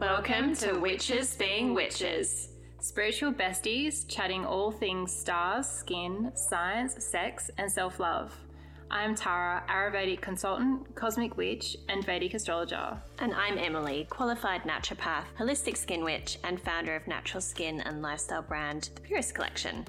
Welcome 0.00 0.54
to 0.58 0.74
Witches 0.74 1.34
Being 1.34 1.74
Witches. 1.74 2.50
Spiritual 2.78 3.32
besties 3.32 4.06
chatting 4.06 4.44
all 4.44 4.70
things 4.70 5.12
stars, 5.12 5.66
skin, 5.66 6.30
science, 6.36 7.04
sex, 7.04 7.50
and 7.58 7.70
self 7.70 7.98
love. 7.98 8.32
I'm 8.92 9.16
Tarra, 9.16 9.64
Ayurvedic 9.68 10.20
consultant, 10.20 10.94
cosmic 10.94 11.36
witch, 11.36 11.76
and 11.88 12.04
Vedic 12.04 12.34
astrologer. 12.34 12.96
And 13.18 13.34
I'm 13.34 13.58
Emily, 13.58 14.06
qualified 14.08 14.62
naturopath, 14.62 15.24
holistic 15.36 15.76
skin 15.76 16.04
witch, 16.04 16.38
and 16.44 16.60
founder 16.60 16.94
of 16.94 17.08
natural 17.08 17.40
skin 17.40 17.80
and 17.80 18.00
lifestyle 18.00 18.42
brand 18.42 18.90
The 18.94 19.00
Purist 19.00 19.34
Collection. 19.34 19.84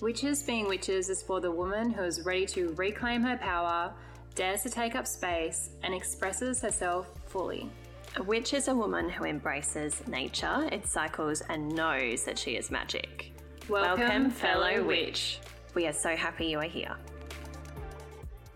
Witches 0.00 0.44
Being 0.44 0.68
Witches 0.68 1.08
is 1.08 1.20
for 1.20 1.40
the 1.40 1.50
woman 1.50 1.90
who 1.90 2.04
is 2.04 2.24
ready 2.24 2.46
to 2.46 2.74
reclaim 2.74 3.22
her 3.22 3.38
power, 3.38 3.92
dares 4.36 4.62
to 4.62 4.70
take 4.70 4.94
up 4.94 5.08
space, 5.08 5.70
and 5.82 5.92
expresses 5.92 6.62
herself 6.62 7.08
fully. 7.26 7.68
A 8.16 8.22
witch 8.22 8.52
is 8.52 8.68
a 8.68 8.74
woman 8.74 9.08
who 9.08 9.24
embraces 9.24 10.06
nature, 10.06 10.68
its 10.70 10.92
cycles, 10.92 11.40
and 11.48 11.74
knows 11.74 12.24
that 12.24 12.38
she 12.38 12.56
is 12.56 12.70
magic. 12.70 13.32
Welcome, 13.70 14.28
fellow 14.28 14.84
witch. 14.84 15.38
We 15.72 15.86
are 15.86 15.94
so 15.94 16.14
happy 16.14 16.44
you 16.44 16.58
are 16.58 16.64
here. 16.64 16.94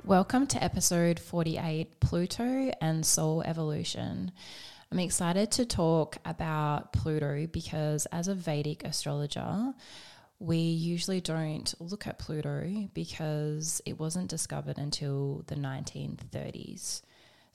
Welcome 0.05 0.47
to 0.49 0.63
episode 0.63 1.19
48 1.19 2.01
Pluto 2.01 2.71
and 2.83 3.07
Soul 3.07 3.43
Evolution. 3.45 4.31
I'm 4.93 4.99
excited 4.99 5.51
to 5.53 5.65
talk 5.65 6.19
about 6.27 6.93
Pluto 6.93 7.47
because, 7.47 8.05
as 8.13 8.29
a 8.29 8.35
Vedic 8.35 8.85
astrologer, 8.85 9.73
we 10.39 10.59
usually 10.59 11.23
don't 11.23 11.75
look 11.81 12.07
at 12.07 12.19
Pluto 12.19 12.91
because 12.93 13.81
it 13.87 13.99
wasn't 13.99 14.29
discovered 14.29 14.77
until 14.77 15.45
the 15.47 15.55
1930s. 15.55 17.01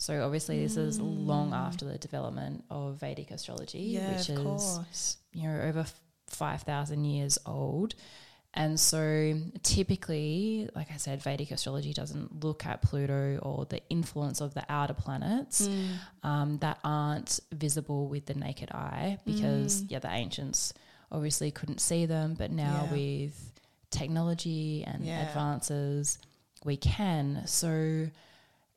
So 0.01 0.23
obviously, 0.25 0.63
this 0.63 0.77
is 0.77 0.99
long 0.99 1.51
mm. 1.51 1.55
after 1.67 1.85
the 1.85 1.99
development 1.99 2.63
of 2.71 2.95
Vedic 2.95 3.29
astrology, 3.29 3.77
Yeah, 3.81 4.11
which 4.11 4.31
is 4.31 4.39
course. 4.39 5.17
you 5.31 5.47
know 5.47 5.61
over 5.61 5.85
five 6.27 6.63
thousand 6.63 7.05
years 7.05 7.37
old. 7.45 7.93
And 8.55 8.79
so 8.79 9.35
typically, 9.61 10.67
like 10.75 10.91
I 10.91 10.97
said, 10.97 11.21
Vedic 11.21 11.51
astrology 11.51 11.93
doesn't 11.93 12.43
look 12.43 12.65
at 12.65 12.81
Pluto 12.81 13.37
or 13.43 13.65
the 13.65 13.79
influence 13.91 14.41
of 14.41 14.55
the 14.55 14.63
outer 14.67 14.95
planets 14.95 15.67
mm. 15.67 15.93
um, 16.23 16.57
that 16.57 16.79
aren't 16.83 17.39
visible 17.51 18.07
with 18.07 18.25
the 18.25 18.33
naked 18.33 18.71
eye 18.71 19.19
because, 19.23 19.83
mm. 19.83 19.91
yeah, 19.91 19.99
the 19.99 20.09
ancients 20.11 20.73
obviously 21.11 21.51
couldn't 21.51 21.79
see 21.79 22.07
them, 22.07 22.33
but 22.33 22.51
now 22.51 22.87
Yeah. 22.87 22.91
with 22.91 23.53
technology 23.91 24.83
and 24.83 25.05
Yeah. 25.05 25.27
advances, 25.27 26.17
we 26.65 26.75
can. 26.75 27.43
So 27.45 28.09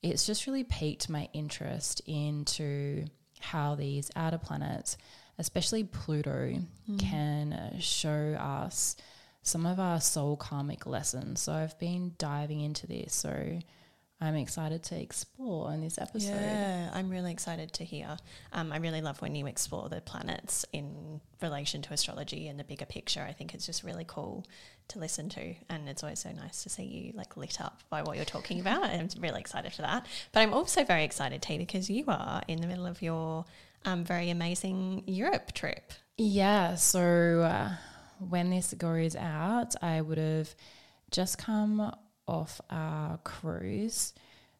it's 0.04 0.26
just 0.26 0.46
really 0.46 0.64
piqued 0.64 1.08
my 1.08 1.28
interest 1.32 2.02
into 2.06 3.06
how 3.40 3.74
these 3.74 4.10
outer 4.14 4.38
planets, 4.38 4.98
especially 5.38 5.84
Pluto, 5.84 6.56
can 6.98 7.52
uh, 7.52 7.78
show 7.80 8.36
us 8.38 8.96
some 9.42 9.66
of 9.66 9.80
our 9.80 10.00
soul 10.00 10.36
karmic 10.36 10.86
lessons. 10.86 11.40
So 11.40 11.52
I've 11.52 11.78
been 11.78 12.12
diving 12.18 12.60
into 12.60 12.86
this. 12.86 13.14
So 13.14 13.58
I'm 14.20 14.36
excited 14.36 14.82
to 14.84 15.00
explore 15.00 15.72
in 15.72 15.80
this 15.80 15.98
episode. 15.98 16.30
Yeah, 16.30 16.90
I'm 16.94 17.10
really 17.10 17.32
excited 17.32 17.72
to 17.74 17.84
hear. 17.84 18.16
Um, 18.52 18.72
I 18.72 18.78
really 18.78 19.02
love 19.02 19.20
when 19.20 19.34
you 19.34 19.46
explore 19.46 19.88
the 19.88 20.00
planets 20.00 20.64
in 20.72 21.20
relation 21.42 21.82
to 21.82 21.92
astrology 21.92 22.48
and 22.48 22.58
the 22.58 22.64
bigger 22.64 22.86
picture. 22.86 23.22
I 23.22 23.32
think 23.32 23.54
it's 23.54 23.66
just 23.66 23.82
really 23.82 24.04
cool 24.06 24.46
to 24.88 24.98
listen 24.98 25.28
to, 25.30 25.54
and 25.68 25.88
it's 25.88 26.02
always 26.02 26.20
so 26.20 26.30
nice 26.30 26.62
to 26.62 26.70
see 26.70 26.84
you 26.84 27.12
like 27.14 27.36
lit 27.36 27.60
up 27.60 27.82
by 27.90 28.02
what 28.02 28.16
you're 28.16 28.24
talking 28.24 28.60
about. 28.60 28.84
I'm 28.84 29.08
really 29.18 29.40
excited 29.40 29.72
for 29.72 29.82
that. 29.82 30.06
But 30.32 30.40
I'm 30.40 30.54
also 30.54 30.84
very 30.84 31.04
excited, 31.04 31.42
T, 31.42 31.58
because 31.58 31.90
you 31.90 32.04
are 32.08 32.42
in 32.48 32.60
the 32.60 32.66
middle 32.66 32.86
of 32.86 33.02
your 33.02 33.44
um, 33.84 34.04
very 34.04 34.30
amazing 34.30 35.02
Europe 35.06 35.52
trip. 35.52 35.92
Yeah. 36.16 36.76
So 36.76 37.42
uh, 37.42 37.70
when 38.20 38.50
this 38.50 38.72
goes 38.74 39.16
out, 39.16 39.74
I 39.82 40.00
would 40.00 40.18
have 40.18 40.54
just 41.10 41.36
come 41.36 41.94
off 42.26 42.60
our 42.70 43.18
cruise. 43.18 44.14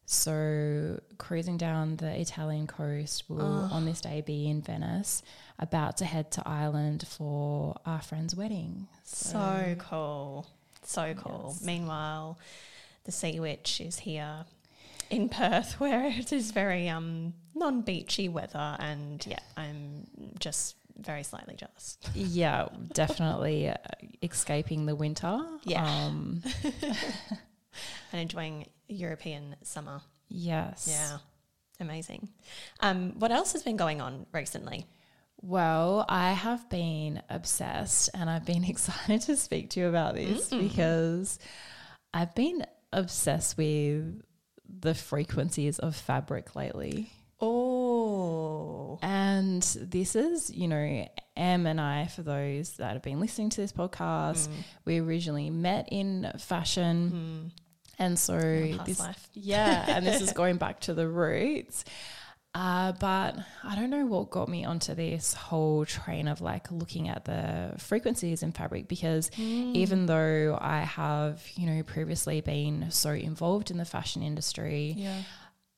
So 0.07 0.99
cruising 1.17 1.57
down 1.57 1.95
the 1.97 2.19
Italian 2.19 2.67
coast, 2.67 3.23
we'll 3.27 3.69
on 3.71 3.85
this 3.85 4.01
day 4.01 4.21
be 4.21 4.47
in 4.47 4.61
Venice, 4.61 5.23
about 5.57 5.97
to 5.97 6.05
head 6.05 6.29
to 6.31 6.43
Ireland 6.45 7.07
for 7.07 7.75
our 7.85 8.01
friend's 8.01 8.35
wedding. 8.35 8.87
So 9.03 9.75
cool. 9.79 10.45
So 10.83 11.15
cool. 11.15 11.55
Meanwhile, 11.63 12.37
the 13.05 13.11
Sea 13.11 13.39
Witch 13.39 13.81
is 13.81 13.99
here 13.99 14.45
in 15.09 15.29
Perth 15.29 15.73
where 15.79 16.05
it 16.05 16.31
is 16.31 16.51
very 16.51 16.87
um 16.87 17.33
non 17.55 17.81
beachy 17.81 18.29
weather 18.29 18.75
and 18.79 19.25
yeah, 19.25 19.39
I'm 19.57 20.05
just 20.39 20.75
very 20.97 21.23
slightly 21.23 21.55
jealous. 21.55 21.97
Yeah, 22.13 22.67
definitely 22.93 23.69
uh, 23.69 23.75
escaping 24.21 24.85
the 24.85 24.95
winter. 24.95 25.43
Yeah. 25.63 25.83
Um, 25.83 26.41
And 28.11 28.21
enjoying 28.21 28.67
European 28.87 29.55
summer. 29.63 30.01
yes. 30.29 30.87
Yeah. 30.89 31.17
Amazing. 31.79 32.29
Um, 32.79 33.19
what 33.19 33.31
else 33.31 33.53
has 33.53 33.63
been 33.63 33.75
going 33.75 33.99
on 33.99 34.25
recently? 34.31 34.85
Well, 35.41 36.05
I 36.07 36.31
have 36.31 36.69
been 36.69 37.21
obsessed 37.29 38.09
and 38.13 38.29
I've 38.29 38.45
been 38.45 38.63
excited 38.69 39.21
to 39.21 39.35
speak 39.35 39.71
to 39.71 39.81
you 39.81 39.87
about 39.87 40.15
this 40.15 40.49
mm. 40.49 40.61
because 40.61 41.37
I've 42.13 42.33
been 42.33 42.65
obsessed 42.93 43.57
with 43.57 44.21
the 44.67 44.95
frequencies 44.95 45.79
of 45.79 45.95
fabric 45.95 46.55
lately. 46.55 47.11
Oh. 47.41 48.97
And 49.01 49.61
this 49.81 50.15
is, 50.15 50.49
you 50.49 50.67
know, 50.67 51.07
Em 51.35 51.67
and 51.67 51.81
I, 51.81 52.07
for 52.07 52.23
those 52.23 52.71
that 52.77 52.93
have 52.93 53.01
been 53.01 53.19
listening 53.19 53.49
to 53.51 53.61
this 53.61 53.73
podcast, 53.73 54.47
mm. 54.47 54.53
we 54.85 54.99
originally 54.99 55.49
met 55.49 55.89
in 55.91 56.31
fashion. 56.39 57.51
Mm. 57.53 57.61
And 57.97 58.17
so 58.19 58.37
this, 58.85 58.99
life. 58.99 59.29
yeah, 59.33 59.85
and 59.95 60.05
this 60.05 60.21
is 60.21 60.33
going 60.33 60.57
back 60.57 60.81
to 60.81 60.93
the 60.93 61.07
roots. 61.07 61.85
Uh, 62.53 62.93
but 62.93 63.35
I 63.65 63.75
don't 63.75 63.89
know 63.89 64.05
what 64.05 64.29
got 64.29 64.47
me 64.47 64.63
onto 64.63 64.93
this 64.95 65.33
whole 65.33 65.83
train 65.83 66.29
of 66.29 66.39
like 66.39 66.71
looking 66.71 67.09
at 67.09 67.25
the 67.25 67.73
frequencies 67.77 68.43
in 68.43 68.53
fabric 68.53 68.87
because 68.87 69.29
even 69.37 70.05
though 70.05 70.57
I 70.61 70.79
have, 70.79 71.43
you 71.55 71.67
know, 71.69 71.83
previously 71.83 72.39
been 72.39 72.91
so 72.91 73.09
involved 73.11 73.71
in 73.71 73.77
the 73.77 73.83
fashion 73.83 74.23
industry, 74.23 74.93
Yeah. 74.97 75.21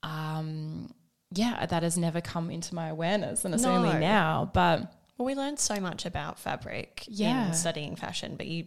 um, 0.03 0.93
yeah, 1.31 1.65
that 1.65 1.81
has 1.83 1.97
never 1.97 2.21
come 2.21 2.51
into 2.51 2.75
my 2.75 2.89
awareness, 2.89 3.43
and 3.43 3.53
it's 3.55 3.65
only 3.65 3.97
now. 3.99 4.49
But 4.53 4.93
Well, 5.17 5.25
we 5.25 5.33
learned 5.33 5.57
so 5.59 5.79
much 5.79 6.05
about 6.05 6.37
fabric 6.37 7.05
Yeah. 7.07 7.47
in 7.47 7.53
studying 7.55 7.95
fashion, 7.95 8.35
but 8.37 8.45
you 8.45 8.65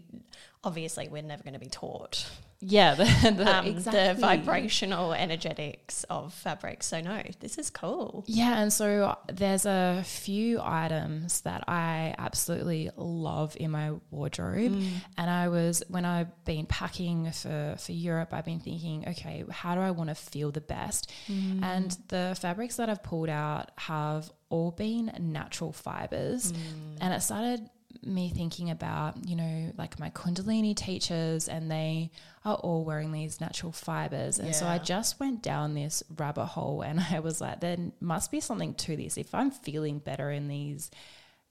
obviously 0.65 1.09
we're 1.09 1.22
never 1.22 1.43
going 1.44 1.55
to 1.55 1.60
be 1.60 1.69
taught 1.71 2.28
yeah, 2.62 2.94
the, 2.94 3.04
the, 3.37 3.56
um, 3.56 3.66
exactly. 3.66 4.09
the 4.09 4.15
vibrational 4.21 5.15
energetics 5.15 6.04
of 6.04 6.34
fabric. 6.34 6.82
So 6.82 7.00
no, 7.00 7.22
this 7.41 7.56
is 7.56 7.71
cool. 7.71 8.25
Yeah, 8.26 8.60
and 8.60 8.71
so 8.72 9.16
there's 9.32 9.65
a 9.65 10.03
few 10.04 10.60
items 10.62 11.41
that 11.43 11.65
I 11.69 12.15
absolutely 12.19 12.91
love 12.97 13.56
in 13.59 13.71
my 13.71 13.93
wardrobe. 14.10 14.72
Mm. 14.72 14.88
And 15.16 15.31
I 15.31 15.48
was 15.48 15.82
when 15.88 16.04
I've 16.04 16.44
been 16.44 16.66
packing 16.66 17.32
for 17.32 17.76
for 17.78 17.93
Europe, 17.93 18.34
I've 18.34 18.44
been 18.44 18.60
thinking, 18.60 19.09
okay, 19.09 19.44
how 19.50 19.75
do 19.75 19.81
I 19.81 19.91
want 19.91 20.10
to 20.10 20.15
feel 20.15 20.50
the 20.50 20.60
best? 20.60 21.10
Mm. 21.28 21.62
And 21.62 21.97
the 22.09 22.37
fabrics 22.38 22.77
that 22.77 22.91
I've 22.91 23.03
pulled 23.03 23.31
out 23.31 23.71
have 23.78 24.31
all 24.50 24.71
been 24.71 25.12
natural 25.19 25.72
fibers. 25.72 26.53
Mm. 26.53 26.98
And 27.00 27.15
it 27.15 27.22
started 27.22 27.71
me 28.03 28.31
thinking 28.31 28.71
about, 28.71 29.28
you 29.28 29.37
know, 29.37 29.73
like 29.77 29.99
my 29.99 30.11
Kundalini 30.11 30.75
teachers, 30.75 31.49
and 31.49 31.71
they 31.71 32.11
are 32.45 32.56
all 32.56 32.84
wearing 32.84 33.12
these 33.12 33.41
natural 33.41 33.73
fibers. 33.73 34.39
And 34.39 34.55
so 34.55 34.67
I 34.67 34.78
just 34.78 35.21
went 35.21 35.43
down 35.43 35.75
this 35.75 36.03
rabbit 36.17 36.47
hole 36.47 36.83
and 36.83 37.01
I 37.11 37.21
was 37.21 37.41
like, 37.41 37.61
there 37.61 37.77
must 38.01 38.31
be 38.31 38.41
something 38.41 38.75
to 38.75 38.97
this. 38.97 39.16
If 39.16 39.34
I'm 39.34 39.51
feeling 39.51 39.98
better 39.98 40.31
in 40.31 40.48
these 40.48 40.91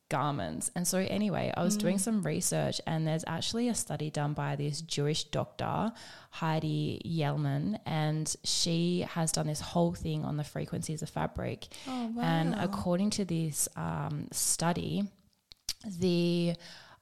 garments. 0.09 0.71
And 0.75 0.87
so, 0.87 0.97
anyway, 0.97 1.53
I 1.55 1.63
was 1.63 1.77
doing 1.77 1.99
some 1.99 2.23
research, 2.23 2.81
and 2.85 3.07
there's 3.07 3.23
actually 3.27 3.69
a 3.69 3.75
study 3.75 4.09
done 4.09 4.33
by 4.33 4.55
this 4.55 4.81
Jewish 4.81 5.25
doctor, 5.25 5.91
Heidi 6.31 7.01
Yellen, 7.05 7.79
and 7.85 8.35
she 8.43 9.05
has 9.11 9.31
done 9.31 9.47
this 9.47 9.61
whole 9.61 9.93
thing 9.93 10.25
on 10.25 10.37
the 10.37 10.43
frequencies 10.43 11.01
of 11.01 11.09
fabric. 11.09 11.67
Oh 11.87 12.11
And 12.19 12.55
according 12.55 13.11
to 13.11 13.25
this 13.25 13.69
um, 13.75 14.27
study, 14.31 15.03
the 15.85 16.53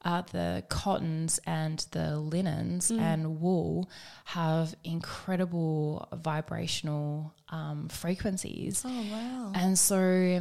uh, 0.04 0.22
the 0.32 0.62
cottons 0.68 1.40
and 1.44 1.84
the 1.90 2.16
linens 2.18 2.90
and 2.90 3.40
wool 3.40 3.90
have 4.26 4.74
incredible 4.84 6.08
vibrational 6.12 7.34
um, 7.48 7.88
frequencies. 7.88 8.84
Oh 8.86 9.04
wow. 9.10 9.52
And 9.54 9.76
so, 9.78 10.40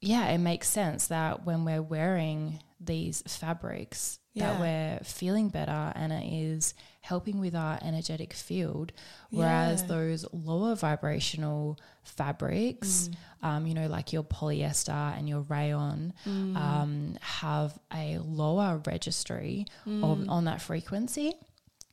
yeah, 0.00 0.26
it 0.30 0.38
makes 0.38 0.68
sense 0.68 1.06
that 1.08 1.46
when 1.46 1.64
we're 1.64 1.80
wearing 1.82 2.60
these 2.80 3.22
fabrics, 3.26 4.18
Yeah. 4.34 4.52
that 4.52 4.60
we're 4.60 5.04
feeling 5.04 5.48
better 5.48 5.92
and 5.94 6.12
it 6.12 6.24
is 6.32 6.74
helping 7.08 7.40
with 7.40 7.54
our 7.54 7.78
energetic 7.82 8.32
field. 8.34 8.92
Whereas 9.30 9.80
Yeah. 9.80 9.86
those 9.96 10.26
lower 10.32 10.74
vibrational 10.74 11.78
fabrics, 12.02 13.08
um, 13.42 13.66
you 13.66 13.74
know, 13.74 13.86
like 13.86 14.12
your 14.12 14.24
polyester 14.24 15.16
and 15.16 15.28
your 15.28 15.40
rayon, 15.42 16.12
um, 16.26 17.16
have 17.20 17.78
a 17.92 18.18
lower 18.18 18.82
registry 18.86 19.66
of, 19.86 20.28
on 20.28 20.44
that 20.44 20.60
frequency. 20.60 21.32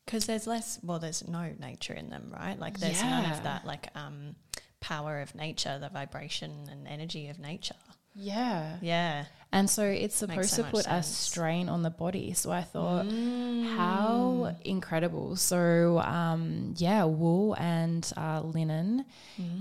Because 0.06 0.26
there's 0.26 0.46
less, 0.48 0.80
well, 0.84 1.00
there's 1.00 1.28
no 1.28 1.54
nature 1.60 1.94
in 1.94 2.10
them, 2.10 2.32
right? 2.32 2.60
Like 2.60 2.80
there's 2.80 3.02
none 3.04 3.26
of 3.32 3.44
that, 3.44 3.66
like 3.66 3.88
um, 3.96 4.36
power 4.80 5.22
of 5.22 5.34
nature, 5.34 5.80
the 5.80 5.90
vibration 5.90 6.52
and 6.72 6.88
energy 6.88 7.28
of 7.30 7.40
nature. 7.40 7.76
Yeah. 8.14 8.78
Yeah. 8.82 9.26
And 9.56 9.70
so 9.70 9.86
it's 9.86 10.18
supposed 10.18 10.50
so 10.50 10.64
to 10.64 10.70
put 10.70 10.86
a 10.86 11.02
strain 11.02 11.70
on 11.70 11.82
the 11.82 11.90
body. 11.90 12.34
So 12.34 12.52
I 12.52 12.62
thought, 12.62 13.06
how 13.06 14.54
incredible. 14.66 15.38
So, 15.38 16.00
um, 16.00 16.74
yeah, 16.76 17.06
wool 17.06 17.54
and 17.54 18.06
uh, 18.18 18.42
linen 18.42 19.06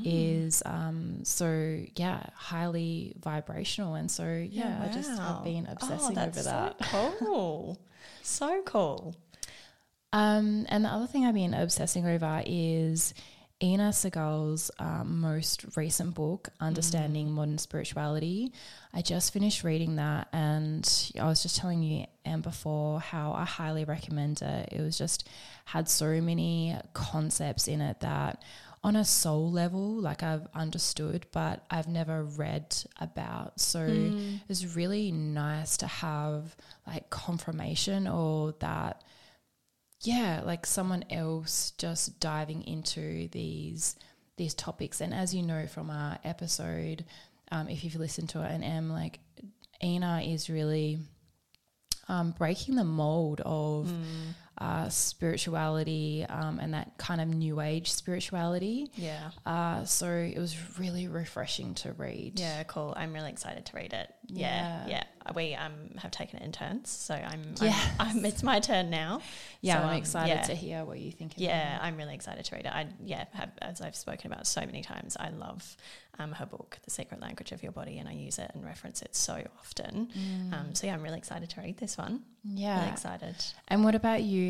is 0.05 0.65
um, 0.67 1.21
so, 1.23 1.79
yeah, 1.95 2.25
highly 2.35 3.15
vibrational. 3.21 3.95
And 3.95 4.11
so, 4.11 4.25
yeah, 4.51 4.85
I 4.85 4.93
just 4.93 5.11
have 5.11 5.45
been 5.45 5.69
Oh, 5.69 5.73
obsessing 5.75 6.15
that's 6.17 6.39
over 6.39 6.49
that. 6.49 6.85
So 6.91 7.15
cool. 7.21 7.79
so 8.23 8.63
cool. 8.67 9.15
Um, 10.13 10.67
and 10.71 10.85
the 10.85 10.89
other 10.89 11.07
thing 11.07 11.25
I've 11.25 11.35
been 11.35 11.55
obsessing 11.55 12.05
over 12.05 12.43
is 12.45 13.15
Inna 13.61 13.91
Segal's 13.91 14.71
um, 14.79 15.21
most 15.21 15.65
recent 15.77 16.15
book, 16.15 16.49
Understanding 16.61 17.31
Modern 17.31 17.59
Spirituality. 17.59 18.53
I 18.93 19.01
just 19.01 19.33
finished 19.33 19.65
reading 19.65 19.97
that, 19.97 20.29
and 20.33 21.13
I 21.19 21.25
was 21.25 21.43
just 21.43 21.57
telling 21.57 21.83
you, 21.83 22.07
Em, 22.25 22.41
before 22.41 23.01
how 23.01 23.33
I 23.33 23.45
highly 23.45 23.85
recommend 23.85 24.43
it. 24.43 24.71
It 24.73 24.81
was 24.81 24.99
just 24.99 25.29
had 25.67 25.89
so 25.89 26.21
many 26.21 26.77
concepts 26.95 27.69
in 27.69 27.81
it 27.81 28.01
that 28.01 28.43
on 28.83 28.97
a 28.97 29.05
soul 29.05 29.51
level, 29.51 29.95
like 29.95 30.23
I've 30.23 30.47
understood, 30.55 31.25
but 31.33 31.65
I've 31.71 31.89
never 31.89 32.23
read 32.25 32.77
about. 33.01 33.59
So 33.59 33.87
it 33.87 34.49
was 34.49 34.77
really 34.77 35.11
nice 35.11 35.79
to 35.79 35.87
have 35.87 36.55
like 36.87 37.09
confirmation 37.09 38.07
or 38.07 38.55
that 38.59 39.03
yeah, 40.07 40.43
like 40.45 40.67
someone 40.67 41.05
else 41.11 41.73
just 41.79 42.21
diving 42.21 42.67
into 42.67 43.29
these 43.29 43.97
these 44.37 44.55
topics. 44.55 45.01
And 45.01 45.15
as 45.15 45.35
you 45.35 45.43
know 45.43 45.67
from 45.67 45.91
our 45.91 46.19
episode, 46.25 47.05
um, 47.53 47.69
if 47.69 47.85
you've 47.85 47.97
listened 47.97 48.29
to 48.31 48.43
it 48.43 48.51
and 48.51 48.65
am 48.65 48.91
like 48.91 49.21
Inna 49.81 50.23
is 50.23 50.51
really 50.51 50.99
um, 52.09 52.33
breaking 52.33 52.75
the 52.75 52.85
mold 52.85 53.41
of 53.45 53.89
uh, 54.59 54.89
spirituality 55.39 56.25
um, 56.29 56.59
and 56.61 56.75
that 56.75 56.97
kind 56.99 57.21
of 57.21 57.29
new 57.29 57.61
age 57.61 57.91
spirituality. 57.93 58.91
Yeah. 58.95 59.31
Uh, 59.45 59.85
so 59.85 60.09
it 60.09 60.39
was 60.39 60.57
really 60.79 61.09
refreshing 61.09 61.75
to 61.77 61.93
read. 61.93 62.39
Yeah, 62.39 62.63
cool. 62.65 62.95
I'm 62.97 63.13
really 63.13 63.31
excited 63.31 63.67
to 63.67 63.77
read 63.77 63.93
it. 63.93 64.15
Yeah, 64.27 64.87
Yeah. 64.87 64.89
yeah. 64.89 65.05
We 65.35 65.55
um 65.55 65.73
have 65.99 66.11
taken 66.11 66.39
it 66.41 66.45
in 66.45 66.53
turns, 66.53 66.91
so 66.91 67.15
I'm, 67.15 67.55
Yes. 67.61 67.91
I'm, 67.99 68.19
I'm 68.19 68.25
it's 68.27 68.43
my 68.43 68.61
turn 68.61 68.91
now. 68.91 69.21
Yeah, 69.63 69.77
So, 69.77 69.83
I'm 69.85 69.89
um, 69.91 69.97
excited 69.97 70.29
yeah. 70.35 70.43
to 70.43 70.55
hear 70.55 70.85
what 70.85 70.99
you 70.99 71.11
think. 71.11 71.33
Yeah. 71.37 71.79
I'm 71.81 71.97
really 71.97 72.15
excited 72.15 72.45
to 72.45 72.55
read 72.55 72.67
it. 72.67 72.73
I 72.73 72.89
yeah, 73.03 73.25
have, 73.33 73.51
as 73.63 73.81
I've 73.81 73.97
spoken 73.97 74.31
about 74.31 74.47
so 74.47 74.61
many 74.61 74.83
times, 74.83 75.17
I 75.19 75.31
love 75.31 75.77
um, 76.19 76.33
her 76.33 76.45
book, 76.47 76.79
The 76.85 76.91
Secret 76.91 77.21
Language 77.23 77.53
of 77.53 77.63
Your 77.63 77.73
Body, 77.73 77.97
and 77.99 78.07
I 78.09 78.13
use 78.13 78.39
it 78.39 78.51
and 78.55 78.63
reference 78.65 79.01
it 79.01 79.17
so 79.17 79.43
often. 79.59 80.11
Um, 80.53 80.75
so 80.75 80.87
yeah, 80.87 80.93
I'm 80.95 81.03
really 81.03 81.19
excited 81.19 81.49
to 81.51 81.61
read 81.63 81.79
this 81.79 81.97
one. 81.97 82.21
yeah. 82.45 82.81
Really 82.81 82.93
excited. 82.93 83.35
And 83.69 83.83
what 83.83 83.95
about 83.95 84.23
you? 84.23 84.44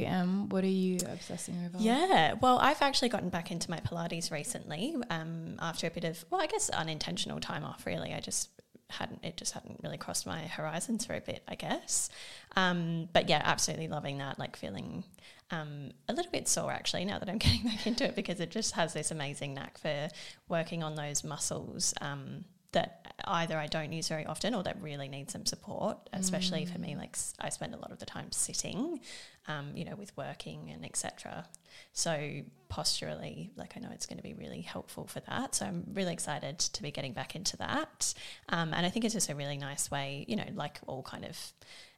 What 0.49 0.64
are 0.64 0.69
you 0.69 0.99
obsessing 1.11 1.64
over? 1.64 1.82
Yeah, 1.82 2.35
well, 2.35 2.58
I've 2.58 2.82
actually 2.82 3.08
gotten 3.08 3.29
back 3.29 3.50
into 3.50 3.70
my 3.70 3.79
Pilates 3.79 4.31
recently 4.31 4.96
um, 5.11 5.56
after 5.61 5.87
a 5.87 5.91
bit 5.91 6.05
of, 6.05 6.25
well, 6.31 6.41
I 6.41 6.46
guess 6.46 6.70
unintentional 6.70 7.41
time 7.41 7.64
off, 7.64 7.87
really. 7.87 8.12
I 8.12 8.20
just 8.20 8.50
hadn't, 8.91 9.25
it 9.25 9.37
just 9.37 9.52
hadn't 9.52 9.81
really 9.82 9.99
crossed 9.99 10.26
my 10.26 10.43
horizons 10.43 11.05
for 11.05 11.14
a 11.14 11.20
bit, 11.20 11.43
I 11.49 11.55
guess. 11.55 12.11
Um, 12.56 13.08
but 13.12 13.29
yeah, 13.29 13.43
absolutely 13.44 13.88
loving 13.88 14.19
that, 14.19 14.38
like 14.38 14.56
feeling 14.56 15.05
um, 15.50 15.91
a 16.08 16.12
little 16.12 16.32
bit 16.32 16.49
sore 16.49 16.73
actually 16.73 17.05
now 17.05 17.19
that 17.19 17.29
I'm 17.29 17.38
getting 17.38 17.64
back 17.64 17.87
into 17.87 18.05
it 18.05 18.17
because 18.17 18.41
it 18.41 18.50
just 18.50 18.73
has 18.75 18.93
this 18.93 19.11
amazing 19.11 19.55
knack 19.55 19.79
for 19.79 20.08
working 20.49 20.82
on 20.82 20.94
those 20.94 21.25
muscles. 21.25 21.94
Um, 22.00 22.44
that 22.75 23.05
either 23.26 23.56
I 23.56 23.67
don't 23.67 23.93
use 23.93 24.09
very 24.09 24.26
often 24.26 24.55
or 24.55 24.62
that 24.65 24.81
really 24.81 25.09
need 25.09 25.31
some 25.31 25.47
support, 25.47 25.97
especially 26.12 26.65
for 26.67 26.79
me. 26.79 26.97
Like 26.97 27.17
I 27.41 27.49
spend 27.49 27.75
a 27.75 27.79
lot 27.79 27.91
of 27.91 27.99
the 27.99 28.06
time 28.06 28.31
sitting, 28.32 29.00
um, 29.49 29.71
you 29.75 29.85
know, 29.85 29.97
with 29.97 30.17
working 30.17 30.71
and 30.73 30.85
etc. 30.85 31.47
So 31.93 32.43
posturally, 32.69 33.50
like 33.56 33.75
I 33.76 33.81
know 33.81 33.91
it's 33.93 34.06
going 34.06 34.19
to 34.19 34.23
be 34.23 34.35
really 34.35 34.61
helpful 34.61 35.06
for 35.06 35.21
that. 35.21 35.55
So 35.55 35.67
I'm 35.67 35.85
really 35.93 36.12
excited 36.12 36.59
to 36.59 36.82
be 36.82 36.91
getting 36.91 37.12
back 37.12 37.35
into 37.35 37.56
that. 37.59 38.15
Um, 38.49 38.75
and 38.75 38.85
I 38.85 38.91
think 38.91 39.05
it's 39.05 39.15
just 39.15 39.31
a 39.31 39.35
really 39.35 39.56
nice 39.56 39.91
way, 39.91 40.25
you 40.29 40.37
know, 40.37 40.49
like 40.55 40.81
all 40.87 41.03
kind 41.03 41.25
of 41.25 41.38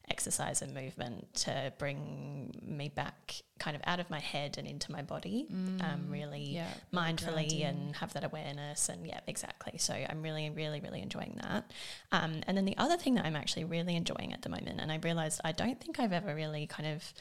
exercise 0.08 0.62
and 0.62 0.72
movement 0.72 1.34
to 1.34 1.72
bring 1.78 2.54
me 2.62 2.88
back 2.88 3.34
kind 3.58 3.74
of 3.74 3.82
out 3.86 3.98
of 3.98 4.08
my 4.08 4.20
head 4.20 4.56
and 4.56 4.66
into 4.66 4.92
my 4.92 5.02
body 5.02 5.46
um, 5.80 6.04
really 6.08 6.42
yeah, 6.42 6.68
mindfully 6.92 7.68
and 7.68 7.96
have 7.96 8.12
that 8.12 8.22
awareness 8.22 8.88
and 8.88 9.04
yeah 9.06 9.18
exactly. 9.26 9.78
So 9.78 9.94
i'm 9.94 10.22
really 10.22 10.48
really 10.50 10.80
really 10.80 11.02
enjoying 11.02 11.38
that. 11.42 11.70
Um, 12.12 12.40
and 12.46 12.56
then 12.56 12.64
the 12.64 12.76
other 12.78 12.96
thing 12.96 13.14
that 13.14 13.24
i'm 13.24 13.34
actually 13.36 13.64
really 13.64 13.96
enjoying 13.96 14.32
at 14.32 14.42
the 14.42 14.48
moment 14.48 14.80
and 14.80 14.92
i 14.92 14.98
realized 15.02 15.40
i 15.44 15.52
don't 15.52 15.80
think 15.80 15.98
i've 15.98 16.12
ever 16.12 16.34
really 16.34 16.66
kind 16.66 16.88
of 16.88 17.12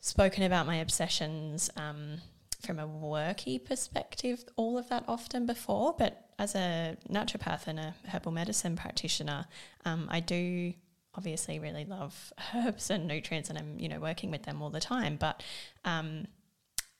spoken 0.00 0.42
about 0.42 0.66
my 0.66 0.76
obsessions 0.76 1.70
um, 1.76 2.18
from 2.60 2.78
a 2.78 2.86
worky 2.86 3.62
perspective 3.64 4.44
all 4.56 4.76
of 4.76 4.88
that 4.90 5.04
often 5.08 5.46
before 5.46 5.94
but 5.98 6.28
as 6.38 6.54
a 6.54 6.96
naturopath 7.08 7.66
and 7.66 7.80
a 7.80 7.94
herbal 8.08 8.32
medicine 8.32 8.76
practitioner 8.76 9.46
um, 9.84 10.08
i 10.10 10.20
do 10.20 10.74
obviously 11.14 11.58
really 11.58 11.84
love 11.84 12.32
herbs 12.54 12.90
and 12.90 13.06
nutrients 13.06 13.50
and 13.50 13.58
i'm 13.58 13.78
you 13.78 13.88
know 13.88 14.00
working 14.00 14.30
with 14.30 14.42
them 14.44 14.62
all 14.62 14.70
the 14.70 14.80
time 14.80 15.16
but 15.16 15.42
um, 15.84 16.26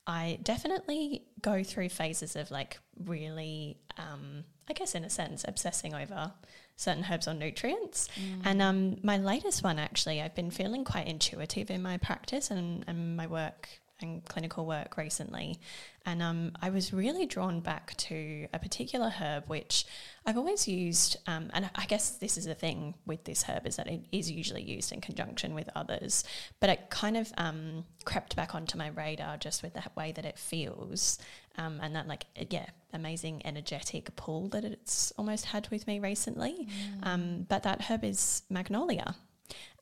I 0.05 0.39
definitely 0.43 1.23
go 1.41 1.63
through 1.63 1.89
phases 1.89 2.35
of 2.35 2.51
like 2.51 2.77
really, 3.05 3.77
um, 3.97 4.43
I 4.69 4.73
guess 4.73 4.95
in 4.95 5.05
a 5.05 5.09
sense, 5.09 5.45
obsessing 5.47 5.93
over 5.93 6.33
certain 6.75 7.05
herbs 7.09 7.27
or 7.27 7.33
nutrients. 7.33 8.09
And 8.43 8.61
um, 8.61 8.97
my 9.01 9.17
latest 9.17 9.63
one, 9.63 9.79
actually, 9.79 10.21
I've 10.21 10.35
been 10.35 10.51
feeling 10.51 10.83
quite 10.83 11.07
intuitive 11.07 11.71
in 11.71 11.81
my 11.81 11.97
practice 11.97 12.51
and, 12.51 12.83
and 12.87 13.15
my 13.15 13.27
work 13.27 13.69
and 14.03 14.23
clinical 14.25 14.65
work 14.65 14.97
recently. 14.97 15.59
And 16.05 16.21
um, 16.21 16.51
I 16.61 16.69
was 16.69 16.93
really 16.93 17.25
drawn 17.25 17.61
back 17.61 17.95
to 17.95 18.47
a 18.53 18.59
particular 18.59 19.09
herb 19.09 19.45
which 19.47 19.85
I've 20.25 20.37
always 20.37 20.67
used. 20.67 21.17
Um, 21.27 21.49
and 21.53 21.69
I 21.75 21.85
guess 21.85 22.11
this 22.17 22.37
is 22.37 22.45
the 22.45 22.55
thing 22.55 22.95
with 23.05 23.23
this 23.23 23.43
herb 23.43 23.65
is 23.65 23.77
that 23.77 23.87
it 23.87 24.01
is 24.11 24.29
usually 24.29 24.61
used 24.61 24.91
in 24.91 25.01
conjunction 25.01 25.55
with 25.55 25.69
others. 25.75 26.25
But 26.59 26.69
it 26.69 26.89
kind 26.89 27.15
of 27.17 27.31
um, 27.37 27.85
crept 28.03 28.35
back 28.35 28.53
onto 28.53 28.77
my 28.77 28.87
radar 28.89 29.37
just 29.37 29.63
with 29.63 29.73
the 29.73 29.83
way 29.95 30.11
that 30.11 30.25
it 30.25 30.37
feels. 30.37 31.17
Um, 31.57 31.79
and 31.81 31.95
that, 31.95 32.07
like, 32.07 32.25
yeah, 32.49 32.65
amazing 32.93 33.41
energetic 33.45 34.15
pull 34.15 34.49
that 34.49 34.65
it's 34.65 35.13
almost 35.17 35.45
had 35.45 35.69
with 35.69 35.87
me 35.87 35.99
recently. 35.99 36.67
Um, 37.03 37.45
but 37.47 37.63
that 37.63 37.83
herb 37.83 38.03
is 38.03 38.43
magnolia. 38.49 39.15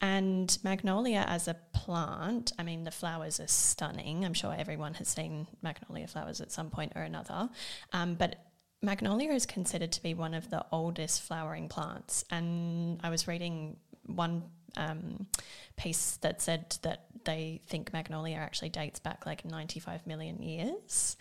And 0.01 0.57
magnolia 0.63 1.25
as 1.27 1.47
a 1.47 1.55
plant, 1.73 2.53
I 2.57 2.63
mean, 2.63 2.83
the 2.83 2.91
flowers 2.91 3.39
are 3.39 3.47
stunning. 3.47 4.25
I'm 4.25 4.33
sure 4.33 4.53
everyone 4.57 4.95
has 4.95 5.07
seen 5.07 5.47
magnolia 5.61 6.07
flowers 6.07 6.41
at 6.41 6.51
some 6.51 6.69
point 6.69 6.93
or 6.95 7.03
another. 7.03 7.49
Um, 7.93 8.15
but 8.15 8.37
magnolia 8.81 9.31
is 9.31 9.45
considered 9.45 9.91
to 9.93 10.03
be 10.03 10.13
one 10.13 10.33
of 10.33 10.49
the 10.49 10.65
oldest 10.71 11.21
flowering 11.21 11.69
plants. 11.69 12.25
And 12.31 12.99
I 13.03 13.09
was 13.09 13.27
reading 13.27 13.77
one 14.07 14.43
um, 14.77 15.27
piece 15.77 16.17
that 16.17 16.41
said 16.41 16.77
that 16.81 17.05
they 17.23 17.61
think 17.67 17.93
magnolia 17.93 18.37
actually 18.37 18.69
dates 18.69 18.99
back 18.99 19.25
like 19.25 19.45
95 19.45 20.07
million 20.07 20.41
years. 20.41 21.17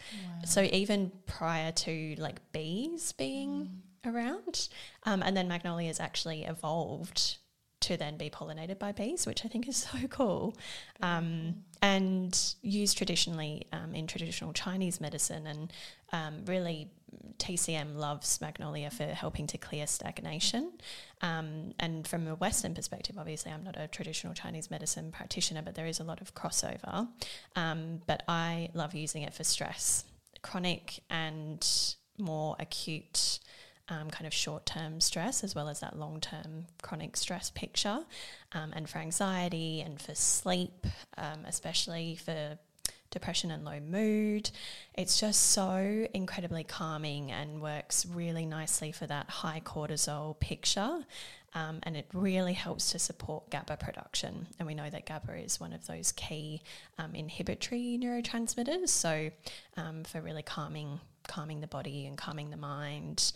So 0.47 0.63
even 0.63 1.13
prior 1.27 1.73
to 1.73 2.15
like 2.19 2.41
bees 2.53 3.13
being 3.13 3.83
around, 4.07 4.69
um, 5.05 5.23
and 5.23 5.37
then 5.37 5.49
magnolias 5.49 6.01
actually 6.01 6.45
evolved 6.45 7.39
to 7.81 7.97
then 7.97 8.17
be 8.17 8.31
pollinated 8.31 8.79
by 8.79 8.93
bees, 8.93 9.27
which 9.27 9.45
I 9.45 9.49
think 9.49 9.69
is 9.69 9.77
so 9.91 9.99
cool. 10.09 10.57
Um, 11.03 11.65
and 11.83 12.55
used 12.63 12.99
traditionally 12.99 13.67
um, 13.73 13.95
in 13.95 14.07
traditional 14.07 14.53
Chinese 14.53 15.01
medicine. 15.01 15.47
And 15.47 15.73
um, 16.13 16.45
really, 16.47 16.91
TCM 17.39 17.97
loves 17.97 18.41
magnolia 18.41 18.91
for 18.91 19.05
helping 19.05 19.47
to 19.49 19.59
clear 19.59 19.87
stagnation. 19.87 20.73
Um, 21.23 21.73
and 21.81 22.07
from 22.07 22.29
a 22.29 22.35
Western 22.35 22.75
perspective, 22.75 23.17
obviously, 23.19 23.51
I'm 23.51 23.65
not 23.65 23.77
a 23.79 23.89
traditional 23.89 24.35
Chinese 24.35 24.71
medicine 24.71 25.11
practitioner, 25.11 25.63
but 25.63 25.75
there 25.75 25.87
is 25.87 26.01
a 26.01 26.05
lot 26.05 26.21
of 26.21 26.35
crossover. 26.35 27.09
Um, 27.57 28.03
but 28.07 28.23
I 28.29 28.69
love 28.75 28.95
using 28.95 29.23
it 29.23 29.35
for 29.35 29.45
stress, 29.45 30.05
chronic 30.43 31.01
and 31.09 31.67
more 32.19 32.57
acute 32.59 33.41
um, 33.91 34.09
kind 34.11 34.27
of 34.27 34.33
short 34.33 34.65
term 34.65 35.01
stress 35.01 35.45
as 35.45 35.55
well 35.55 35.69
as 35.69 35.81
that 35.81 35.99
long 35.99 36.21
term 36.21 36.67
chronic 36.83 37.17
stress 37.17 37.51
picture, 37.51 38.01
um, 38.53 38.73
and 38.75 38.89
for 38.89 38.99
anxiety 38.99 39.83
and 39.83 40.01
for 40.01 40.15
sleep, 40.15 40.87
um, 41.19 41.45
especially 41.47 42.17
for 42.17 42.59
depression 43.11 43.51
and 43.51 43.65
low 43.65 43.81
mood. 43.81 44.51
It's 44.95 45.19
just 45.21 45.51
so 45.51 46.07
incredibly 46.15 46.65
calming 46.65 47.33
and 47.33 47.61
works 47.61 48.07
really 48.07 48.47
nicely 48.47 48.93
for 48.93 49.07
that 49.07 49.29
high 49.29 49.61
cortisol 49.65 50.39
picture. 50.39 51.05
Um, 51.53 51.81
and 51.83 51.97
it 51.97 52.07
really 52.13 52.53
helps 52.53 52.93
to 52.93 53.01
support 53.01 53.51
GABA 53.51 53.79
production. 53.79 54.47
And 54.59 54.69
we 54.69 54.75
know 54.75 54.89
that 54.89 55.05
GABA 55.05 55.45
is 55.45 55.59
one 55.59 55.73
of 55.73 55.85
those 55.89 56.13
key 56.13 56.63
um, 56.97 57.15
inhibitory 57.17 57.99
neurotransmitters. 58.01 58.91
So, 58.91 59.31
um, 59.77 60.05
for 60.05 60.21
really 60.21 60.45
calming, 60.45 61.01
calming 61.27 61.61
the 61.61 61.67
body 61.67 62.07
and 62.07 62.17
calming 62.17 62.51
the 62.51 62.57
mind. 62.57 63.33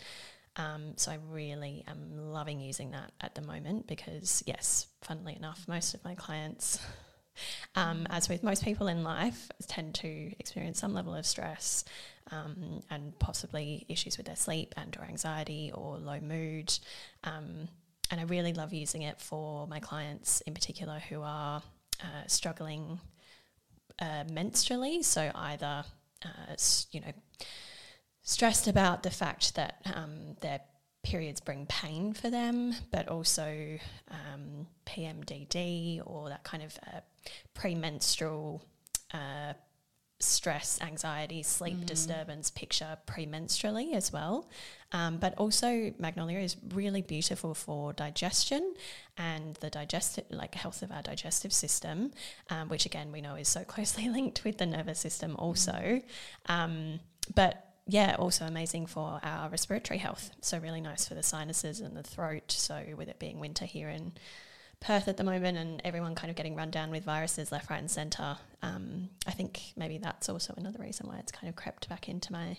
Um, 0.57 0.93
so 0.97 1.11
I 1.11 1.19
really 1.31 1.85
am 1.89 2.33
loving 2.33 2.61
using 2.61 2.93
that 2.93 3.13
at 3.21 3.35
the 3.35 3.43
moment 3.43 3.87
because, 3.87 4.43
yes, 4.47 4.87
funnily 5.03 5.35
enough, 5.37 5.65
most 5.67 5.95
of 5.95 6.05
my 6.05 6.15
clients 6.15 6.79
um, 7.75 8.07
as 8.11 8.29
with 8.29 8.43
most 8.43 8.65
people 8.65 8.87
in 8.87 9.03
life, 9.03 9.51
tend 9.67 9.95
to 9.97 10.33
experience 10.39 10.79
some 10.79 10.95
level 10.95 11.15
of 11.15 11.27
stress 11.27 11.85
um, 12.31 12.81
and 12.91 13.19
possibly 13.19 13.85
issues 13.89 14.17
with 14.17 14.27
their 14.27 14.37
sleep 14.37 14.75
and 14.77 14.97
or 14.99 15.05
anxiety 15.05 15.71
or 15.75 15.99
low 15.99 16.21
mood. 16.21 16.77
Um, 17.25 17.69
and 18.11 18.21
I 18.21 18.25
really 18.25 18.53
love 18.53 18.73
using 18.73 19.03
it 19.03 19.21
for 19.21 19.67
my 19.67 19.81
clients 19.81 20.41
in 20.43 20.55
particular 20.55 21.01
who 21.09 21.23
are 21.23 21.63
uh, 22.01 22.27
struggling 22.27 23.01
uh, 24.01 24.25
menstrually. 24.25 25.05
So 25.05 25.31
either, 25.35 25.85
uh, 26.25 26.57
you 26.93 27.01
know, 27.01 27.13
stressed 28.25 28.67
about 28.67 29.03
the 29.03 29.11
fact 29.11 29.55
that 29.55 29.81
um, 29.95 30.37
their 30.41 30.61
periods 31.05 31.41
bring 31.41 31.67
pain 31.67 32.13
for 32.15 32.31
them, 32.31 32.75
but 32.91 33.09
also 33.09 33.79
um, 34.11 34.67
PMDD 34.87 36.03
or 36.05 36.31
that 36.31 36.43
kind 36.43 36.63
of 36.63 36.77
uh, 36.87 37.01
premenstrual 37.53 38.65
uh, 39.13 39.53
stress, 40.21 40.81
anxiety, 40.81 41.43
sleep 41.43 41.77
mm. 41.77 41.87
disturbance 41.87 42.51
picture 42.51 42.97
premenstrually 43.07 43.93
as 43.95 44.13
well. 44.13 44.49
Um, 44.93 45.19
but 45.19 45.35
also, 45.37 45.93
magnolia 45.99 46.39
is 46.39 46.57
really 46.73 47.03
beautiful 47.03 47.53
for 47.55 47.93
digestion 47.93 48.75
and 49.19 49.57
the 49.57 49.69
digestive, 49.69 50.25
like 50.31 50.55
health 50.55 50.83
of 50.83 50.91
our 50.91 51.03
digestive 51.03 51.53
system, 51.53 52.13
um, 52.49 52.69
which 52.69 52.87
again 52.87 53.13
we 53.13 53.21
know 53.21 53.35
is 53.35 53.49
so 53.49 53.65
closely 53.65 54.09
linked 54.09 54.45
with 54.45 54.59
the 54.59 54.67
nervous 54.67 54.99
system 54.99 55.37
also. 55.39 55.73
Mm. 55.73 56.03
Um, 56.47 57.01
but 57.35 57.74
yeah, 57.87 58.17
also 58.19 58.47
amazing 58.47 58.87
for 58.87 59.21
our 59.23 59.49
respiratory 59.51 59.99
health. 59.99 60.31
So 60.41 60.59
really 60.59 60.81
nice 60.81 61.07
for 61.07 61.15
the 61.15 61.23
sinuses 61.23 61.81
and 61.81 61.97
the 61.97 62.03
throat. 62.03 62.51
So 62.51 62.83
with 62.97 63.09
it 63.09 63.19
being 63.19 63.41
winter 63.41 63.67
here 63.67 63.89
in 63.89 64.13
Perth 64.81 65.07
at 65.09 65.17
the 65.17 65.25
moment 65.25 65.59
and 65.59 65.83
everyone 65.85 66.15
kind 66.15 66.31
of 66.31 66.37
getting 66.37 66.57
run 66.57 66.71
down 66.71 66.91
with 66.91 67.05
viruses 67.05 67.53
left, 67.53 67.69
right, 67.69 67.81
and 67.81 67.91
centre, 67.91 68.37
um, 68.63 69.11
I 69.27 69.33
think 69.33 69.61
maybe 69.77 69.99
that's 69.99 70.29
also 70.29 70.55
another 70.57 70.79
reason 70.79 71.09
why 71.09 71.19
it's 71.19 71.33
kind 71.33 71.49
of 71.49 71.57
crept 71.57 71.89
back 71.89 72.09
into 72.09 72.33
my 72.33 72.57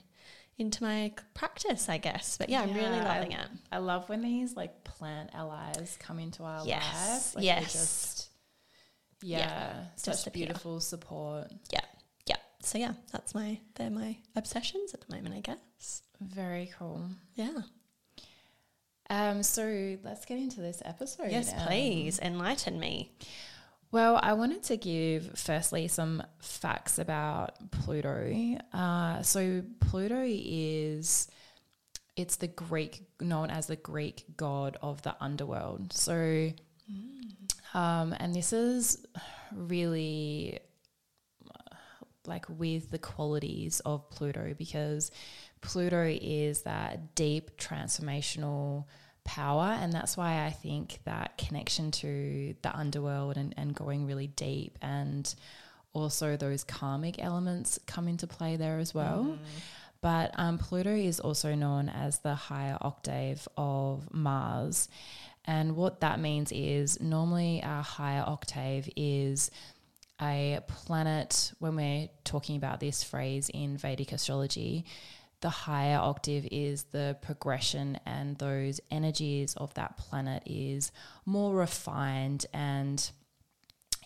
into 0.58 0.84
my 0.84 1.12
practice, 1.34 1.90
I 1.90 1.98
guess. 1.98 2.38
But 2.38 2.50
yeah, 2.50 2.64
yeah 2.64 2.72
I'm 2.72 2.78
really 2.78 3.04
loving 3.04 3.34
I, 3.34 3.42
it. 3.42 3.48
I 3.72 3.78
love 3.80 4.08
when 4.08 4.22
these 4.22 4.56
like 4.56 4.84
plant 4.84 5.32
allies 5.34 5.98
come 6.00 6.20
into 6.20 6.44
our 6.44 6.66
yes. 6.66 6.84
lives. 6.84 7.36
Like 7.36 7.46
yes. 7.46 7.74
Just, 7.74 8.30
yeah, 9.22 9.40
yeah, 9.40 9.74
such 9.96 10.32
beautiful 10.34 10.80
support. 10.80 11.52
Yeah 11.74 11.82
so 12.66 12.78
yeah, 12.78 12.94
that's 13.12 13.36
my 13.36 13.60
they're 13.76 13.90
my 13.90 14.18
obsessions 14.36 14.94
at 14.94 15.02
the 15.02 15.16
moment, 15.16 15.36
I 15.36 15.40
guess. 15.42 16.02
Very 16.20 16.72
cool. 16.78 17.02
Yeah. 17.36 17.62
Um, 19.10 19.44
so 19.44 19.98
let's 20.04 20.26
get 20.26 20.40
into 20.40 20.62
this 20.62 20.82
episode. 20.84 21.30
Yes, 21.30 21.54
um, 21.54 21.60
please 21.68 22.20
enlighten 22.20 22.80
me. 22.80 23.12
Well, 23.92 24.20
I 24.22 24.34
wanted 24.34 24.64
to 24.64 24.78
give 24.78 25.38
firstly 25.38 25.88
some 25.88 26.24
facts 26.40 26.98
about 26.98 27.72
Pluto. 27.72 28.58
Uh, 28.74 29.22
so 29.22 29.62
Pluto 29.80 30.24
is 30.26 31.30
it's 32.16 32.38
the 32.38 32.48
Greek 32.48 33.04
known 33.20 33.50
as 33.50 33.68
the 33.68 33.76
Greek 33.76 34.26
god 34.38 34.78
of 34.82 35.02
the 35.04 35.16
underworld. 35.22 35.94
So, 35.94 36.14
mm. 36.14 36.56
um, 37.74 38.16
and 38.20 38.34
this 38.34 38.54
is 38.54 39.06
really 39.54 40.60
like 42.28 42.46
with 42.50 42.92
the 42.92 43.00
qualities 43.00 43.82
of 43.86 44.10
Pluto 44.10 44.54
because 44.58 45.12
Pluto 45.62 46.06
is 46.22 46.64
that 46.64 47.16
deep 47.16 47.58
transformational 47.58 48.86
power 49.24 49.76
and 49.82 49.92
that's 49.92 50.16
why 50.16 50.46
I 50.46 50.52
think 50.52 51.00
that 51.06 51.38
connection 51.38 51.92
to 51.92 52.56
the 52.62 52.76
underworld 52.76 53.38
and, 53.38 53.54
and 53.58 53.74
going 53.74 54.06
really 54.06 54.28
deep 54.28 54.78
and 54.82 55.34
also 55.94 56.38
those 56.38 56.64
karmic 56.64 57.22
elements 57.22 57.80
come 57.88 58.08
into 58.08 58.28
play 58.28 58.56
there 58.58 58.80
as 58.80 58.94
well. 58.94 59.24
Mm. 59.24 59.38
But 60.02 60.32
um, 60.36 60.60
Pluto 60.60 60.94
is 60.94 61.20
also 61.20 61.56
known 61.56 61.90
as 61.90 62.20
the 62.20 62.36
higher 62.36 62.78
octave 62.80 63.48
of 63.58 64.14
Mars. 64.14 64.88
And 65.46 65.76
what 65.76 66.02
that 66.02 66.20
means 66.20 66.52
is 66.52 67.00
normally 67.00 67.64
our 67.64 67.82
higher 67.82 68.24
octave 68.26 68.88
is 68.96 69.50
a 70.22 70.62
planet, 70.68 71.52
when 71.60 71.76
we're 71.76 72.10
talking 72.24 72.56
about 72.56 72.80
this 72.80 73.04
phrase 73.04 73.50
in 73.54 73.78
Vedic 73.78 74.12
astrology, 74.12 74.86
the 75.42 75.50
higher 75.50 75.98
octave 75.98 76.48
is 76.52 76.84
the 76.84 77.18
progression, 77.22 78.00
and 78.06 78.38
those 78.38 78.80
energies 78.90 79.54
of 79.56 79.74
that 79.74 79.98
planet 79.98 80.44
is 80.46 80.92
more 81.26 81.54
refined 81.54 82.46
and 82.54 83.12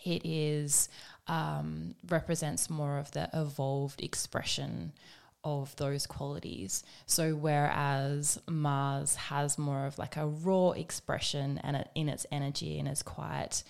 it 0.03 0.25
is 0.25 0.89
um, 1.27 1.95
represents 2.07 2.69
more 2.69 2.97
of 2.97 3.11
the 3.11 3.29
evolved 3.33 4.01
expression 4.01 4.93
of 5.43 5.75
those 5.77 6.05
qualities. 6.05 6.83
So 7.05 7.35
whereas 7.35 8.39
Mars 8.47 9.15
has 9.15 9.57
more 9.57 9.85
of 9.85 9.97
like 9.97 10.17
a 10.17 10.27
raw 10.27 10.71
expression 10.71 11.59
and 11.63 11.77
it, 11.77 11.89
in 11.95 12.09
its 12.09 12.25
energy 12.31 12.79
and 12.79 12.87
is 12.87 13.03
quite 13.03 13.63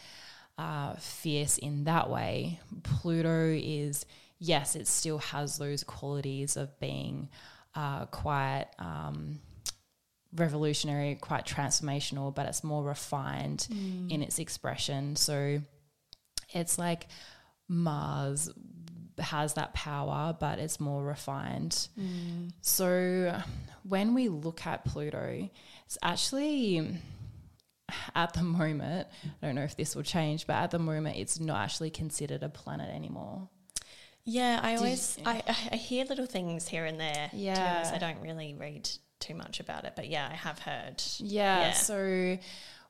uh, 0.60 0.94
fierce 0.96 1.58
in 1.58 1.86
that 1.86 2.10
way. 2.10 2.60
Pluto 2.84 3.48
is, 3.50 4.06
yes, 4.40 4.76
it 4.76 4.88
still 4.88 5.20
has 5.20 5.58
those 5.58 5.86
qualities 5.86 6.58
of 6.58 6.78
being 6.82 7.30
uh, 7.76 8.06
quite 8.08 8.66
um, 8.78 9.40
revolutionary, 10.36 11.16
quite 11.16 11.46
transformational, 11.46 12.36
but 12.36 12.46
it's 12.46 12.62
more 12.62 12.84
refined 12.84 13.68
mm. 13.72 14.12
in 14.12 14.22
its 14.22 14.38
expression. 14.38 15.16
So 15.16 15.62
it's 16.54 16.78
like 16.78 17.08
Mars 17.70 18.50
has 19.18 19.54
that 19.54 19.74
power, 19.74 20.36
but 20.38 20.60
it's 20.60 20.78
more 20.82 21.02
refined. 21.02 21.88
Mm. 21.98 22.52
So 22.60 23.42
when 23.84 24.14
we 24.14 24.28
look 24.28 24.68
at 24.68 24.84
Pluto, 24.84 25.50
it's 25.86 25.98
actually 26.04 26.98
at 28.16 28.34
the 28.34 28.44
moment, 28.44 29.08
I 29.42 29.46
don't 29.46 29.56
know 29.56 29.64
if 29.64 29.76
this 29.76 29.96
will 29.96 30.04
change, 30.04 30.48
but 30.48 30.54
at 30.54 30.72
the 30.72 30.80
moment, 30.80 31.18
it's 31.18 31.40
not 31.40 31.60
actually 31.62 31.90
considered 31.90 32.44
a 32.44 32.50
planet 32.50 32.94
anymore. 32.94 33.50
Yeah, 34.26 34.60
I 34.62 34.72
Did 34.72 34.78
always 34.78 35.18
you, 35.18 35.24
I, 35.26 35.44
I 35.72 35.76
hear 35.76 36.06
little 36.06 36.26
things 36.26 36.68
here 36.68 36.86
and 36.86 37.00
there. 37.00 37.30
Yeah, 37.34 37.92
I 37.94 37.98
don't 37.98 38.22
really 38.22 38.54
read 38.54 38.90
too 39.20 39.36
much 39.36 39.60
about 39.60 39.86
it, 39.86 39.94
but 39.96 40.08
yeah, 40.08 40.30
I 40.32 40.36
have 40.36 40.60
heard. 40.60 41.02
Yeah, 41.18 41.60
yeah. 41.62 41.72
so 41.74 42.38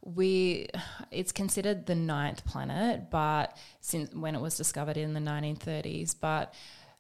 we 0.04 0.68
it's 1.12 1.32
considered 1.32 1.86
the 1.86 1.96
ninth 1.96 2.46
planet, 2.46 3.10
but 3.10 3.58
since 3.82 4.14
when 4.14 4.36
it 4.36 4.42
was 4.42 4.58
discovered 4.58 4.98
in 4.98 5.14
the 5.14 5.20
1930s, 5.20 6.16
but 6.20 6.54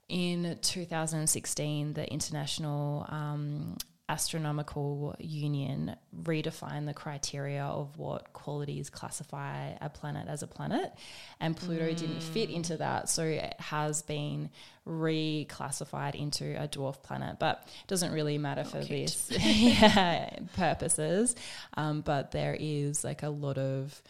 in 0.07 0.57
2016, 0.61 1.93
the 1.93 2.11
International 2.11 3.05
um, 3.09 3.77
Astronomical 4.09 5.15
Union 5.19 5.95
redefine 6.23 6.87
the 6.87 6.95
criteria 6.95 7.63
of 7.63 7.95
what 7.99 8.33
qualities 8.33 8.89
classify 8.89 9.73
a 9.79 9.87
planet 9.87 10.27
as 10.27 10.41
a 10.41 10.47
planet, 10.47 10.91
and 11.39 11.55
Pluto 11.55 11.85
mm. 11.85 11.95
didn't 11.95 12.23
fit 12.23 12.49
into 12.49 12.77
that, 12.77 13.07
so 13.07 13.23
it 13.23 13.53
has 13.59 14.01
been 14.01 14.49
reclassified 14.87 16.15
into 16.15 16.61
a 16.61 16.67
dwarf 16.67 17.03
planet. 17.03 17.37
But 17.39 17.63
it 17.67 17.87
doesn't 17.87 18.11
really 18.11 18.39
matter 18.39 18.63
oh, 18.65 18.69
for 18.69 18.83
cute. 18.83 19.15
this 19.29 19.31
yeah, 19.31 20.39
purposes. 20.55 21.35
Um, 21.77 22.01
but 22.01 22.31
there 22.31 22.57
is 22.59 23.03
like 23.03 23.21
a 23.21 23.29
lot 23.29 23.59
of 23.59 24.01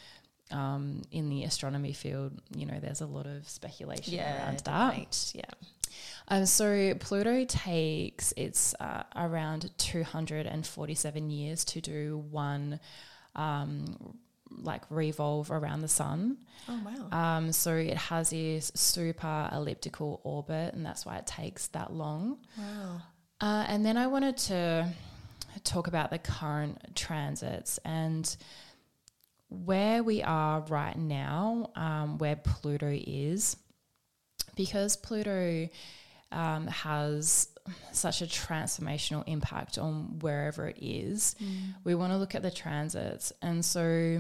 um, 0.51 1.01
in 1.12 1.29
the 1.29 1.44
astronomy 1.44 1.94
field, 1.94 2.39
you 2.56 2.65
know, 2.65 2.79
there's 2.79 3.01
a 3.01 3.06
lot 3.06 3.27
of 3.27 3.48
speculation 3.48 4.15
yeah, 4.15 4.46
around 4.46 4.60
that. 4.60 5.32
Yeah. 5.36 5.44
Um, 6.29 6.45
so 6.45 6.93
Pluto 7.00 7.43
takes 7.45 8.33
it's 8.38 8.75
uh, 8.79 9.03
around 9.15 9.71
247 9.77 11.29
years 11.29 11.65
to 11.65 11.81
do 11.81 12.24
one 12.29 12.79
um, 13.36 14.17
like 14.62 14.83
revolve 14.89 15.51
around 15.51 15.81
the 15.81 15.88
sun. 15.88 16.38
Oh 16.67 16.79
wow! 17.12 17.38
Um, 17.38 17.51
so 17.51 17.75
it 17.75 17.98
has 17.98 18.29
this 18.29 18.71
super 18.75 19.50
elliptical 19.51 20.21
orbit, 20.24 20.74
and 20.74 20.86
that's 20.86 21.05
why 21.05 21.17
it 21.17 21.27
takes 21.27 21.67
that 21.67 21.93
long. 21.93 22.38
Wow! 22.57 23.01
Uh, 23.41 23.65
and 23.67 23.86
then 23.86 23.98
I 23.98 24.07
wanted 24.07 24.38
to 24.38 24.89
talk 25.63 25.88
about 25.88 26.12
the 26.12 26.19
current 26.19 26.95
transits 26.95 27.79
and 27.86 28.36
where 29.50 30.03
we 30.03 30.21
are 30.21 30.62
right 30.62 30.98
now, 30.98 31.71
um, 31.75 32.17
where 32.17 32.36
Pluto 32.36 32.91
is, 32.91 33.57
because 34.55 34.95
Pluto 34.95 35.67
um, 36.31 36.67
has 36.67 37.50
such 37.91 38.21
a 38.21 38.25
transformational 38.25 39.24
impact 39.27 39.77
on 39.77 40.19
wherever 40.19 40.67
it 40.67 40.77
is, 40.81 41.36
mm. 41.41 41.74
we 41.83 41.95
want 41.95 42.12
to 42.12 42.17
look 42.17 42.36
at 42.36 42.41
the 42.41 42.51
transits. 42.51 43.31
And 43.41 43.63
so 43.63 44.19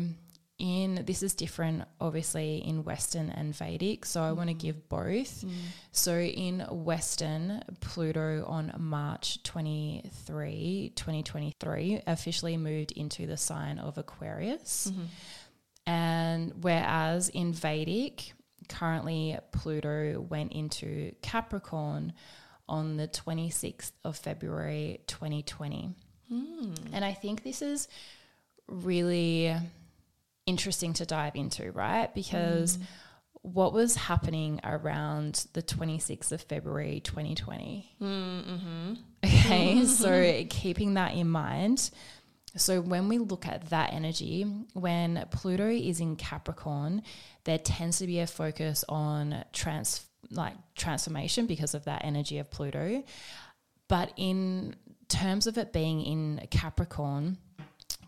in 0.59 1.03
this 1.05 1.23
is 1.23 1.33
different 1.33 1.85
obviously 2.01 2.57
in 2.57 2.83
western 2.83 3.29
and 3.29 3.55
vedic 3.55 4.05
so 4.05 4.21
i 4.21 4.31
want 4.31 4.49
to 4.49 4.55
mm. 4.55 4.59
give 4.59 4.89
both 4.89 5.45
mm. 5.45 5.51
so 5.93 6.19
in 6.19 6.59
western 6.69 7.61
pluto 7.79 8.43
on 8.45 8.73
march 8.77 9.41
23 9.43 10.91
2023 10.95 12.01
officially 12.05 12.57
moved 12.57 12.91
into 12.91 13.25
the 13.25 13.37
sign 13.37 13.79
of 13.79 13.97
aquarius 13.97 14.91
mm-hmm. 14.91 15.05
and 15.85 16.51
whereas 16.61 17.29
in 17.29 17.53
vedic 17.53 18.33
currently 18.69 19.37
pluto 19.51 20.19
went 20.29 20.53
into 20.53 21.11
capricorn 21.21 22.13
on 22.67 22.97
the 22.97 23.07
26th 23.07 23.91
of 24.05 24.15
february 24.15 25.01
2020 25.07 25.89
mm. 26.31 26.77
and 26.93 27.03
i 27.03 27.13
think 27.13 27.43
this 27.43 27.61
is 27.61 27.87
really 28.67 29.55
interesting 30.49 30.93
to 30.93 31.05
dive 31.05 31.35
into, 31.35 31.71
right? 31.71 32.13
Because 32.13 32.77
mm. 32.77 32.83
what 33.43 33.71
was 33.71 33.95
happening 33.95 34.59
around 34.63 35.45
the 35.53 35.61
26th 35.61 36.31
of 36.31 36.41
February 36.41 36.99
2020? 37.01 37.95
Mm-hmm. 38.01 38.93
Okay, 39.23 39.85
so 39.85 40.43
keeping 40.49 40.95
that 40.95 41.13
in 41.13 41.29
mind. 41.29 41.91
So, 42.55 42.81
when 42.81 43.09
we 43.09 43.19
look 43.19 43.45
at 43.45 43.69
that 43.69 43.93
energy, 43.93 44.41
when 44.73 45.23
Pluto 45.29 45.69
is 45.69 45.99
in 45.99 46.15
Capricorn, 46.15 47.03
there 47.49 47.57
tends 47.57 47.97
to 47.97 48.05
be 48.05 48.19
a 48.19 48.27
focus 48.27 48.85
on 48.87 49.43
trans 49.53 50.05
like 50.29 50.53
transformation 50.75 51.47
because 51.47 51.73
of 51.73 51.85
that 51.85 52.05
energy 52.05 52.37
of 52.37 52.51
Pluto. 52.51 53.03
But 53.87 54.13
in 54.17 54.75
terms 55.07 55.47
of 55.47 55.57
it 55.57 55.73
being 55.73 56.03
in 56.03 56.47
Capricorn, 56.51 57.39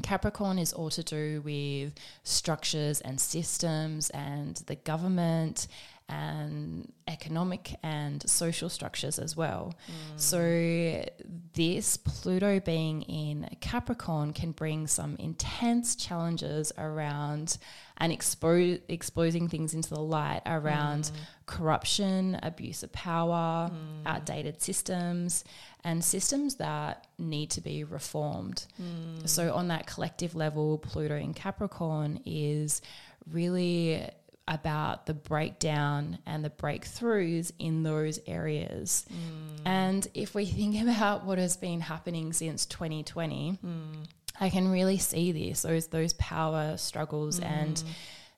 Capricorn 0.03 0.60
is 0.60 0.74
all 0.74 0.91
to 0.91 1.01
do 1.01 1.41
with 1.41 1.93
structures 2.21 3.01
and 3.01 3.19
systems 3.19 4.12
and 4.12 4.57
the 4.67 4.75
government 4.75 5.67
and 6.12 6.91
economic 7.08 7.75
and 7.84 8.30
social 8.30 8.70
structures 8.70 9.18
as 9.18 9.36
well. 9.36 9.74
Mm. 9.88 10.20
So, 10.20 11.12
this 11.53 11.98
Pluto 11.98 12.60
being 12.60 13.01
in 13.03 13.50
Capricorn 13.62 14.34
can 14.34 14.51
bring 14.51 14.88
some 14.88 15.15
intense 15.18 15.96
challenges 15.96 16.72
around 16.77 17.58
and 17.98 18.12
expo- 18.12 18.82
exposing 18.89 19.48
things 19.48 19.74
into 19.74 19.89
the 19.89 20.01
light 20.01 20.41
around 20.46 21.06
mm. 21.06 21.12
corruption, 21.46 22.39
abuse 22.44 22.84
of 22.84 22.91
power, 22.91 23.70
mm. 23.70 24.06
outdated 24.06 24.62
systems, 24.62 25.44
and 25.84 26.03
systems 26.03 26.56
that 26.56 27.08
need 27.18 27.50
to 27.51 27.62
be 27.62 27.84
reformed. 27.84 28.65
Mm. 28.82 29.27
So, 29.27 29.53
on 29.53 29.70
that 29.70 29.88
collective 29.88 30.36
level, 30.36 30.77
Pluto 30.77 31.15
in 31.15 31.34
Capricorn 31.34 32.20
is 32.25 32.82
really 33.30 34.08
about 34.51 35.05
the 35.05 35.13
breakdown 35.13 36.20
and 36.25 36.43
the 36.43 36.50
breakthroughs 36.50 37.51
in 37.58 37.84
those 37.84 38.20
areas. 38.27 39.05
Mm. 39.10 39.62
And 39.65 40.08
if 40.13 40.36
we 40.36 40.46
think 40.46 40.81
about 40.81 41.25
what 41.25 41.38
has 41.38 41.55
been 41.55 41.79
happening 41.79 42.34
since 42.34 42.65
2020, 42.65 43.58
mm. 43.65 44.08
I 44.39 44.50
can 44.50 44.70
really 44.70 44.98
see 44.98 45.31
this 45.31 45.62
those 45.62 45.88
those 45.88 46.13
power 46.13 46.75
struggles 46.77 47.39
mm. 47.39 47.46
and 47.46 47.84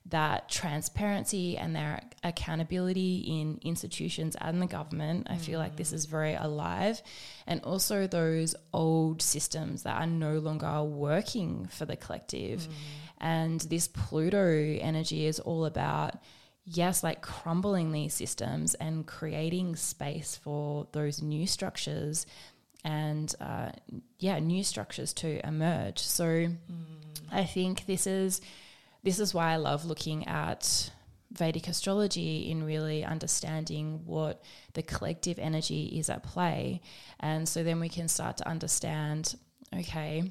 that 0.06 0.50
transparency 0.50 1.56
and 1.56 1.74
their 1.74 2.00
accountability 2.22 3.40
in 3.40 3.58
institutions 3.62 4.36
and 4.38 4.60
the 4.60 4.66
government. 4.66 5.26
I 5.30 5.38
feel 5.38 5.58
like 5.58 5.76
this 5.76 5.90
mm. 5.90 5.94
is 5.94 6.04
very 6.04 6.34
alive. 6.34 7.02
And 7.46 7.60
also 7.62 8.06
those 8.06 8.54
old 8.72 9.22
systems 9.22 9.82
that 9.82 10.00
are 10.00 10.06
no 10.06 10.38
longer 10.38 10.82
working 10.84 11.66
for 11.66 11.86
the 11.86 11.96
collective. 11.96 12.68
And 13.24 13.58
this 13.62 13.88
Pluto 13.88 14.76
energy 14.80 15.24
is 15.24 15.40
all 15.40 15.64
about 15.64 16.16
yes, 16.66 17.02
like 17.02 17.22
crumbling 17.22 17.90
these 17.90 18.12
systems 18.12 18.74
and 18.74 19.06
creating 19.06 19.76
space 19.76 20.36
for 20.36 20.86
those 20.92 21.22
new 21.22 21.46
structures 21.46 22.26
and, 22.84 23.34
uh, 23.40 23.70
yeah, 24.18 24.38
new 24.40 24.62
structures 24.62 25.14
to 25.14 25.46
emerge. 25.46 26.00
So 26.00 26.24
mm. 26.24 26.54
I 27.32 27.44
think 27.44 27.86
this 27.86 28.06
is 28.06 28.42
this 29.02 29.18
is 29.18 29.32
why 29.32 29.52
I 29.52 29.56
love 29.56 29.86
looking 29.86 30.26
at 30.26 30.90
Vedic 31.32 31.66
astrology 31.66 32.50
in 32.50 32.62
really 32.62 33.04
understanding 33.04 34.02
what 34.04 34.42
the 34.74 34.82
collective 34.82 35.38
energy 35.38 35.86
is 35.98 36.10
at 36.10 36.22
play. 36.22 36.82
And 37.20 37.48
so 37.48 37.62
then 37.62 37.80
we 37.80 37.88
can 37.88 38.08
start 38.08 38.36
to 38.38 38.48
understand 38.48 39.34
okay, 39.74 40.30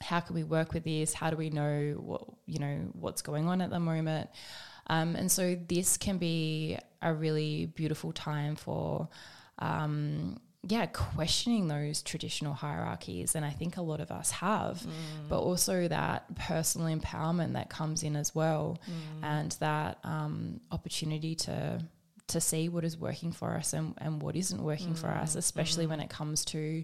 how 0.00 0.20
can 0.20 0.34
we 0.34 0.44
work 0.44 0.72
with 0.72 0.84
this? 0.84 1.12
How 1.12 1.30
do 1.30 1.36
we 1.36 1.50
know 1.50 1.94
what 1.98 2.24
you 2.46 2.58
know 2.58 2.88
what's 2.92 3.22
going 3.22 3.48
on 3.48 3.60
at 3.60 3.70
the 3.70 3.80
moment? 3.80 4.30
Um, 4.86 5.14
and 5.14 5.30
so 5.30 5.56
this 5.68 5.96
can 5.96 6.18
be 6.18 6.78
a 7.00 7.14
really 7.14 7.66
beautiful 7.66 8.12
time 8.12 8.56
for 8.56 9.08
um, 9.60 10.40
yeah, 10.66 10.86
questioning 10.86 11.68
those 11.68 12.02
traditional 12.02 12.52
hierarchies. 12.52 13.34
And 13.34 13.44
I 13.44 13.50
think 13.50 13.76
a 13.76 13.82
lot 13.82 14.00
of 14.00 14.10
us 14.10 14.30
have, 14.30 14.80
mm. 14.80 15.28
but 15.28 15.40
also 15.40 15.88
that 15.88 16.34
personal 16.34 16.94
empowerment 16.94 17.54
that 17.54 17.70
comes 17.70 18.02
in 18.02 18.14
as 18.14 18.34
well, 18.34 18.78
mm. 18.86 19.24
and 19.24 19.52
that 19.60 19.98
um, 20.04 20.60
opportunity 20.70 21.34
to 21.36 21.82
to 22.26 22.40
see 22.40 22.68
what 22.68 22.84
is 22.84 22.96
working 22.96 23.32
for 23.32 23.56
us 23.56 23.72
and, 23.72 23.92
and 23.98 24.22
what 24.22 24.36
isn't 24.36 24.62
working 24.62 24.94
mm. 24.94 24.98
for 24.98 25.08
us, 25.08 25.34
mm. 25.34 25.38
especially 25.38 25.86
when 25.86 25.98
mm. 25.98 26.04
it 26.04 26.10
comes 26.10 26.44
to 26.44 26.82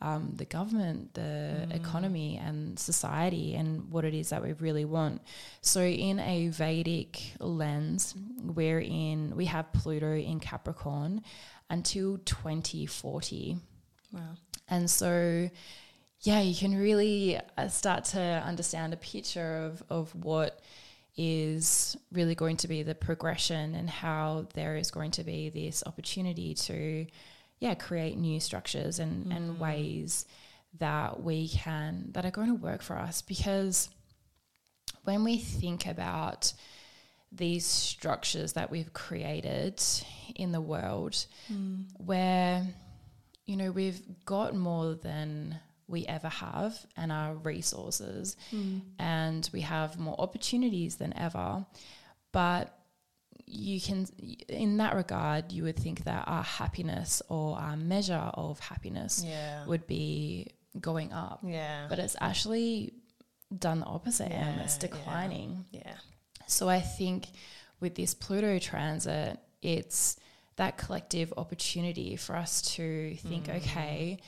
um, 0.00 0.32
the 0.34 0.44
government, 0.44 1.14
the 1.14 1.20
mm. 1.68 1.74
economy, 1.74 2.40
and 2.42 2.78
society, 2.78 3.54
and 3.54 3.90
what 3.90 4.04
it 4.04 4.14
is 4.14 4.28
that 4.28 4.42
we 4.42 4.52
really 4.54 4.84
want. 4.84 5.22
So, 5.62 5.80
in 5.80 6.18
a 6.18 6.48
Vedic 6.48 7.34
lens, 7.40 8.14
we're 8.42 8.80
in 8.80 9.34
we 9.34 9.46
have 9.46 9.72
Pluto 9.72 10.14
in 10.14 10.40
Capricorn 10.40 11.22
until 11.70 12.18
2040. 12.18 13.56
Wow. 14.12 14.20
And 14.68 14.90
so, 14.90 15.50
yeah, 16.20 16.40
you 16.40 16.54
can 16.54 16.76
really 16.76 17.40
uh, 17.56 17.68
start 17.68 18.04
to 18.06 18.20
understand 18.20 18.92
a 18.92 18.96
picture 18.96 19.64
of, 19.64 19.82
of 19.88 20.14
what 20.14 20.60
is 21.16 21.96
really 22.12 22.34
going 22.34 22.56
to 22.58 22.68
be 22.68 22.82
the 22.82 22.94
progression 22.94 23.74
and 23.74 23.88
how 23.88 24.46
there 24.54 24.76
is 24.76 24.90
going 24.90 25.10
to 25.12 25.24
be 25.24 25.48
this 25.48 25.82
opportunity 25.86 26.54
to, 26.54 27.06
yeah, 27.58 27.74
create 27.74 28.18
new 28.18 28.40
structures 28.40 28.98
and, 28.98 29.24
mm-hmm. 29.24 29.32
and 29.32 29.60
ways 29.60 30.26
that 30.78 31.22
we 31.22 31.48
can, 31.48 32.10
that 32.12 32.26
are 32.26 32.30
going 32.30 32.48
to 32.48 32.54
work 32.54 32.82
for 32.82 32.96
us. 32.96 33.22
Because 33.22 33.88
when 35.04 35.24
we 35.24 35.38
think 35.38 35.86
about, 35.86 36.52
these 37.32 37.66
structures 37.66 38.52
that 38.54 38.70
we've 38.70 38.92
created 38.92 39.82
in 40.34 40.52
the 40.52 40.60
world 40.60 41.26
mm. 41.52 41.84
where 41.96 42.66
you 43.44 43.56
know 43.56 43.70
we've 43.70 44.00
got 44.24 44.54
more 44.54 44.94
than 44.94 45.58
we 45.88 46.06
ever 46.06 46.28
have 46.28 46.78
and 46.96 47.12
our 47.12 47.34
resources 47.34 48.36
mm. 48.52 48.80
and 48.98 49.50
we 49.52 49.60
have 49.60 49.98
more 49.98 50.16
opportunities 50.18 50.96
than 50.96 51.16
ever 51.16 51.64
but 52.32 52.75
you 53.46 53.80
can 53.80 54.06
in 54.48 54.76
that 54.76 54.94
regard 54.94 55.52
you 55.52 55.62
would 55.62 55.76
think 55.76 56.04
that 56.04 56.24
our 56.26 56.42
happiness 56.42 57.22
or 57.28 57.56
our 57.56 57.76
measure 57.76 58.30
of 58.34 58.58
happiness 58.58 59.24
yeah. 59.24 59.64
would 59.66 59.86
be 59.86 60.48
going 60.80 61.12
up 61.12 61.40
yeah 61.44 61.86
but 61.88 61.98
it's 61.98 62.16
actually 62.20 62.92
done 63.56 63.80
the 63.80 63.86
opposite 63.86 64.30
yeah, 64.30 64.48
and 64.48 64.60
it's 64.60 64.76
declining 64.76 65.64
yeah. 65.70 65.82
yeah. 65.86 65.94
So 66.46 66.68
I 66.68 66.80
think 66.80 67.26
with 67.80 67.94
this 67.94 68.14
Pluto 68.14 68.58
transit, 68.58 69.38
it's 69.62 70.16
that 70.56 70.78
collective 70.78 71.34
opportunity 71.36 72.16
for 72.16 72.34
us 72.36 72.62
to 72.76 73.14
think, 73.16 73.46
mm. 73.46 73.56
okay, 73.56 74.18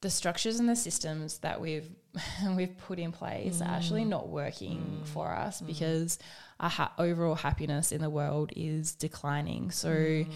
the 0.00 0.10
structures 0.10 0.60
and 0.60 0.68
the 0.68 0.76
systems 0.76 1.38
that 1.38 1.60
we've 1.60 1.90
we've 2.56 2.76
put 2.78 2.98
in 2.98 3.10
place 3.12 3.58
mm. 3.58 3.66
are 3.66 3.70
actually 3.70 4.04
mm. 4.04 4.08
not 4.08 4.28
working 4.28 5.00
mm. 5.02 5.06
for 5.06 5.32
us 5.32 5.60
mm. 5.60 5.66
because 5.66 6.18
our 6.60 6.70
ha- 6.70 6.92
overall 6.98 7.34
happiness 7.34 7.92
in 7.92 8.00
the 8.00 8.10
world 8.10 8.52
is 8.56 8.94
declining. 8.94 9.70
So 9.70 9.90
mm. 9.90 10.28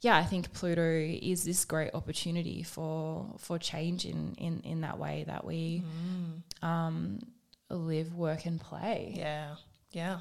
yeah, 0.00 0.16
I 0.16 0.24
think 0.24 0.52
Pluto 0.52 0.82
is 0.82 1.44
this 1.44 1.64
great 1.64 1.94
opportunity 1.94 2.62
for 2.62 3.34
for 3.38 3.58
change 3.58 4.04
in 4.04 4.34
in, 4.38 4.60
in 4.64 4.80
that 4.82 4.98
way 4.98 5.24
that 5.26 5.44
we 5.44 5.82
um, 6.62 7.20
live, 7.68 8.14
work, 8.14 8.46
and 8.46 8.60
play. 8.60 9.14
Yeah, 9.16 9.56
yeah. 9.92 10.20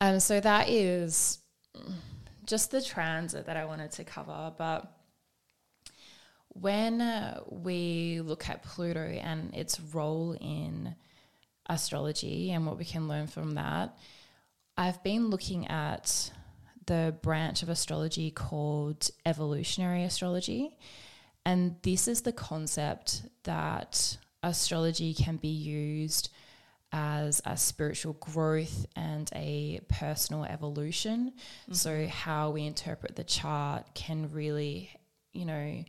Um, 0.00 0.20
so 0.20 0.40
that 0.40 0.68
is 0.68 1.38
just 2.46 2.70
the 2.70 2.80
transit 2.80 3.46
that 3.46 3.56
I 3.56 3.64
wanted 3.64 3.92
to 3.92 4.04
cover. 4.04 4.52
But 4.56 4.90
when 6.48 7.00
uh, 7.00 7.40
we 7.48 8.20
look 8.22 8.48
at 8.48 8.62
Pluto 8.62 9.00
and 9.00 9.54
its 9.54 9.78
role 9.80 10.36
in 10.40 10.94
astrology 11.68 12.50
and 12.50 12.66
what 12.66 12.78
we 12.78 12.84
can 12.84 13.06
learn 13.06 13.26
from 13.26 13.54
that, 13.54 13.96
I've 14.78 15.02
been 15.02 15.28
looking 15.28 15.66
at 15.66 16.30
the 16.86 17.16
branch 17.20 17.64
of 17.64 17.68
astrology 17.68 18.30
called 18.30 19.10
evolutionary 19.26 20.04
astrology. 20.04 20.78
And 21.44 21.74
this 21.82 22.06
is 22.06 22.22
the 22.22 22.32
concept 22.32 23.22
that 23.42 24.16
astrology 24.44 25.14
can 25.14 25.36
be 25.36 25.48
used 25.48 26.30
as 26.92 27.42
a 27.44 27.56
spiritual 27.56 28.14
growth 28.14 28.86
and 28.94 29.28
a 29.34 29.80
personal 29.88 30.44
evolution. 30.44 31.32
Mm-hmm. 31.64 31.74
So, 31.74 32.06
how 32.06 32.50
we 32.50 32.64
interpret 32.64 33.16
the 33.16 33.24
chart 33.24 33.84
can 33.94 34.30
really, 34.32 34.90
you 35.32 35.44
know, 35.44 35.84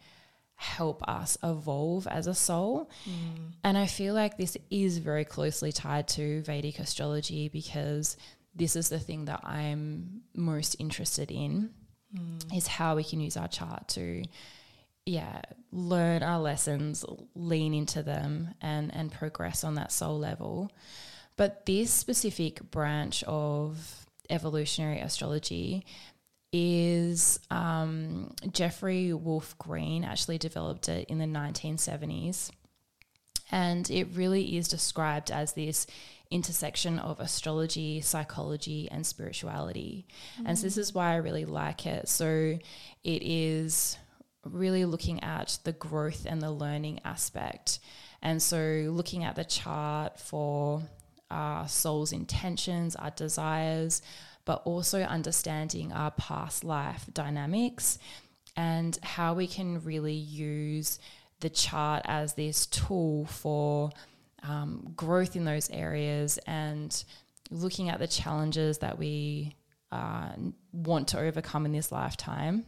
help 0.56 1.08
us 1.08 1.38
evolve 1.42 2.06
as 2.08 2.28
a 2.28 2.34
soul. 2.34 2.90
Mm. 3.06 3.54
And 3.64 3.78
I 3.78 3.86
feel 3.86 4.14
like 4.14 4.38
this 4.38 4.58
is 4.70 4.98
very 4.98 5.24
closely 5.24 5.72
tied 5.72 6.10
to 6.10 6.42
Vedic 6.42 6.80
astrology 6.80 7.48
because 7.48 8.18
this 8.56 8.76
is 8.76 8.90
the 8.90 9.00
thing 9.00 9.26
that 9.26 9.42
I'm 9.44 10.22
most 10.36 10.76
interested 10.80 11.32
in 11.32 11.72
mm. 12.16 12.56
is 12.56 12.68
how 12.68 12.96
we 12.96 13.04
can 13.04 13.20
use 13.20 13.38
our 13.38 13.48
chart 13.48 13.88
to 13.90 14.24
yeah, 15.06 15.42
learn 15.72 16.22
our 16.22 16.40
lessons, 16.40 17.04
lean 17.34 17.74
into 17.74 18.04
them 18.04 18.54
and 18.62 18.94
and 18.94 19.12
progress 19.12 19.64
on 19.64 19.76
that 19.76 19.92
soul 19.92 20.20
level. 20.20 20.72
But 21.36 21.66
this 21.66 21.92
specific 21.92 22.70
branch 22.70 23.24
of 23.24 24.06
evolutionary 24.30 25.00
astrology 25.00 25.86
is 26.52 27.40
um, 27.50 28.34
Jeffrey 28.52 29.14
Wolf 29.14 29.58
Green 29.58 30.04
actually 30.04 30.38
developed 30.38 30.90
it 30.90 31.08
in 31.10 31.18
the 31.18 31.26
1970s. 31.26 32.52
And 33.52 33.90
it 33.90 34.08
really 34.14 34.58
is 34.58 34.68
described 34.68 35.32
as 35.32 35.54
this 35.54 35.88
intersection 36.32 37.00
of 37.00 37.20
astrology, 37.20 38.02
psychology, 38.02 38.88
and 38.92 39.06
spirituality. 39.06 40.06
Mm. 40.40 40.44
And 40.48 40.58
so 40.58 40.64
this 40.64 40.78
is 40.78 40.94
why 40.94 41.14
I 41.14 41.18
really 41.18 41.46
like 41.46 41.86
it. 41.86 42.08
So 42.08 42.60
it 43.04 43.24
is 43.24 43.98
really 44.46 44.86
looking 44.86 45.24
at 45.24 45.58
the 45.64 45.74
growth 45.74 46.26
and 46.28 46.42
the 46.42 46.52
learning 46.52 47.00
aspect. 47.04 47.80
And 48.22 48.42
so 48.42 48.88
looking 48.90 49.24
at 49.24 49.36
the 49.36 49.44
chart 49.44 50.20
for 50.20 50.84
our 51.32 51.68
soul's 51.68 52.12
intentions, 52.12 52.96
our 52.96 53.12
desires, 53.12 54.02
but 54.46 54.62
also 54.66 55.02
understanding 55.02 55.92
our 55.92 56.12
past 56.12 56.64
life 56.64 57.06
dynamics 57.14 58.00
and 58.56 58.98
how 59.04 59.34
we 59.34 59.48
can 59.48 59.84
really 59.84 60.14
use 60.14 61.00
the 61.40 61.50
chart 61.50 62.02
as 62.06 62.34
this 62.34 62.66
tool 62.66 63.26
for 63.26 63.92
um, 64.44 64.94
growth 64.96 65.36
in 65.36 65.46
those 65.46 65.70
areas 65.70 66.40
and 66.46 67.04
looking 67.52 67.90
at 67.90 68.00
the 68.00 68.08
challenges 68.08 68.80
that 68.80 68.98
we 68.98 69.56
uh, 69.92 70.30
want 70.72 71.10
to 71.10 71.20
overcome 71.20 71.66
in 71.66 71.72
this 71.72 71.92
lifetime 71.92 72.66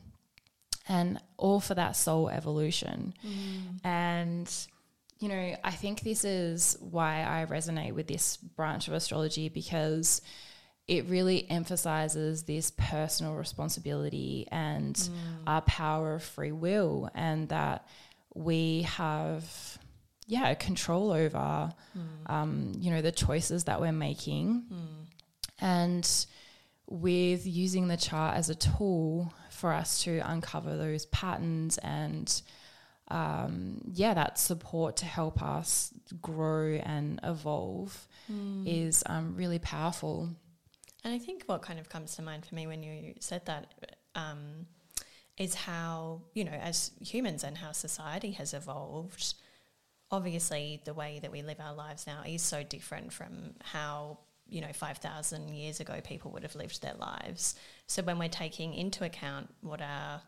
and 0.87 1.19
all 1.37 1.59
for 1.59 1.75
that 1.75 1.95
soul 1.95 2.29
evolution. 2.29 3.13
Mm. 3.25 3.85
And, 3.85 4.67
you 5.19 5.29
know, 5.29 5.55
I 5.63 5.71
think 5.71 6.01
this 6.01 6.25
is 6.25 6.77
why 6.79 7.21
I 7.21 7.45
resonate 7.45 7.93
with 7.93 8.07
this 8.07 8.37
branch 8.37 8.87
of 8.87 8.93
astrology 8.93 9.49
because 9.49 10.21
it 10.87 11.05
really 11.05 11.49
emphasizes 11.49 12.43
this 12.43 12.71
personal 12.75 13.35
responsibility 13.35 14.47
and 14.51 14.95
mm. 14.95 15.09
our 15.45 15.61
power 15.61 16.15
of 16.15 16.23
free 16.23 16.51
will 16.51 17.09
and 17.13 17.47
that 17.49 17.87
we 18.33 18.81
have 18.83 19.77
yeah, 20.31 20.53
control 20.53 21.11
over, 21.11 21.73
mm. 21.97 22.31
um, 22.31 22.71
you 22.79 22.89
know, 22.89 23.01
the 23.01 23.11
choices 23.11 23.65
that 23.65 23.81
we're 23.81 23.91
making. 23.91 24.63
Mm. 24.71 25.07
And 25.59 26.25
with 26.87 27.45
using 27.45 27.89
the 27.89 27.97
chart 27.97 28.37
as 28.37 28.49
a 28.49 28.55
tool 28.55 29.33
for 29.49 29.73
us 29.73 30.01
to 30.03 30.19
uncover 30.19 30.77
those 30.77 31.05
patterns 31.07 31.77
and, 31.79 32.41
um, 33.09 33.81
yeah, 33.93 34.13
that 34.13 34.39
support 34.39 34.95
to 34.97 35.05
help 35.05 35.43
us 35.43 35.93
grow 36.21 36.75
and 36.75 37.19
evolve 37.23 38.07
mm. 38.31 38.63
is 38.65 39.03
um, 39.07 39.35
really 39.35 39.59
powerful. 39.59 40.29
And 41.03 41.13
I 41.13 41.19
think 41.19 41.43
what 41.47 41.61
kind 41.61 41.77
of 41.77 41.89
comes 41.89 42.15
to 42.15 42.21
mind 42.21 42.45
for 42.45 42.55
me 42.55 42.67
when 42.67 42.83
you 42.83 43.15
said 43.19 43.45
that 43.47 43.73
um, 44.15 44.65
is 45.37 45.55
how, 45.55 46.21
you 46.33 46.45
know, 46.45 46.53
as 46.53 46.91
humans 47.01 47.43
and 47.43 47.57
how 47.57 47.73
society 47.73 48.31
has 48.31 48.53
evolved 48.53 49.33
obviously 50.11 50.81
the 50.85 50.93
way 50.93 51.19
that 51.21 51.31
we 51.31 51.41
live 51.41 51.59
our 51.59 51.73
lives 51.73 52.05
now 52.05 52.21
is 52.25 52.41
so 52.41 52.63
different 52.63 53.13
from 53.13 53.53
how 53.63 54.17
you 54.49 54.61
know 54.61 54.71
5000 54.73 55.49
years 55.49 55.79
ago 55.79 56.01
people 56.03 56.31
would 56.31 56.43
have 56.43 56.55
lived 56.55 56.81
their 56.81 56.95
lives 56.95 57.55
so 57.87 58.01
when 58.03 58.19
we're 58.19 58.27
taking 58.29 58.73
into 58.73 59.05
account 59.05 59.53
what 59.61 59.81
our 59.81 60.21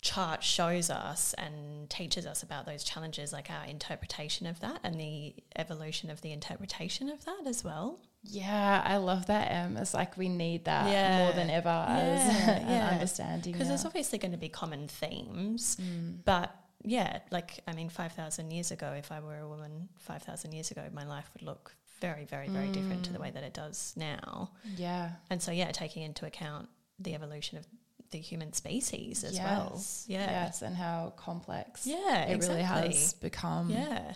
chart 0.00 0.42
shows 0.42 0.88
us 0.90 1.34
and 1.34 1.88
teaches 1.90 2.26
us 2.26 2.42
about 2.42 2.66
those 2.66 2.82
challenges 2.82 3.32
like 3.32 3.50
our 3.50 3.66
interpretation 3.66 4.46
of 4.46 4.58
that 4.60 4.80
and 4.82 4.98
the 4.98 5.34
evolution 5.56 6.10
of 6.10 6.20
the 6.22 6.32
interpretation 6.32 7.08
of 7.08 7.24
that 7.24 7.42
as 7.46 7.62
well 7.62 8.00
yeah, 8.22 8.82
I 8.84 8.98
love 8.98 9.26
that, 9.26 9.50
Em. 9.50 9.76
It's 9.78 9.94
like 9.94 10.16
we 10.18 10.28
need 10.28 10.66
that 10.66 10.90
yeah. 10.90 11.24
more 11.24 11.32
than 11.32 11.48
ever 11.48 11.68
yeah, 11.68 11.86
as 11.88 12.36
yeah. 12.36 12.58
an 12.88 12.94
understanding. 12.94 13.52
Because 13.52 13.68
there's 13.68 13.86
obviously 13.86 14.18
going 14.18 14.32
to 14.32 14.38
be 14.38 14.50
common 14.50 14.88
themes, 14.88 15.78
mm. 15.80 16.16
but 16.24 16.54
yeah, 16.84 17.20
like 17.30 17.60
I 17.66 17.72
mean, 17.72 17.88
five 17.88 18.12
thousand 18.12 18.50
years 18.50 18.70
ago, 18.70 18.94
if 18.96 19.12
I 19.12 19.20
were 19.20 19.38
a 19.38 19.48
woman, 19.48 19.88
five 19.98 20.22
thousand 20.22 20.52
years 20.52 20.70
ago, 20.70 20.82
my 20.92 21.06
life 21.06 21.30
would 21.34 21.42
look 21.42 21.74
very, 22.00 22.24
very, 22.24 22.48
very 22.48 22.68
mm. 22.68 22.72
different 22.72 23.04
to 23.04 23.12
the 23.12 23.20
way 23.20 23.30
that 23.30 23.42
it 23.42 23.54
does 23.54 23.92
now. 23.96 24.50
Yeah, 24.76 25.10
and 25.28 25.42
so 25.42 25.52
yeah, 25.52 25.70
taking 25.72 26.02
into 26.02 26.26
account 26.26 26.68
the 26.98 27.14
evolution 27.14 27.58
of 27.58 27.66
the 28.10 28.18
human 28.18 28.52
species 28.52 29.24
as 29.24 29.34
yes. 29.34 29.44
well. 29.44 29.82
Yeah, 30.08 30.30
yes, 30.30 30.62
and 30.62 30.74
how 30.74 31.12
complex. 31.16 31.86
Yeah, 31.86 32.24
it 32.24 32.34
exactly. 32.34 32.62
really 32.62 32.62
has 32.62 33.12
become. 33.14 33.70
Yeah. 33.70 34.14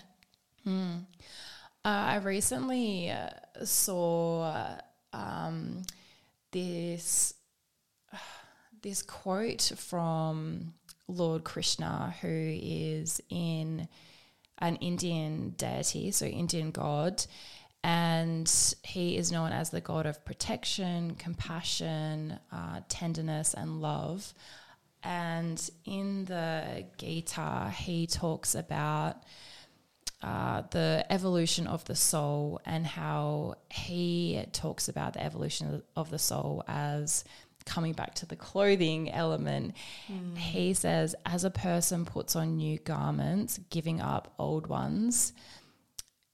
Hmm. 0.64 0.96
Uh, 1.84 1.88
I 1.88 2.16
recently 2.16 3.10
uh, 3.10 3.28
saw 3.64 4.78
um, 5.12 5.82
this 6.50 7.34
this 8.82 9.02
quote 9.02 9.72
from 9.76 10.74
Lord 11.08 11.44
Krishna, 11.44 12.14
who 12.20 12.28
is 12.28 13.20
in 13.28 13.88
an 14.58 14.76
Indian 14.76 15.50
deity, 15.56 16.10
so 16.10 16.26
Indian 16.26 16.70
god, 16.70 17.24
and 17.82 18.50
he 18.82 19.16
is 19.16 19.30
known 19.30 19.52
as 19.52 19.70
the 19.70 19.80
god 19.80 20.06
of 20.06 20.24
protection, 20.24 21.14
compassion, 21.16 22.38
uh, 22.50 22.80
tenderness, 22.88 23.52
and 23.54 23.82
love. 23.82 24.32
And 25.02 25.60
in 25.84 26.24
the 26.24 26.86
Gita, 26.96 27.70
he 27.76 28.06
talks 28.06 28.54
about 28.54 29.22
uh, 30.22 30.62
the 30.70 31.04
evolution 31.10 31.66
of 31.66 31.84
the 31.84 31.94
soul 31.94 32.58
and 32.64 32.86
how 32.86 33.56
he 33.70 34.42
talks 34.52 34.88
about 34.88 35.12
the 35.12 35.22
evolution 35.22 35.82
of 35.94 36.08
the 36.08 36.18
soul 36.18 36.64
as 36.66 37.24
coming 37.66 37.92
back 37.92 38.14
to 38.14 38.26
the 38.26 38.36
clothing 38.36 39.10
element, 39.10 39.74
mm. 40.10 40.36
he 40.36 40.74
says, 40.74 41.14
as 41.24 41.44
a 41.44 41.50
person 41.50 42.04
puts 42.04 42.36
on 42.36 42.56
new 42.56 42.78
garments, 42.78 43.58
giving 43.70 44.00
up 44.00 44.34
old 44.38 44.66
ones, 44.66 45.32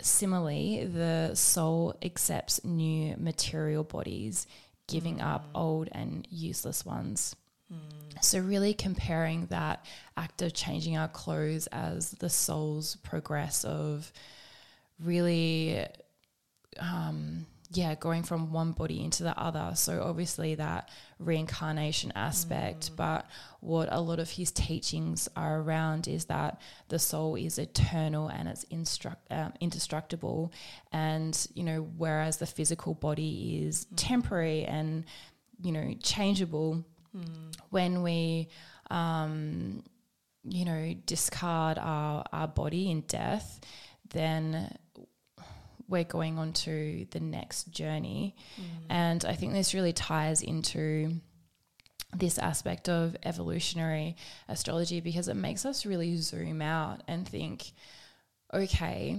similarly, 0.01 0.85
the 0.85 1.35
soul 1.35 1.95
accepts 2.03 2.65
new 2.65 3.15
material 3.19 3.85
bodies, 3.85 4.47
giving 4.87 5.19
mm. 5.19 5.27
up 5.27 5.47
old 5.55 5.89
and 5.93 6.27
useless 6.31 6.85
ones. 6.85 7.37
Mm. 7.73 8.23
So, 8.23 8.41
really 8.41 8.75
comparing 8.75 9.47
that 9.47 9.87
act 10.17 10.43
of 10.43 10.53
changing 10.53 10.97
our 10.97 11.09
clothes 11.09 11.69
as 11.69 12.11
the 12.13 12.29
soul's 12.29 12.97
progress 12.97 13.65
of 13.65 14.13
really. 15.03 15.87
Um, 16.79 17.47
yeah, 17.73 17.95
going 17.95 18.25
from 18.25 18.53
one 18.53 18.73
body 18.73 19.03
into 19.03 19.23
the 19.23 19.39
other. 19.39 19.73
So 19.77 20.03
obviously 20.03 20.57
that 20.57 20.89
reincarnation 21.21 22.13
aspect, 22.17 22.91
mm. 22.91 22.97
but 22.97 23.27
what 23.61 23.89
a 23.93 24.01
lot 24.01 24.19
of 24.19 24.29
his 24.29 24.51
teachings 24.51 25.29
are 25.37 25.61
around 25.61 26.09
is 26.09 26.25
that 26.25 26.61
the 26.89 26.99
soul 26.99 27.37
is 27.37 27.59
eternal 27.59 28.27
and 28.27 28.49
it's 28.49 28.65
instruct, 28.65 29.25
um, 29.31 29.53
indestructible, 29.61 30.53
and 30.91 31.47
you 31.55 31.63
know 31.63 31.89
whereas 31.97 32.39
the 32.39 32.47
physical 32.47 32.95
body 32.95 33.63
is 33.65 33.85
mm. 33.85 33.89
temporary 33.95 34.65
and 34.65 35.05
you 35.63 35.71
know 35.71 35.95
changeable. 36.03 36.85
Mm. 37.17 37.57
When 37.71 38.03
we 38.03 38.49
um, 38.91 39.85
you 40.43 40.65
know 40.65 40.95
discard 41.07 41.79
our 41.79 42.25
our 42.33 42.49
body 42.49 42.91
in 42.91 43.03
death, 43.03 43.61
then 44.09 44.77
we're 45.91 46.05
going 46.05 46.39
on 46.39 46.53
to 46.53 47.07
the 47.11 47.21
next 47.21 47.71
journey. 47.71 48.37
Mm. 48.57 48.65
And 48.89 49.25
I 49.25 49.35
think 49.35 49.53
this 49.53 49.75
really 49.75 49.93
ties 49.93 50.41
into 50.41 51.21
this 52.15 52.39
aspect 52.39 52.89
of 52.89 53.17
evolutionary 53.25 54.17
astrology 54.49 55.01
because 55.01 55.29
it 55.29 55.35
makes 55.35 55.67
us 55.67 55.85
really 55.85 56.17
zoom 56.17 56.63
out 56.63 57.03
and 57.09 57.29
think, 57.29 57.73
okay, 58.55 59.19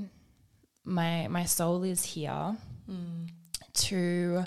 my 0.84 1.28
my 1.28 1.46
soul 1.46 1.84
is 1.84 2.04
here 2.04 2.58
mm. 2.90 3.30
to 3.74 4.44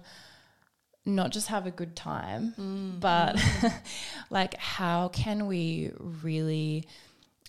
not 1.07 1.31
just 1.31 1.49
have 1.49 1.67
a 1.67 1.71
good 1.71 1.95
time, 1.95 2.55
mm. 2.59 3.01
but 3.01 3.37
mm. 3.37 3.73
like 4.31 4.57
how 4.57 5.09
can 5.09 5.47
we 5.47 5.91
really 6.23 6.87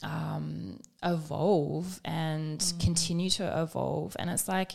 um, 0.04 0.80
evolve 1.04 2.00
and 2.04 2.60
mm. 2.60 2.80
continue 2.84 3.30
to 3.32 3.62
evolve? 3.62 4.16
And 4.20 4.30
it's 4.30 4.48
like 4.48 4.74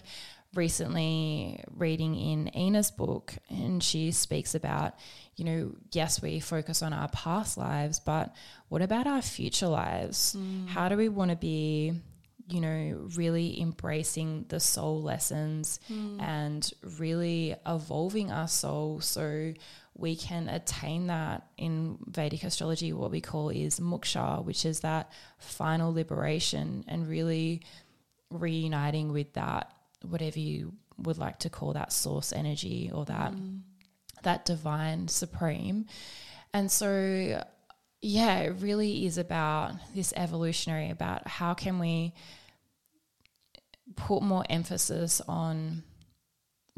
recently 0.55 1.63
reading 1.77 2.17
in 2.17 2.49
Inna's 2.49 2.91
book, 2.91 3.35
and 3.49 3.83
she 3.83 4.11
speaks 4.13 4.55
about, 4.55 4.95
you 5.37 5.45
know, 5.45 5.75
yes, 5.93 6.21
we 6.21 6.41
focus 6.41 6.83
on 6.83 6.93
our 6.93 7.09
past 7.09 7.57
lives, 7.57 8.01
but 8.01 8.35
what 8.69 8.83
about 8.83 9.07
our 9.07 9.23
future 9.23 9.69
lives? 9.69 10.37
Mm. 10.37 10.69
How 10.69 10.89
do 10.89 10.97
we 10.97 11.09
want 11.09 11.31
to 11.31 11.37
be? 11.37 11.95
you 12.49 12.61
know, 12.61 13.09
really 13.15 13.61
embracing 13.61 14.45
the 14.49 14.59
soul 14.59 15.01
lessons 15.01 15.79
mm. 15.89 16.21
and 16.21 16.69
really 16.99 17.55
evolving 17.65 18.33
our 18.33 18.49
soul 18.49 19.01
so 19.01 19.53
we 19.95 20.17
can 20.17 20.49
attain 20.49 21.09
that 21.09 21.47
in 21.57 21.99
Vedic 22.07 22.45
astrology. 22.45 22.93
What 22.93 23.11
we 23.11 23.21
call 23.21 23.51
is 23.51 23.81
moksha, 23.81 24.45
which 24.45 24.65
is 24.65 24.81
that 24.81 25.13
final 25.39 25.93
liberation 25.93 26.85
and 26.89 27.09
really 27.09 27.63
reuniting 28.31 29.13
with 29.13 29.33
that, 29.35 29.73
whatever 30.03 30.39
you 30.39 30.73
would 30.99 31.19
like 31.19 31.39
to 31.41 31.51
call 31.51 31.73
that 31.73 31.93
source 31.93 32.33
energy 32.33 32.91
or 32.93 33.05
that 33.07 33.33
mm. 33.33 33.61
that 34.23 34.45
divine 34.45 35.09
supreme. 35.09 35.87
And 36.53 36.71
so 36.71 37.43
yeah, 38.03 38.39
it 38.39 38.55
really 38.61 39.05
is 39.07 39.19
about 39.19 39.73
this 39.95 40.13
evolutionary 40.17 40.91
about 40.91 41.27
how 41.29 41.55
can 41.55 41.79
we 41.79 42.15
put 43.97 44.23
more 44.23 44.45
emphasis 44.49 45.21
on 45.29 45.83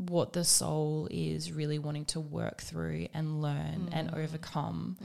what 0.09 0.33
the 0.33 0.45
soul 0.45 1.09
is 1.11 1.53
really 1.53 1.79
wanting 1.79 2.05
to 2.07 2.21
work 2.21 2.61
through 2.61 3.09
and 3.15 3.43
learn 3.43 3.89
and 3.93 4.15
overcome 4.15 4.97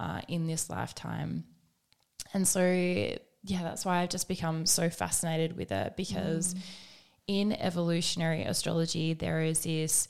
uh, 0.00 0.20
in 0.28 0.46
this 0.46 0.68
lifetime. 0.70 1.44
And 2.34 2.46
so, 2.46 2.60
yeah, 2.62 3.62
that's 3.62 3.84
why 3.84 3.98
I've 3.98 4.08
just 4.08 4.28
become 4.28 4.66
so 4.66 4.90
fascinated 4.90 5.56
with 5.56 5.72
it 5.72 5.96
because 5.96 6.54
in 7.26 7.52
evolutionary 7.52 8.42
astrology, 8.42 9.14
there 9.14 9.40
is 9.40 9.60
this 9.60 10.08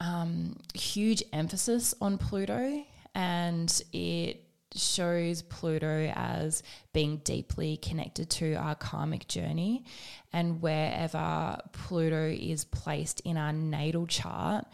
um, 0.00 0.56
huge 0.74 1.22
emphasis 1.32 1.94
on 2.00 2.18
Pluto 2.18 2.84
and 3.14 3.82
it 3.92 4.47
shows 4.78 5.42
Pluto 5.42 6.12
as 6.14 6.62
being 6.92 7.18
deeply 7.18 7.76
connected 7.76 8.30
to 8.30 8.54
our 8.54 8.74
karmic 8.74 9.28
journey. 9.28 9.84
And 10.32 10.62
wherever 10.62 11.58
Pluto 11.72 12.28
is 12.28 12.64
placed 12.64 13.20
in 13.20 13.36
our 13.36 13.52
natal 13.52 14.06
chart, 14.06 14.66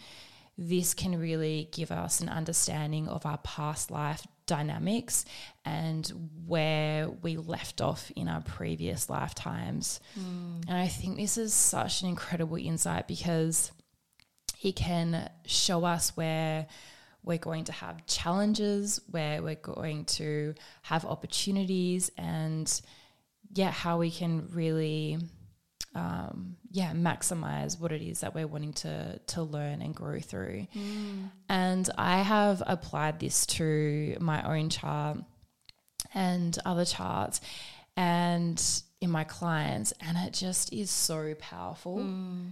this 0.57 0.95
can 0.95 1.19
really 1.19 1.69
give 1.73 1.91
us 1.91 2.21
an 2.21 2.29
understanding 2.29 3.09
of 3.09 3.27
our 3.27 3.39
past 3.39 3.91
life 3.91 4.27
dynamics 4.47 5.25
and 5.65 6.31
where 6.47 7.09
we 7.09 7.37
left 7.37 7.81
off 7.81 8.13
in 8.15 8.29
our 8.29 8.43
previous 8.43 9.09
lifetimes. 9.09 10.01
Hmm. 10.15 10.61
And 10.69 10.77
I 10.77 10.87
think 10.87 11.17
this 11.17 11.39
is 11.39 11.55
such 11.55 12.03
an 12.03 12.09
incredible 12.09 12.57
insight 12.57 13.09
because 13.09 13.73
it 14.63 14.77
can 14.77 15.31
show 15.47 15.85
us 15.85 16.17
where 16.17 16.67
we're 17.25 17.39
going 17.39 17.65
to 17.65 17.73
have 17.73 18.07
challenges, 18.07 19.01
where 19.11 19.43
we're 19.43 19.55
going 19.55 20.05
to 20.05 20.55
have 20.83 21.05
opportunities, 21.05 22.11
and 22.19 22.81
yeah, 23.53 23.71
how 23.71 23.99
we 23.99 24.11
can 24.11 24.49
really, 24.53 25.19
um, 25.95 26.57
yeah, 26.71 26.93
maximize 26.93 27.81
what 27.81 27.93
it 27.93 28.03
is 28.03 28.21
that 28.21 28.35
we're 28.35 28.47
wanting 28.47 28.75
to 28.75 29.19
to 29.19 29.43
learn 29.43 29.81
and 29.81 29.95
grow 29.95 30.21
through. 30.21 30.67
And 31.49 31.89
I 31.97 32.23
have 32.23 32.63
applied 32.67 33.21
this 33.21 33.47
to 33.47 34.17
my 34.21 34.43
own 34.43 34.69
chart 34.69 35.19
and 36.13 36.57
other 36.65 36.85
charts, 36.85 37.41
and 37.97 38.63
in 39.05 39.11
my 39.11 39.25
clients 39.25 39.93
and 40.01 40.17
it 40.17 40.33
just 40.33 40.73
is 40.73 40.91
so 40.91 41.35
powerful. 41.39 41.99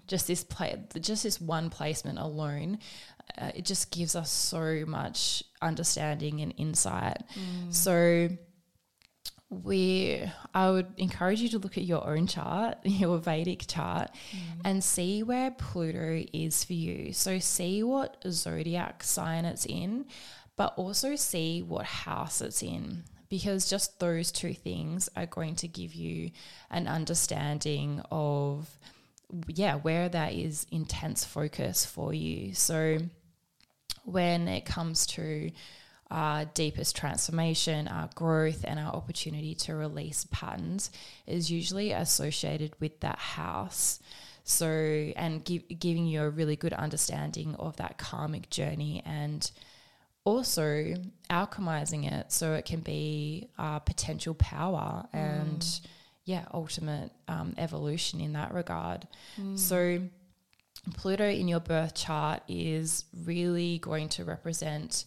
Just 0.07 0.27
this 0.27 0.45
play 0.45 0.79
just 1.01 1.23
this 1.23 1.41
one 1.41 1.71
placement 1.71 2.19
alone 2.19 2.79
uh, 3.39 3.51
it 3.55 3.65
just 3.65 3.91
gives 3.91 4.15
us 4.17 4.31
so 4.31 4.85
much 4.87 5.43
understanding 5.61 6.41
and 6.41 6.55
insight. 6.57 7.23
So 7.71 8.29
we 9.51 10.25
i 10.55 10.71
would 10.71 10.87
encourage 10.97 11.39
you 11.43 11.49
to 11.51 11.59
look 11.59 11.77
at 11.77 11.85
your 11.85 12.09
own 12.09 12.27
chart 12.27 12.79
your 12.85 13.19
vedic 13.19 13.67
chart 13.69 14.11
and 14.65 14.83
see 14.83 15.23
where 15.23 15.51
pluto 15.51 16.25
is 16.33 16.65
for 16.65 16.73
you. 16.73 17.13
So 17.13 17.39
see 17.39 17.83
what 17.83 18.17
zodiac 18.27 19.03
sign 19.03 19.45
it's 19.45 19.67
in 19.67 20.07
but 20.57 20.75
also 20.77 21.17
see 21.17 21.63
what 21.63 21.85
house 21.85 22.41
it's 22.41 22.63
in 22.63 23.03
because 23.29 23.69
just 23.69 23.99
those 23.99 24.31
two 24.33 24.55
things 24.55 25.09
are 25.17 25.27
going 25.27 25.57
to 25.57 25.69
give 25.69 25.95
you 25.95 26.31
an 26.71 26.87
understanding 26.87 28.03
of 28.11 28.79
yeah 29.49 29.77
where 29.77 30.09
that 30.09 30.35
is 30.35 30.67
intense 30.71 31.25
focus 31.25 31.85
for 31.85 32.13
you. 32.13 32.55
So 32.55 32.99
when 34.05 34.49
it 34.49 34.65
comes 34.65 35.07
to 35.07 35.51
our 36.11 36.45
deepest 36.45 36.95
transformation, 36.95 37.89
our 37.89 38.11
growth, 38.15 38.65
and 38.67 38.79
our 38.79 38.93
opportunity 38.93 39.55
to 39.55 39.75
release 39.75 40.27
patterns 40.31 40.91
is 41.27 41.51
usually 41.51 41.93
associated 41.93 42.73
with 42.81 43.01
that 43.01 43.19
house. 43.19 43.99
So, 44.45 44.67
and 44.67 45.43
give, 45.45 45.63
giving 45.79 46.07
you 46.07 46.23
a 46.23 46.29
really 46.29 46.57
good 46.57 46.73
understanding 46.75 47.55
of 47.59 47.77
that 47.77 47.97
karmic 47.97 48.51
journey 48.51 49.03
and 49.07 49.51
also 50.25 50.95
alchemizing 51.31 52.13
it 52.13 52.31
so 52.31 52.55
it 52.55 52.65
can 52.65 52.81
be 52.81 53.49
our 53.59 53.81
potential 53.81 54.35
power 54.35 55.07
and, 55.13 55.81
yeah, 56.25 56.45
ultimate 56.53 57.11
um, 57.29 57.55
evolution 57.57 58.21
in 58.21 58.35
that 58.35 58.53
regard. 58.53 59.07
So, 59.57 60.01
Pluto 60.95 61.29
in 61.29 61.47
your 61.49 61.61
birth 61.61 61.95
chart 61.95 62.43
is 62.49 63.05
really 63.25 63.79
going 63.79 64.09
to 64.11 64.25
represent, 64.25 65.05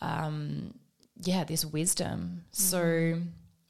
um, 0.00 0.74
yeah, 1.22 1.44
this 1.44 1.64
wisdom. 1.64 2.44
So, 2.52 3.20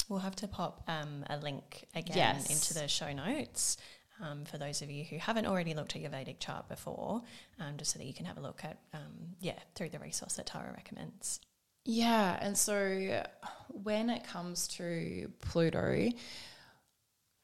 We'll 0.08 0.20
have 0.20 0.36
to 0.36 0.48
pop 0.48 0.82
um, 0.88 1.24
a 1.28 1.36
link 1.38 1.84
again 1.94 2.16
Yes. 2.16 2.50
into 2.50 2.74
the 2.74 2.86
show 2.88 3.12
notes 3.12 3.76
um, 4.22 4.44
for 4.44 4.56
those 4.56 4.80
of 4.82 4.90
you 4.90 5.02
who 5.04 5.18
haven't 5.18 5.46
already 5.46 5.74
looked 5.74 5.94
at 5.96 6.00
your 6.02 6.10
Vedic 6.10 6.38
chart 6.40 6.68
before, 6.68 7.22
um, 7.60 7.76
just 7.76 7.92
so 7.92 7.98
that 7.98 8.04
you 8.06 8.14
can 8.14 8.24
have 8.24 8.38
a 8.38 8.40
look 8.40 8.64
at, 8.64 8.78
um, 8.94 9.34
yeah, 9.40 9.58
through 9.74 9.88
the 9.90 9.98
resource 9.98 10.34
that 10.34 10.46
Tarra 10.46 10.72
recommends. 10.76 11.40
yeah. 11.84 12.38
And 12.40 12.56
so, 12.56 13.24
when 13.68 14.10
it 14.10 14.24
comes 14.24 14.66
to 14.68 15.30
Pluto, 15.40 16.08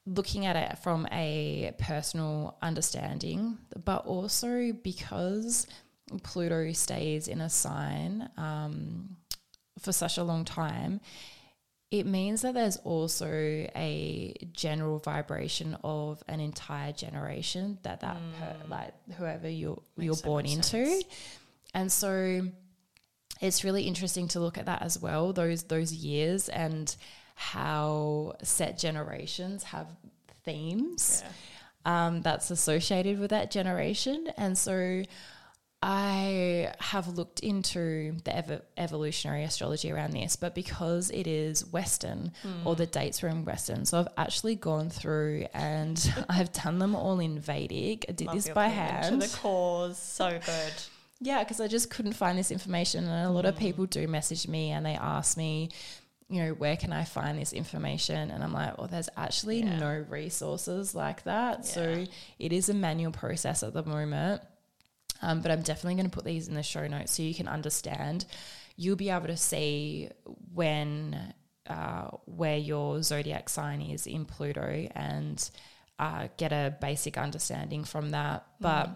looking 0.06 0.46
at 0.46 0.56
it 0.56 0.78
from 0.78 1.06
a 1.12 1.72
personal 1.78 2.56
understanding, 2.60 3.58
but 3.84 4.06
also 4.06 4.72
because 4.72 5.66
Pluto 6.22 6.72
stays 6.72 7.28
in 7.28 7.40
a 7.40 7.48
sign 7.48 8.28
um, 8.36 9.16
for 9.78 9.92
such 9.92 10.18
a 10.18 10.24
long 10.24 10.44
time, 10.44 11.00
it 11.90 12.06
means 12.06 12.40
that 12.42 12.54
there's 12.54 12.78
also 12.78 13.28
a 13.28 14.34
general 14.52 14.98
vibration 14.98 15.76
of 15.84 16.22
an 16.26 16.40
entire 16.40 16.92
generation 16.92 17.78
that 17.82 18.00
that 18.00 18.16
per, 18.38 18.56
like 18.68 18.94
whoever 19.18 19.48
you're 19.48 19.80
you're 19.98 20.14
so 20.14 20.24
born 20.24 20.46
into, 20.46 20.86
sense. 20.86 21.04
and 21.74 21.92
so 21.92 22.48
it's 23.42 23.62
really 23.62 23.82
interesting 23.82 24.26
to 24.28 24.40
look 24.40 24.56
at 24.56 24.66
that 24.66 24.80
as 24.80 24.98
well 24.98 25.34
those 25.34 25.64
those 25.64 25.92
years 25.92 26.48
and 26.48 26.96
how 27.34 28.34
set 28.42 28.78
generations 28.78 29.64
have 29.64 29.88
themes 30.44 31.22
um, 31.84 32.22
that's 32.22 32.50
associated 32.50 33.18
with 33.18 33.30
that 33.30 33.50
generation 33.50 34.28
and 34.36 34.56
so 34.56 35.02
I 35.84 36.72
have 36.78 37.08
looked 37.08 37.40
into 37.40 38.16
the 38.24 38.36
ev- 38.36 38.62
evolutionary 38.76 39.42
astrology 39.42 39.90
around 39.90 40.12
this, 40.12 40.36
but 40.36 40.54
because 40.54 41.10
it 41.10 41.26
is 41.26 41.66
Western, 41.72 42.30
all 42.64 42.76
the 42.76 42.86
dates 42.86 43.20
were 43.20 43.28
in 43.28 43.44
Western. 43.44 43.84
So 43.84 43.98
I've 43.98 44.08
actually 44.16 44.54
gone 44.54 44.90
through 44.90 45.46
and 45.52 46.24
I've 46.28 46.52
done 46.52 46.78
them 46.78 46.94
all 46.94 47.18
in 47.18 47.40
Vedic. 47.40 48.06
I 48.08 48.12
did 48.12 48.28
Love 48.28 48.36
this 48.36 48.48
by 48.50 48.68
hand. 48.68 49.20
To 49.20 49.28
the 49.28 49.36
cause, 49.36 49.98
so 49.98 50.30
good. 50.30 50.72
Yeah, 51.24 51.44
because 51.44 51.60
I 51.60 51.68
just 51.68 51.88
couldn't 51.88 52.14
find 52.14 52.36
this 52.36 52.50
information. 52.50 53.04
And 53.04 53.28
a 53.28 53.30
lot 53.30 53.44
of 53.44 53.56
people 53.56 53.86
do 53.86 54.08
message 54.08 54.48
me 54.48 54.72
and 54.72 54.84
they 54.84 54.94
ask 54.94 55.36
me, 55.36 55.68
you 56.32 56.42
know, 56.42 56.50
where 56.54 56.76
can 56.76 56.92
I 56.92 57.04
find 57.04 57.38
this 57.38 57.52
information? 57.52 58.30
And 58.30 58.42
I'm 58.42 58.52
like, 58.52 58.78
well, 58.78 58.88
there's 58.88 59.10
actually 59.16 59.60
Yeah. 59.60 59.78
no 59.78 60.04
resources 60.08 60.94
like 60.94 61.24
that. 61.24 61.66
So 61.66 62.04
it 62.38 62.52
is 62.52 62.68
a 62.68 62.74
manual 62.74 63.12
process 63.12 63.62
at 63.62 63.74
the 63.74 63.84
moment. 63.84 64.42
Um, 65.20 65.40
but 65.42 65.50
I'm 65.52 65.62
definitely 65.62 65.94
going 65.96 66.10
to 66.10 66.14
put 66.16 66.24
these 66.24 66.48
in 66.48 66.54
the 66.54 66.62
show 66.62 66.86
notes 66.88 67.12
so 67.12 67.22
you 67.22 67.34
can 67.34 67.46
understand. 67.48 68.24
You'll 68.76 68.96
be 68.96 69.10
able 69.10 69.26
to 69.28 69.36
see 69.36 70.08
when 70.54 71.34
uh, 71.68 72.08
where 72.24 72.56
your 72.56 73.02
zodiac 73.02 73.48
sign 73.48 73.80
is 73.82 74.06
in 74.08 74.24
Pluto 74.24 74.88
and 74.94 75.48
uh, 75.98 76.26
get 76.38 76.52
a 76.52 76.74
basic 76.80 77.16
understanding 77.16 77.84
from 77.84 78.10
that. 78.10 78.44
But 78.58 78.90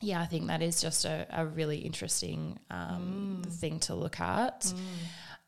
yeah, 0.00 0.20
I 0.20 0.26
think 0.26 0.48
that 0.48 0.62
is 0.62 0.80
just 0.82 1.04
a, 1.04 1.26
a 1.30 1.46
really 1.46 1.78
interesting 1.78 2.58
um, 2.70 3.42
thing 3.48 3.78
to 3.80 3.94
look 3.94 4.18
at. 4.18 4.72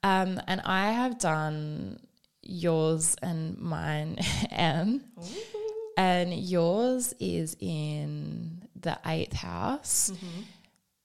Um, 0.03 0.41
and 0.47 0.61
I 0.65 0.93
have 0.93 1.19
done 1.19 1.99
yours 2.43 3.17
and 3.23 3.59
mine, 3.59 4.17
Em. 4.51 5.05
And 5.97 6.33
yours 6.33 7.13
is 7.19 7.57
in 7.59 8.63
the 8.81 8.97
eighth 9.05 9.33
house, 9.33 10.13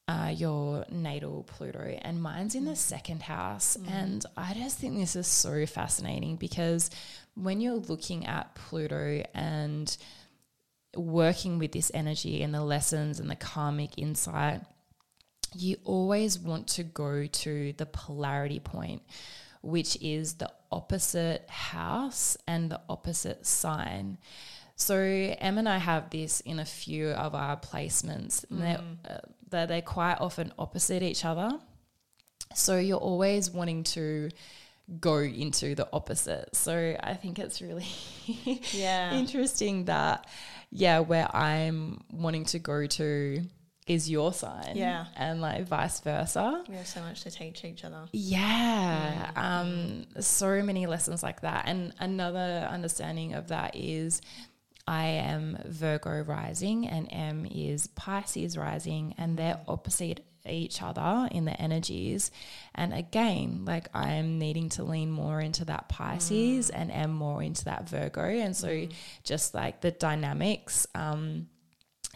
uh, 0.07 0.31
your 0.35 0.85
natal 0.91 1.43
Pluto, 1.43 1.97
and 2.03 2.21
mine's 2.21 2.53
in 2.53 2.65
the 2.65 2.75
second 2.75 3.23
house. 3.23 3.75
And 3.87 4.23
I 4.37 4.53
just 4.53 4.77
think 4.77 4.95
this 4.97 5.15
is 5.15 5.25
so 5.25 5.65
fascinating 5.65 6.35
because 6.35 6.91
when 7.33 7.59
you're 7.59 7.73
looking 7.73 8.27
at 8.27 8.53
Pluto 8.53 9.23
and 9.33 9.97
working 10.95 11.57
with 11.57 11.71
this 11.71 11.89
energy 11.95 12.43
and 12.43 12.53
the 12.53 12.63
lessons 12.63 13.19
and 13.19 13.31
the 13.31 13.35
karmic 13.35 13.97
insight, 13.97 14.61
you 15.55 15.77
always 15.83 16.39
want 16.39 16.67
to 16.69 16.83
go 16.83 17.25
to 17.25 17.73
the 17.77 17.85
polarity 17.85 18.59
point, 18.59 19.01
which 19.61 19.95
is 20.01 20.35
the 20.35 20.51
opposite 20.71 21.49
house 21.49 22.37
and 22.47 22.69
the 22.71 22.81
opposite 22.89 23.45
sign. 23.45 24.17
So 24.75 24.95
Em 24.97 25.57
and 25.57 25.69
I 25.69 25.77
have 25.77 26.09
this 26.09 26.39
in 26.41 26.59
a 26.59 26.65
few 26.65 27.09
of 27.09 27.35
our 27.35 27.57
placements. 27.57 28.43
And 28.49 28.61
they're, 28.61 28.81
uh, 29.09 29.17
they're, 29.49 29.67
they're 29.67 29.81
quite 29.81 30.17
often 30.19 30.51
opposite 30.57 31.03
each 31.03 31.23
other. 31.25 31.59
So 32.55 32.77
you're 32.77 32.97
always 32.97 33.49
wanting 33.51 33.83
to 33.83 34.29
go 34.99 35.19
into 35.19 35.75
the 35.75 35.87
opposite. 35.93 36.55
So 36.55 36.95
I 37.01 37.13
think 37.13 37.39
it's 37.39 37.61
really 37.61 37.85
Yeah. 38.73 39.13
interesting 39.13 39.85
that, 39.85 40.27
yeah, 40.71 40.99
where 40.99 41.33
I'm 41.35 42.03
wanting 42.11 42.45
to 42.45 42.59
go 42.59 42.85
to 42.85 43.41
is 43.87 44.09
your 44.09 44.33
sign. 44.33 44.73
Yeah. 44.75 45.05
And 45.15 45.41
like 45.41 45.67
vice 45.67 45.99
versa. 45.99 46.63
We 46.67 46.75
have 46.75 46.87
so 46.87 47.01
much 47.01 47.21
to 47.23 47.31
teach 47.31 47.63
each 47.65 47.83
other. 47.83 48.05
Yeah. 48.11 49.31
Um, 49.35 50.05
so 50.19 50.61
many 50.61 50.85
lessons 50.85 51.23
like 51.23 51.41
that. 51.41 51.65
And 51.67 51.93
another 51.99 52.67
understanding 52.69 53.33
of 53.33 53.49
that 53.49 53.75
is 53.75 54.21
I 54.87 55.05
am 55.05 55.57
Virgo 55.65 56.23
rising 56.23 56.87
and 56.87 57.07
Em 57.11 57.45
is 57.49 57.87
Pisces 57.87 58.57
rising, 58.57 59.15
and 59.17 59.37
they're 59.37 59.61
opposite 59.67 60.25
each 60.45 60.81
other 60.81 61.29
in 61.31 61.45
the 61.45 61.53
energies. 61.53 62.31
And 62.75 62.93
again, 62.93 63.63
like 63.63 63.87
I 63.93 64.13
am 64.15 64.39
needing 64.39 64.67
to 64.69 64.83
lean 64.83 65.09
more 65.09 65.39
into 65.39 65.63
that 65.65 65.87
Pisces 65.87 66.69
and 66.69 66.91
Em 66.91 67.11
more 67.13 67.41
into 67.41 67.63
that 67.65 67.87
Virgo. 67.87 68.23
And 68.23 68.55
so 68.55 68.87
just 69.23 69.53
like 69.53 69.79
the 69.79 69.91
dynamics 69.91 70.85
um, 70.95 71.47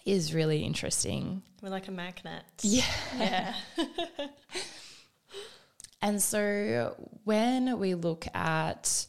is 0.07 0.33
really 0.33 0.63
interesting. 0.63 1.43
We're 1.61 1.69
like 1.69 1.87
a 1.87 1.91
magnet. 1.91 2.43
Yeah. 2.61 2.83
Yeah. 3.17 3.53
And 6.01 6.21
so 6.21 6.95
when 7.23 7.79
we 7.79 7.95
look 7.95 8.27
at 8.33 9.07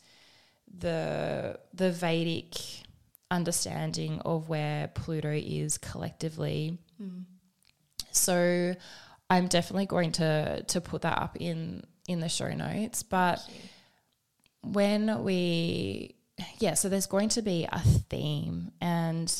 the 0.78 1.58
the 1.74 1.90
Vedic 1.90 2.56
understanding 3.30 4.20
of 4.24 4.48
where 4.48 4.88
Pluto 4.88 5.32
is 5.32 5.76
collectively, 5.76 6.78
mm. 7.00 7.24
so 8.10 8.74
I'm 9.28 9.48
definitely 9.48 9.86
going 9.86 10.12
to 10.12 10.62
to 10.62 10.80
put 10.80 11.02
that 11.02 11.18
up 11.18 11.36
in 11.38 11.84
in 12.08 12.20
the 12.20 12.28
show 12.28 12.48
notes. 12.48 13.02
But 13.02 13.40
when 14.62 15.22
we 15.24 16.14
yeah, 16.58 16.74
so 16.74 16.88
there's 16.88 17.06
going 17.06 17.28
to 17.30 17.42
be 17.42 17.68
a 17.70 17.80
theme 17.80 18.72
and 18.80 19.30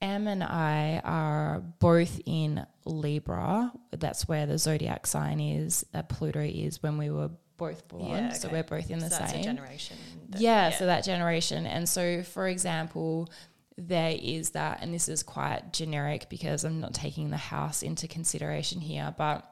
Em 0.00 0.26
and 0.26 0.42
I 0.44 1.00
are 1.04 1.60
both 1.78 2.20
in 2.26 2.66
Libra. 2.84 3.72
That's 3.92 4.28
where 4.28 4.46
the 4.46 4.58
zodiac 4.58 5.06
sign 5.06 5.40
is. 5.40 5.84
Uh, 5.94 6.02
Pluto 6.02 6.40
is 6.40 6.82
when 6.82 6.98
we 6.98 7.10
were 7.10 7.30
both 7.56 7.86
born. 7.88 8.08
Yeah, 8.08 8.32
So 8.32 8.48
we're 8.48 8.64
both 8.64 8.90
in 8.90 8.98
the 8.98 9.08
so 9.10 9.24
same. 9.26 9.44
generation. 9.44 9.96
that- 10.30 10.40
yeah, 10.40 10.70
so 10.70 10.86
that 10.86 11.04
generation. 11.04 11.66
And 11.66 11.88
so, 11.88 12.22
for 12.22 12.48
example, 12.48 13.30
there 13.78 14.16
is 14.20 14.50
that, 14.50 14.80
and 14.82 14.92
this 14.92 15.08
is 15.08 15.22
quite 15.22 15.72
generic 15.72 16.28
because 16.28 16.64
I'm 16.64 16.80
not 16.80 16.94
taking 16.94 17.30
the 17.30 17.36
house 17.36 17.82
into 17.82 18.06
consideration 18.08 18.80
here, 18.80 19.14
but 19.16 19.48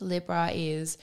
Libra 0.00 0.50
is 0.52 0.96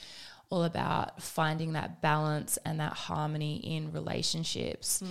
all 0.48 0.62
about 0.62 1.20
finding 1.20 1.72
that 1.72 2.00
balance 2.00 2.56
and 2.64 2.78
that 2.78 2.92
harmony 2.92 3.56
in 3.56 3.92
relationships. 3.92 5.02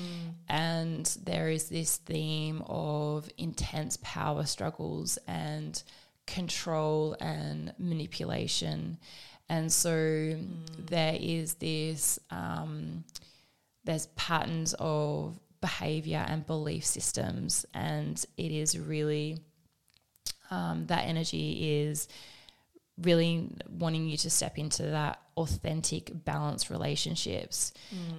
And 0.47 1.05
there 1.25 1.49
is 1.49 1.67
this 1.67 1.97
theme 1.97 2.63
of 2.67 3.29
intense 3.37 3.97
power 4.01 4.45
struggles 4.45 5.17
and 5.27 5.81
control 6.25 7.17
and 7.19 7.73
manipulation. 7.77 8.97
And 9.49 9.71
so 9.71 10.37
there 10.79 11.17
is 11.19 11.55
this, 11.55 12.17
um, 12.31 13.03
there's 13.83 14.07
patterns 14.15 14.73
of 14.79 15.37
behavior 15.59 16.25
and 16.27 16.47
belief 16.47 16.85
systems. 16.85 17.65
And 17.73 18.23
it 18.37 18.51
is 18.51 18.79
really, 18.79 19.37
um, 20.49 20.85
that 20.87 21.05
energy 21.05 21.81
is 21.83 22.07
really 22.97 23.49
wanting 23.69 24.07
you 24.07 24.17
to 24.17 24.29
step 24.29 24.57
into 24.57 24.83
that 24.83 25.19
authentic, 25.35 26.11
balanced 26.13 26.69
relationships. 26.69 27.73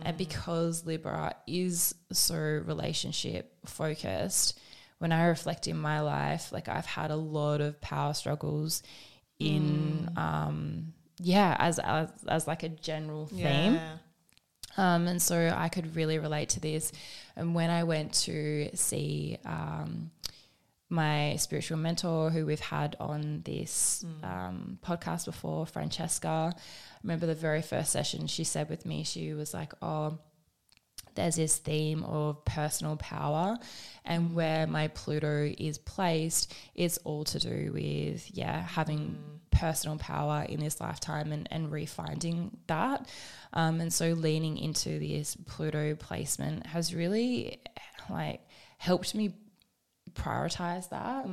And 0.04 0.16
because 0.18 0.84
Libra 0.84 1.34
is 1.46 1.94
so 2.12 2.36
relationship 2.36 3.54
focused, 3.64 4.58
when 4.98 5.12
I 5.12 5.26
reflect 5.26 5.66
in 5.66 5.76
my 5.78 6.00
life, 6.00 6.52
like 6.52 6.68
I've 6.68 6.86
had 6.86 7.10
a 7.10 7.16
lot 7.16 7.60
of 7.60 7.80
power 7.80 8.14
struggles 8.14 8.82
in, 9.38 10.10
um, 10.16 10.92
yeah, 11.18 11.56
as, 11.58 11.78
as 11.78 12.08
as 12.28 12.46
like 12.46 12.62
a 12.62 12.68
general 12.68 13.26
theme. 13.26 13.74
Yeah. 13.74 13.96
Um, 14.78 15.06
and 15.06 15.22
so 15.22 15.54
I 15.56 15.68
could 15.70 15.96
really 15.96 16.18
relate 16.18 16.50
to 16.50 16.60
this. 16.60 16.92
And 17.34 17.54
when 17.54 17.70
I 17.70 17.84
went 17.84 18.12
to 18.24 18.68
see 18.74 19.38
um, 19.44 20.10
my 20.88 21.36
spiritual 21.36 21.78
mentor, 21.78 22.30
who 22.30 22.46
we've 22.46 22.60
had 22.60 22.96
on 23.00 23.42
this 23.44 24.04
um, 24.22 24.78
podcast 24.84 25.24
before, 25.26 25.66
Francesca, 25.66 26.54
I 26.54 26.60
remember 27.02 27.26
the 27.26 27.34
very 27.34 27.62
first 27.62 27.90
session 27.90 28.26
she 28.26 28.44
said 28.44 28.68
with 28.68 28.86
me, 28.86 29.04
she 29.04 29.32
was 29.34 29.52
like, 29.52 29.72
Oh, 29.82 30.18
there's 31.14 31.36
this 31.36 31.56
theme 31.56 32.04
of 32.04 32.44
personal 32.44 32.96
power 32.96 33.56
and 34.04 34.34
where 34.34 34.66
my 34.66 34.88
pluto 34.88 35.52
is 35.58 35.78
placed 35.78 36.54
is 36.74 36.98
all 37.04 37.24
to 37.24 37.38
do 37.38 37.72
with 37.72 38.30
yeah 38.36 38.60
having 38.60 39.18
personal 39.50 39.96
power 39.96 40.44
in 40.48 40.60
this 40.60 40.80
lifetime 40.80 41.32
and, 41.32 41.48
and 41.50 41.72
refinding 41.72 42.50
that. 42.66 43.08
Um, 43.52 43.80
and 43.80 43.92
so 43.92 44.12
leaning 44.12 44.58
into 44.58 44.98
this 44.98 45.34
pluto 45.46 45.94
placement 45.94 46.66
has 46.66 46.94
really 46.94 47.60
like 48.10 48.40
helped 48.78 49.14
me 49.14 49.34
prioritize 50.16 50.88
that 50.90 51.26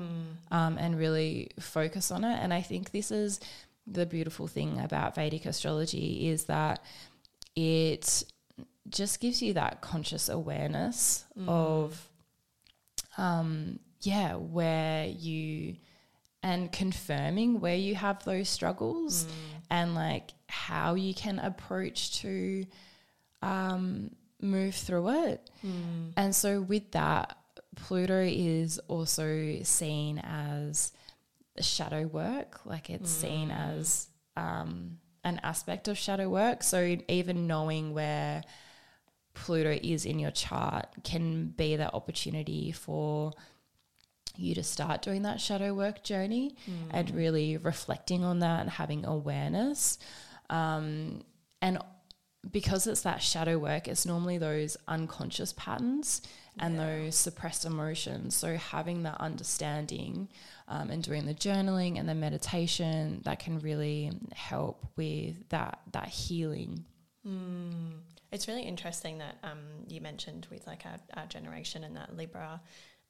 um, 0.52 0.78
and 0.78 0.98
really 0.98 1.50
focus 1.60 2.12
on 2.12 2.24
it. 2.24 2.38
And 2.42 2.54
i 2.54 2.62
think 2.62 2.92
this 2.92 3.12
is 3.12 3.40
the 3.88 4.06
beautiful 4.06 4.48
thing 4.48 4.80
about 4.80 5.16
vedic 5.16 5.46
astrology 5.46 6.28
is 6.30 6.46
that 6.46 6.84
it 7.56 8.24
just 8.90 9.20
gives 9.20 9.42
you 9.42 9.54
that 9.54 9.82
conscious 9.82 10.30
awareness 10.30 11.26
of 11.48 12.10
um 13.18 13.80
yeah 14.02 14.36
where 14.36 15.06
you 15.06 15.76
and 16.42 16.72
confirming 16.72 17.60
where 17.62 17.76
you 17.76 17.96
have 17.96 18.24
those 18.26 18.50
struggles 18.50 19.26
and 19.70 19.96
like 19.96 20.32
how 20.48 20.96
you 20.96 21.14
can 21.14 21.40
approach 21.40 22.20
to 22.22 22.66
um 23.42 24.10
move 24.42 24.76
through 24.76 25.10
it. 25.26 25.50
And 26.18 26.36
so 26.36 26.62
with 26.62 26.92
that 26.92 27.38
pluto 27.76 28.22
is 28.22 28.80
also 28.88 29.60
seen 29.64 30.20
as 30.20 30.92
shadow 31.60 32.08
work 32.08 32.66
like 32.66 32.90
it's 32.90 33.10
seen 33.12 33.52
as 33.52 34.08
um 34.36 34.98
an 35.24 35.40
aspect 35.44 35.88
of 35.88 35.98
shadow 35.98 36.30
work. 36.30 36.64
So 36.64 36.98
even 37.08 37.48
knowing 37.48 37.94
where 37.94 38.44
Pluto 39.34 39.78
is 39.82 40.06
in 40.06 40.20
your 40.20 40.32
chart 40.32 40.88
can 41.04 41.48
be 41.48 41.78
that 41.78 41.94
opportunity 41.94 42.72
for 42.72 43.32
you 44.36 44.54
to 44.56 44.64
start 44.64 45.02
doing 45.02 45.22
that 45.24 45.40
shadow 45.40 45.74
work 45.74 46.04
journey 46.04 46.56
and 46.92 47.12
really 47.12 47.58
reflecting 47.58 48.24
on 48.24 48.40
that 48.40 48.62
and 48.62 48.70
having 48.70 49.06
awareness. 49.06 49.98
Um, 50.50 51.22
and 51.62 51.80
because 52.52 52.88
it's 52.88 53.02
that 53.02 53.22
shadow 53.22 53.58
work, 53.58 53.88
it's 53.88 54.06
normally 54.06 54.38
those 54.38 54.76
unconscious 54.88 55.54
patterns 55.54 56.22
and 56.60 56.80
those 56.80 57.16
suppressed 57.16 57.66
emotions. 57.66 58.36
So 58.36 58.56
having 58.56 59.04
that 59.04 59.20
understanding 59.20 60.30
um, 60.68 60.90
and 60.90 61.04
doing 61.04 61.26
the 61.26 61.34
journaling 61.34 62.00
and 62.00 62.08
the 62.08 62.16
meditation 62.16 63.22
that 63.26 63.40
can 63.40 63.60
really 63.60 64.12
help 64.34 64.86
with 64.96 65.50
that 65.50 65.80
that 65.92 66.08
healing. 66.08 66.86
Mm. 67.28 67.94
It's 68.32 68.48
really 68.48 68.64
interesting 68.64 69.20
that 69.20 69.38
um, 69.44 69.60
you 69.88 70.02
mentioned 70.02 70.48
with 70.50 70.66
like 70.66 70.86
our, 70.86 70.98
our 71.16 71.28
generation 71.28 71.84
and 71.84 71.96
that 71.96 72.18
Libra 72.18 72.60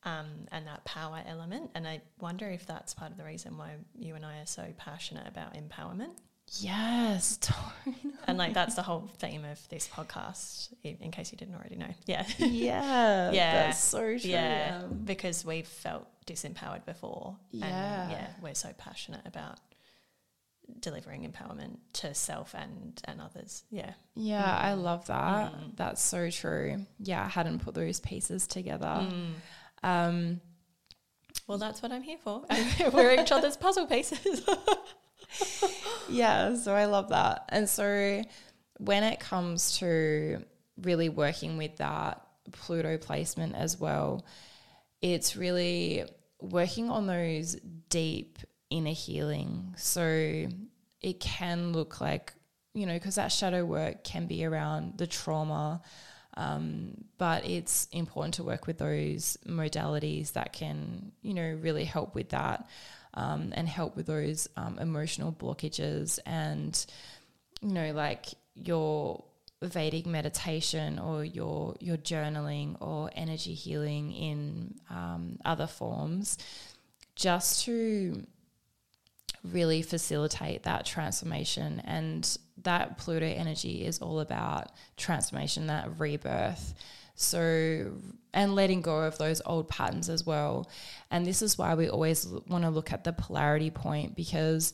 um, 0.04 0.28
and 0.52 0.68
that 0.68 0.84
power 0.84 1.22
element. 1.26 1.72
And 1.76 1.88
I 1.88 2.02
wonder 2.20 2.50
if 2.50 2.68
that's 2.68 2.94
part 2.94 3.12
of 3.12 3.18
the 3.18 3.24
reason 3.24 3.58
why 3.58 3.72
you 3.98 4.16
and 4.16 4.26
I 4.26 4.40
are 4.40 4.46
so 4.46 4.66
passionate 4.78 5.28
about 5.28 5.54
empowerment. 5.54 6.12
Yes, 6.60 7.40
and 8.28 8.38
like 8.38 8.54
that's 8.54 8.76
the 8.76 8.84
whole 8.84 9.10
theme 9.18 9.44
of 9.44 9.68
this 9.70 9.88
podcast. 9.88 10.72
In, 10.84 11.12
case 11.12 11.32
you 11.32 11.38
didn't 11.38 11.56
already 11.56 11.76
know, 11.76 11.88
yeah, 12.06 12.26
yeah, 12.38 13.32
yeah, 13.32 13.54
that's 13.54 13.84
so 13.84 14.00
true. 14.00 14.18
Yeah, 14.20 14.84
because 15.04 15.44
we've 15.44 15.68
felt 15.68 16.08
disempowered 16.28 16.86
before. 16.86 17.36
Yeah, 17.52 18.04
and 18.04 18.12
yeah, 18.12 18.28
we're 18.42 18.54
so 18.54 18.70
passionate 18.78 19.26
about 19.26 19.60
delivering 20.80 21.30
empowerment 21.30 21.78
to 21.94 22.14
self 22.14 22.54
and 22.54 23.02
and 23.06 23.20
others. 23.20 23.64
Yeah, 23.72 23.94
yeah, 24.16 24.44
mm. 24.44 24.64
I 24.64 24.74
love 24.74 25.08
that. 25.08 25.54
Mm. 25.54 25.76
That's 25.76 26.02
so 26.02 26.30
true. 26.30 26.86
Yeah, 27.00 27.24
I 27.24 27.30
hadn't 27.30 27.60
put 27.60 27.74
those 27.74 28.00
pieces 28.00 28.46
together. 28.46 29.08
Mm. 29.10 29.34
Um, 29.82 30.42
well, 31.48 31.58
that's 31.58 31.82
what 31.82 31.92
I'm 31.92 32.04
here 32.04 32.20
for. 32.24 32.46
we're 32.94 33.20
each 33.20 33.32
other's 33.32 33.58
puzzle 33.58 33.88
pieces. 33.88 34.48
yeah, 36.10 36.56
so 36.56 36.74
I 36.74 36.86
love 36.86 37.10
that. 37.10 37.46
And 37.50 37.70
so 37.70 38.24
when 38.78 39.04
it 39.04 39.20
comes 39.20 39.78
to 39.80 40.44
really 40.82 41.10
working 41.10 41.58
with 41.58 41.78
that 41.78 42.26
Pluto 42.52 42.98
placement 42.98 43.56
as 43.56 43.80
well, 43.80 44.26
it's 45.02 45.36
really 45.36 46.06
working 46.42 46.90
on 46.90 47.08
those 47.08 47.56
deep 47.90 48.40
inner 48.70 48.92
healing. 48.92 49.74
So 49.78 50.48
it 51.02 51.20
can 51.20 51.74
look 51.74 52.02
like, 52.02 52.34
you 52.74 52.86
know, 52.86 52.94
because 52.94 53.16
that 53.16 53.32
shadow 53.32 53.66
work 53.66 54.04
can 54.04 54.26
be 54.26 54.46
around 54.46 54.98
the 54.98 55.08
trauma. 55.08 55.82
Um, 56.36 56.96
but 57.20 57.46
it's 57.46 57.88
important 57.92 58.36
to 58.36 58.44
work 58.44 58.66
with 58.66 58.80
those 58.80 59.38
modalities 59.48 60.34
that 60.34 60.52
can, 60.52 61.12
you 61.22 61.36
know, 61.36 61.58
really 61.62 61.86
help 61.86 62.16
with 62.16 62.30
that 62.30 62.68
um, 63.14 63.54
and 63.56 63.68
help 63.68 63.96
with 63.96 64.08
those 64.08 64.48
um, 64.58 64.78
emotional 64.80 65.32
blockages 65.32 66.20
and 66.26 66.86
you 67.62 67.70
know 67.70 67.92
like 67.92 68.28
your 68.56 69.24
Vedic 69.64 70.06
meditation 70.06 71.00
or 71.00 71.24
your 71.24 71.76
your 71.80 71.98
journaling 71.98 72.76
or 72.82 73.10
energy 73.16 73.54
healing 73.54 74.12
in 74.12 74.76
um, 74.90 75.38
other 75.46 75.68
forms, 75.68 76.38
just 77.16 77.64
to 77.66 78.26
really 79.44 79.82
facilitate 79.82 80.64
that 80.64 80.86
transformation. 80.86 81.82
And 81.86 82.38
that 82.64 82.98
Pluto 82.98 83.26
energy 83.26 83.86
is 83.86 84.00
all 84.00 84.20
about 84.20 84.72
transformation, 84.98 85.68
that 85.68 86.00
rebirth. 86.00 86.74
So, 87.16 87.94
and 88.34 88.56
letting 88.56 88.82
go 88.82 89.02
of 89.02 89.18
those 89.18 89.42
old 89.46 89.70
patterns 89.70 90.10
as 90.10 90.26
well. 90.26 90.70
And 91.12 91.26
this 91.26 91.42
is 91.42 91.58
why 91.58 91.76
we 91.76 91.90
always 91.90 92.26
want 92.26 92.64
to 92.64 92.70
look 92.70 92.92
at 92.92 93.04
the 93.04 93.14
polarity 93.14 93.70
point 93.70 94.16
because 94.16 94.74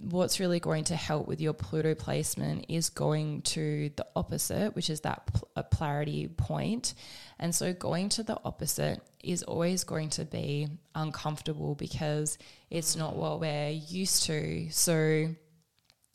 what's 0.00 0.40
really 0.40 0.60
going 0.60 0.84
to 0.84 0.96
help 0.96 1.28
with 1.28 1.40
your 1.40 1.52
Pluto 1.52 1.94
placement 1.94 2.66
is 2.68 2.90
going 2.90 3.42
to 3.42 3.90
the 3.96 4.06
opposite, 4.16 4.74
which 4.74 4.90
is 4.90 5.00
that 5.02 5.26
pl- 5.26 5.48
polarity 5.70 6.28
point. 6.28 6.94
And 7.38 7.54
so 7.54 7.72
going 7.72 8.08
to 8.10 8.22
the 8.22 8.38
opposite 8.44 9.00
is 9.22 9.42
always 9.42 9.84
going 9.84 10.10
to 10.10 10.24
be 10.24 10.68
uncomfortable 10.94 11.74
because 11.74 12.38
it's 12.70 12.96
not 12.96 13.16
what 13.16 13.40
we're 13.40 13.70
used 13.70 14.24
to. 14.24 14.68
So 14.70 15.28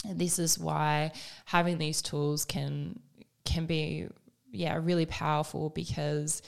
this 0.09 0.39
is 0.39 0.59
why 0.59 1.11
having 1.45 1.77
these 1.77 2.01
tools 2.01 2.45
can 2.45 2.99
can 3.45 3.65
be 3.65 4.07
yeah, 4.53 4.79
really 4.81 5.05
powerful 5.05 5.69
because 5.69 6.41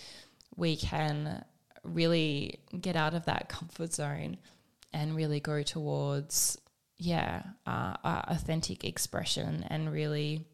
we 0.56 0.78
can 0.78 1.44
really 1.84 2.60
get 2.80 2.96
out 2.96 3.14
of 3.14 3.26
that 3.26 3.50
comfort 3.50 3.94
zone 3.94 4.38
and 4.94 5.16
really 5.16 5.40
go 5.40 5.62
towards 5.62 6.58
yeah 6.98 7.44
uh, 7.68 7.96
authentic 8.04 8.86
expression 8.86 9.66
and 9.68 9.92
really 9.92 10.46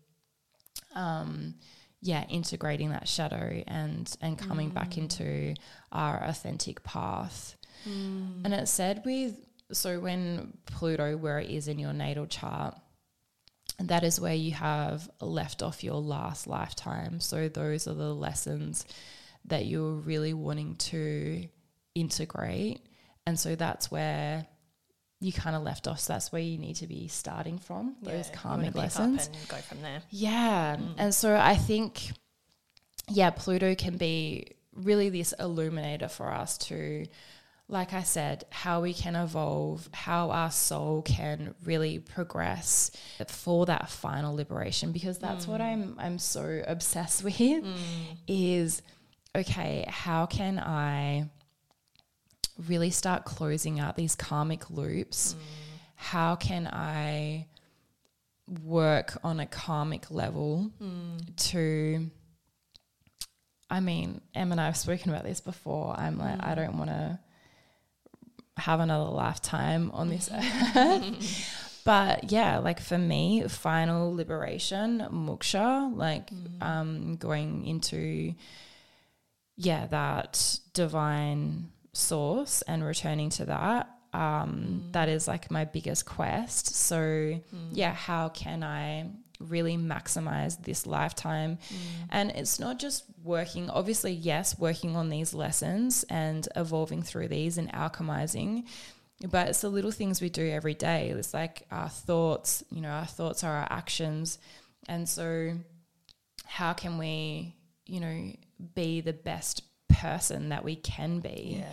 um 0.95 1.53
yeah 2.01 2.25
integrating 2.29 2.89
that 2.89 3.07
shadow 3.07 3.61
and 3.67 4.17
and 4.21 4.39
coming 4.39 4.71
mm. 4.71 4.73
back 4.73 4.97
into 4.97 5.53
our 5.91 6.21
authentic 6.23 6.83
path 6.83 7.55
mm. 7.87 8.43
and 8.43 8.53
it 8.53 8.67
said 8.67 9.03
with 9.05 9.35
so 9.71 9.99
when 9.99 10.51
pluto 10.65 11.15
where 11.15 11.39
it 11.39 11.49
is 11.49 11.67
in 11.67 11.77
your 11.77 11.93
natal 11.93 12.25
chart 12.25 12.75
that 13.89 14.03
is 14.03 14.19
where 14.19 14.33
you 14.33 14.51
have 14.51 15.09
left 15.19 15.63
off 15.63 15.83
your 15.83 15.95
last 15.95 16.47
lifetime. 16.47 17.19
So 17.19 17.47
those 17.49 17.87
are 17.87 17.93
the 17.93 18.13
lessons 18.13 18.85
that 19.45 19.65
you're 19.65 19.93
really 19.93 20.33
wanting 20.33 20.75
to 20.75 21.47
integrate. 21.95 22.81
And 23.25 23.39
so 23.39 23.55
that's 23.55 23.89
where 23.91 24.45
you 25.19 25.31
kind 25.31 25.55
of 25.55 25.63
left 25.63 25.87
off. 25.87 25.99
So 25.99 26.13
that's 26.13 26.31
where 26.31 26.41
you 26.41 26.57
need 26.57 26.77
to 26.77 26.87
be 26.87 27.07
starting 27.07 27.59
from 27.59 27.95
yeah, 28.01 28.11
those 28.11 28.29
karmic 28.33 28.75
lessons. 28.75 29.27
and 29.27 29.47
go 29.47 29.57
from 29.57 29.81
there. 29.81 30.01
Yeah. 30.09 30.77
Mm. 30.77 30.95
And 30.97 31.15
so 31.15 31.35
I 31.35 31.55
think, 31.55 32.11
yeah, 33.07 33.29
Pluto 33.29 33.75
can 33.75 33.97
be 33.97 34.55
really 34.73 35.09
this 35.09 35.33
illuminator 35.39 36.07
for 36.07 36.31
us 36.31 36.57
to 36.57 37.05
like 37.71 37.93
I 37.93 38.03
said, 38.03 38.43
how 38.49 38.81
we 38.81 38.93
can 38.93 39.15
evolve, 39.15 39.89
how 39.93 40.29
our 40.29 40.51
soul 40.51 41.01
can 41.03 41.55
really 41.63 41.99
progress 41.99 42.91
for 43.27 43.65
that 43.65 43.89
final 43.89 44.35
liberation 44.35 44.91
because 44.91 45.17
that's 45.17 45.45
mm. 45.45 45.49
what 45.49 45.61
I'm 45.61 45.95
I'm 45.97 46.19
so 46.19 46.61
obsessed 46.67 47.23
with 47.23 47.37
mm. 47.37 47.73
is 48.27 48.81
okay, 49.33 49.85
how 49.87 50.25
can 50.25 50.59
I 50.59 51.29
really 52.67 52.89
start 52.89 53.23
closing 53.23 53.79
out 53.79 53.95
these 53.95 54.15
karmic 54.15 54.69
loops? 54.69 55.33
Mm. 55.33 55.37
How 55.95 56.35
can 56.35 56.67
I 56.67 57.47
work 58.65 59.17
on 59.23 59.39
a 59.39 59.45
karmic 59.45 60.11
level 60.11 60.69
mm. 60.83 61.35
to 61.51 62.11
I 63.69 63.79
mean, 63.79 64.19
Em 64.35 64.51
and 64.51 64.59
I 64.59 64.65
have 64.65 64.75
spoken 64.75 65.11
about 65.11 65.23
this 65.23 65.39
before. 65.39 65.97
I'm 65.97 66.17
like, 66.17 66.43
I 66.43 66.51
mm. 66.51 66.55
don't 66.57 66.77
want 66.77 66.89
to 66.89 67.17
have 68.61 68.79
another 68.79 69.09
lifetime 69.09 69.91
on 69.91 70.09
this 70.09 70.29
earth. 70.75 71.81
but 71.83 72.31
yeah, 72.31 72.59
like 72.59 72.79
for 72.79 72.97
me, 72.97 73.43
final 73.47 74.13
liberation, 74.15 75.05
moksha, 75.11 75.95
like 75.95 76.29
mm. 76.29 76.61
um, 76.61 77.15
going 77.17 77.65
into 77.65 78.33
yeah 79.57 79.85
that 79.87 80.59
divine 80.73 81.69
source 81.93 82.61
and 82.63 82.83
returning 82.83 83.29
to 83.31 83.45
that. 83.45 83.89
Um, 84.13 84.83
mm. 84.89 84.91
that 84.91 85.07
is 85.07 85.27
like 85.27 85.49
my 85.49 85.65
biggest 85.65 86.05
quest. 86.05 86.75
So 86.75 86.97
mm. 86.97 87.41
yeah, 87.71 87.93
how 87.93 88.29
can 88.29 88.63
I 88.63 89.09
really 89.49 89.77
maximize 89.77 90.61
this 90.63 90.85
lifetime. 90.85 91.57
Mm. 91.57 91.77
And 92.09 92.31
it's 92.31 92.59
not 92.59 92.79
just 92.79 93.05
working, 93.23 93.69
obviously, 93.69 94.11
yes, 94.11 94.57
working 94.57 94.95
on 94.95 95.09
these 95.09 95.33
lessons 95.33 96.03
and 96.09 96.47
evolving 96.55 97.03
through 97.03 97.29
these 97.29 97.57
and 97.57 97.71
alchemizing. 97.73 98.65
But 99.29 99.49
it's 99.49 99.61
the 99.61 99.69
little 99.69 99.91
things 99.91 100.21
we 100.21 100.29
do 100.29 100.49
every 100.49 100.73
day. 100.73 101.09
It's 101.09 101.33
like 101.33 101.63
our 101.71 101.89
thoughts, 101.89 102.63
you 102.71 102.81
know, 102.81 102.89
our 102.89 103.05
thoughts 103.05 103.43
are 103.43 103.55
our 103.55 103.67
actions. 103.69 104.39
And 104.87 105.07
so, 105.07 105.57
how 106.45 106.73
can 106.73 106.97
we, 106.97 107.55
you 107.85 107.99
know, 107.99 108.33
be 108.73 109.01
the 109.01 109.13
best 109.13 109.63
person 109.89 110.49
that 110.49 110.63
we 110.63 110.75
can 110.75 111.19
be? 111.19 111.57
Yeah. 111.59 111.69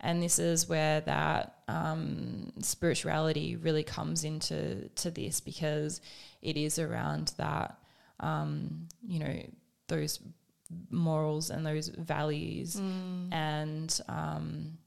And 0.00 0.22
this 0.22 0.38
is 0.38 0.68
where 0.68 1.00
that 1.02 1.56
um, 1.68 2.52
spirituality 2.60 3.56
really 3.56 3.84
comes 3.84 4.24
into 4.24 4.88
to 4.96 5.10
this 5.10 5.40
because 5.40 6.00
it 6.42 6.56
is 6.56 6.78
around 6.78 7.32
that, 7.38 7.78
um, 8.20 8.88
you 9.06 9.18
know, 9.20 9.42
those 9.88 10.20
morals 10.90 11.50
and 11.50 11.64
those 11.64 11.88
values, 11.88 12.76
mm. 12.76 13.32
and 13.32 14.00
um, 14.08 14.78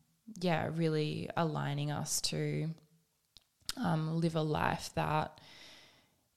yeah, 0.41 0.69
really 0.73 1.29
aligning 1.37 1.91
us 1.91 2.21
to 2.21 2.69
um, 3.77 4.19
live 4.19 4.35
a 4.35 4.41
life 4.41 4.91
that 4.95 5.39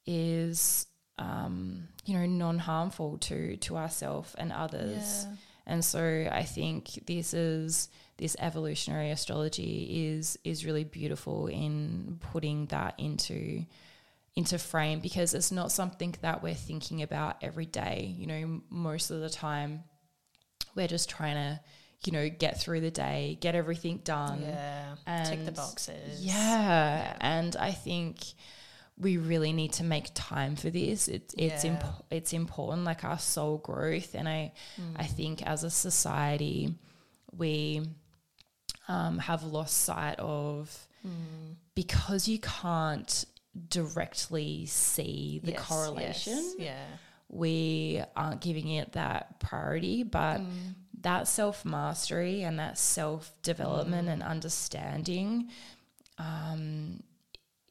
is, 0.06 0.86
um, 1.18 1.88
you 2.04 2.16
know, 2.16 2.26
non 2.26 2.58
harmful 2.58 3.18
to 3.18 3.56
to 3.58 3.76
ourselves 3.76 4.34
and 4.36 4.52
others. 4.52 5.26
Yeah. 5.26 5.34
And 5.66 5.84
so 5.84 6.28
I 6.32 6.44
think 6.44 7.06
this 7.06 7.34
is 7.34 7.90
this 8.16 8.36
evolutionary 8.38 9.10
astrology 9.10 10.08
is 10.08 10.38
is 10.42 10.64
really 10.64 10.84
beautiful 10.84 11.46
in 11.46 12.18
putting 12.32 12.66
that 12.66 12.94
into 12.98 13.64
into 14.39 14.59
frame 14.59 15.01
because 15.01 15.34
it's 15.34 15.51
not 15.51 15.72
something 15.72 16.14
that 16.22 16.43
we're 16.43 16.55
thinking 16.68 17.03
about 17.03 17.36
every 17.43 17.66
day. 17.66 18.14
You 18.18 18.26
know, 18.26 18.61
most 18.70 19.11
of 19.11 19.20
the 19.20 19.30
time 19.30 19.70
we're 20.76 20.86
just 20.97 21.09
trying 21.11 21.34
to, 21.34 21.61
you 22.05 22.12
know, 22.12 22.28
get 22.28 22.61
through 22.61 22.80
the 22.82 22.91
day, 22.91 23.36
get 23.41 23.55
everything 23.55 23.97
done. 24.05 24.43
Yeah. 24.43 25.24
Tick 25.28 25.45
the 25.45 25.53
boxes. 25.53 26.24
Yeah. 26.24 27.16
And 27.20 27.57
I 27.57 27.72
think 27.72 28.20
we 28.97 29.16
really 29.16 29.53
need 29.53 29.72
to 29.74 29.84
make 29.84 30.07
time 30.14 30.55
for 30.57 30.70
this. 30.70 31.09
It, 31.09 31.34
it's 31.36 31.64
Yeah. 31.64 31.70
imp- 31.72 32.05
it's 32.11 32.32
important, 32.32 32.84
like 32.84 33.03
our 33.05 33.18
soul 33.18 33.59
growth. 33.59 34.14
And 34.14 34.28
I 34.28 34.53
I 34.97 35.07
think 35.18 35.43
as 35.43 35.64
a 35.64 35.70
society, 35.70 36.74
we 37.36 37.82
um, 38.89 39.18
have 39.18 39.43
lost 39.45 39.76
sight 39.78 40.18
of 40.18 40.86
because 41.74 42.28
you 42.28 42.39
can't 42.39 43.24
directly 43.68 44.66
see 44.66 45.40
the 45.42 45.53
Yes, 45.53 45.66
correlation 45.66 46.34
yes, 46.36 46.55
Yeah. 46.59 46.84
we 47.28 48.03
aren't 48.16 48.40
giving 48.40 48.68
it 48.68 48.92
that 48.92 49.40
priority, 49.40 50.03
but 50.03 50.40
Mm. 50.40 50.74
that 51.01 51.28
self 51.28 51.64
mastery 51.64 52.42
and 52.42 52.59
that 52.59 52.78
self 52.78 53.32
development 53.42 54.09
Mm. 54.09 54.12
and 54.12 54.22
understanding 54.22 55.51
um, 56.18 57.01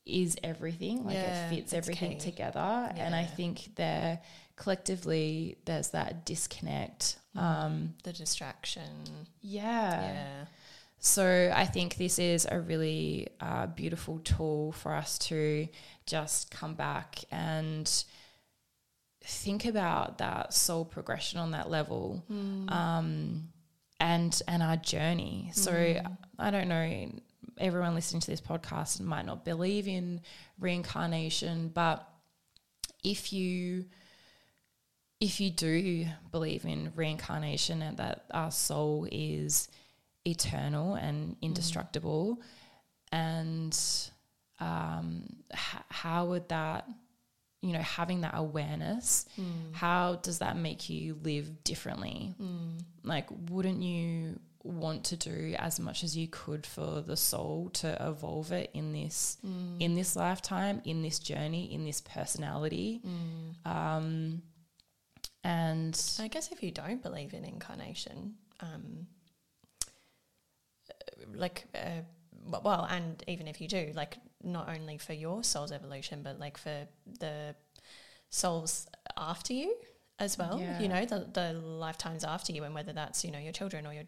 is 0.06 0.38
everything. 0.42 1.04
Like 1.06 1.16
Yeah, 1.16 1.48
it 1.48 1.56
fits 1.56 1.74
everything 1.74 2.14
key. 2.14 2.20
together. 2.32 2.94
And 2.96 3.14
I 3.14 3.26
think 3.26 3.76
there 3.76 4.22
collectively 4.56 5.58
there's 5.66 5.90
that 5.90 6.26
disconnect. 6.26 7.18
Mm. 7.36 7.42
Um, 7.42 7.94
The 8.04 8.14
distraction. 8.14 9.28
yeah. 9.42 10.02
Yeah. 10.02 10.46
So 11.00 11.52
I 11.56 11.66
think 11.66 11.96
this 11.98 12.18
is 12.20 12.48
a 12.50 12.60
really 12.60 13.28
uh, 13.40 13.68
beautiful 13.68 14.20
tool 14.20 14.72
for 14.72 14.94
us 14.94 15.18
to 15.20 15.68
just 16.06 16.50
come 16.52 16.74
back 16.74 17.24
and 17.32 18.04
think 19.24 19.66
about 19.66 20.18
that 20.18 20.54
soul 20.54 20.86
progression 20.86 21.40
on 21.40 21.52
that 21.52 21.70
level, 21.70 22.24
um, 22.70 23.50
and 24.00 24.42
and 24.48 24.64
our 24.64 24.78
journey. 24.78 25.52
So 25.54 25.72
I 26.40 26.52
don't 26.52 26.68
know. 26.68 27.12
Everyone 27.60 27.96
listening 27.96 28.22
to 28.22 28.32
this 28.32 28.42
podcast 28.42 29.00
might 29.02 29.26
not 29.26 29.44
believe 29.44 29.88
in 29.88 30.22
reincarnation, 30.60 31.70
but 31.70 32.08
if 33.04 33.34
you 33.34 33.86
if 35.20 35.40
you 35.40 35.50
do 35.50 36.06
believe 36.32 36.66
in 36.66 36.92
reincarnation 36.96 37.82
and 37.82 37.98
that 37.98 38.26
our 38.32 38.52
soul 38.52 39.08
is 39.12 39.68
eternal 40.28 40.96
and 40.96 41.36
indestructible, 41.42 42.42
and 43.12 43.78
um, 44.60 45.24
h- 45.54 45.84
how 45.90 46.26
would 46.28 46.50
that, 46.50 46.88
you 47.62 47.74
know, 47.74 47.80
having 47.82 48.22
that 48.22 48.34
awareness, 48.36 49.26
how 49.72 50.16
does 50.16 50.40
that 50.40 50.58
make 50.58 50.90
you 50.90 51.18
live 51.24 51.64
differently? 51.64 52.36
Like, 53.04 53.28
wouldn't 53.50 53.82
you 53.82 54.40
want 54.64 55.06
to 55.06 55.16
do 55.16 55.56
as 55.58 55.80
much 55.80 56.04
as 56.04 56.18
you 56.18 56.28
could 56.28 56.66
for 56.66 57.02
the 57.02 57.16
soul 57.16 57.70
to 57.70 57.88
evolve 58.06 58.52
it 58.52 58.70
in 58.74 58.92
this 58.92 59.38
in 59.80 59.96
this 59.96 60.16
lifetime, 60.16 60.82
in 60.84 61.02
this 61.02 61.20
journey, 61.20 61.74
in 61.74 61.86
this 61.86 62.02
personality? 62.02 63.02
Um, 63.66 64.42
and 65.44 66.00
I 66.20 66.28
guess 66.28 66.52
if 66.52 66.62
you 66.62 66.72
don't 66.72 67.02
believe 67.02 67.34
in 67.34 67.46
incarnation, 67.46 68.36
um, 68.60 69.08
like, 71.34 71.66
uh, 71.76 72.02
well, 72.64 72.88
and 72.90 73.24
even 73.28 73.48
if 73.48 73.60
you 73.62 73.68
do, 73.68 73.92
like, 73.96 74.18
not 74.44 74.70
only 74.70 74.98
for 74.98 75.14
your 75.14 75.44
soul's 75.44 75.72
evolution, 75.72 76.22
but 76.24 76.40
like 76.40 76.58
for 76.58 76.88
the 77.20 77.56
souls 78.30 78.88
after 79.18 79.54
you 79.54 79.76
as 80.20 80.38
well, 80.38 80.60
Yeah. 80.60 80.80
you 80.80 80.88
know, 80.88 81.06
the, 81.06 81.28
the 81.34 81.54
lifetimes 81.54 82.24
after 82.24 82.52
you, 82.54 82.64
and 82.64 82.74
whether 82.74 82.94
that's, 82.94 83.24
you 83.26 83.32
know, 83.32 83.40
your 83.40 83.52
children 83.54 83.86
or 83.86 83.94
your 83.94 84.04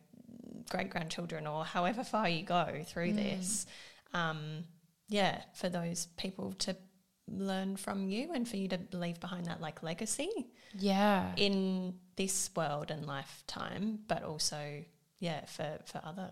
great 0.69 0.89
grandchildren 0.89 1.47
or 1.47 1.65
however 1.65 2.03
far 2.03 2.29
you 2.29 2.43
go 2.43 2.81
through 2.85 3.13
this. 3.13 3.65
Um, 4.13 4.65
yeah, 5.07 5.41
for 5.53 5.69
those 5.69 6.07
people 6.17 6.53
to 6.59 6.75
learn 7.27 7.75
from 7.75 8.07
you 8.09 8.31
and 8.33 8.47
for 8.47 8.57
you 8.57 8.67
to 8.67 8.79
leave 8.93 9.19
behind 9.19 9.45
that 9.45 9.61
like 9.61 9.83
legacy 9.83 10.29
yeah, 10.77 11.31
in 11.37 11.93
this 12.15 12.49
world 12.55 12.89
and 12.91 13.05
lifetime, 13.05 13.99
but 14.07 14.23
also 14.23 14.83
yeah 15.19 15.45
for 15.45 15.79
for 15.85 16.01
other 16.03 16.29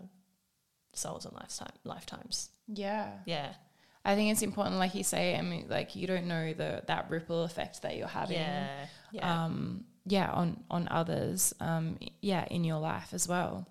souls 0.98 1.24
and 1.24 1.34
lifetime 1.34 1.72
lifetimes. 1.84 2.50
yeah. 2.66 3.12
Yeah, 3.26 3.52
I 4.04 4.14
think 4.14 4.32
it's 4.32 4.42
important, 4.42 4.76
like 4.76 4.94
you 4.94 5.04
say. 5.04 5.36
I 5.36 5.42
mean, 5.42 5.66
like 5.68 5.96
you 5.96 6.06
don't 6.06 6.26
know 6.26 6.52
the 6.52 6.82
that 6.86 7.10
ripple 7.10 7.44
effect 7.44 7.82
that 7.82 7.96
you're 7.96 8.06
having. 8.08 8.36
yeah, 8.36 8.86
yeah. 9.12 9.44
Um, 9.44 9.84
yeah, 10.06 10.30
on 10.30 10.62
on 10.70 10.88
others. 10.90 11.54
Um, 11.60 11.98
yeah, 12.20 12.44
in 12.50 12.64
your 12.64 12.78
life 12.78 13.10
as 13.12 13.28
well. 13.28 13.66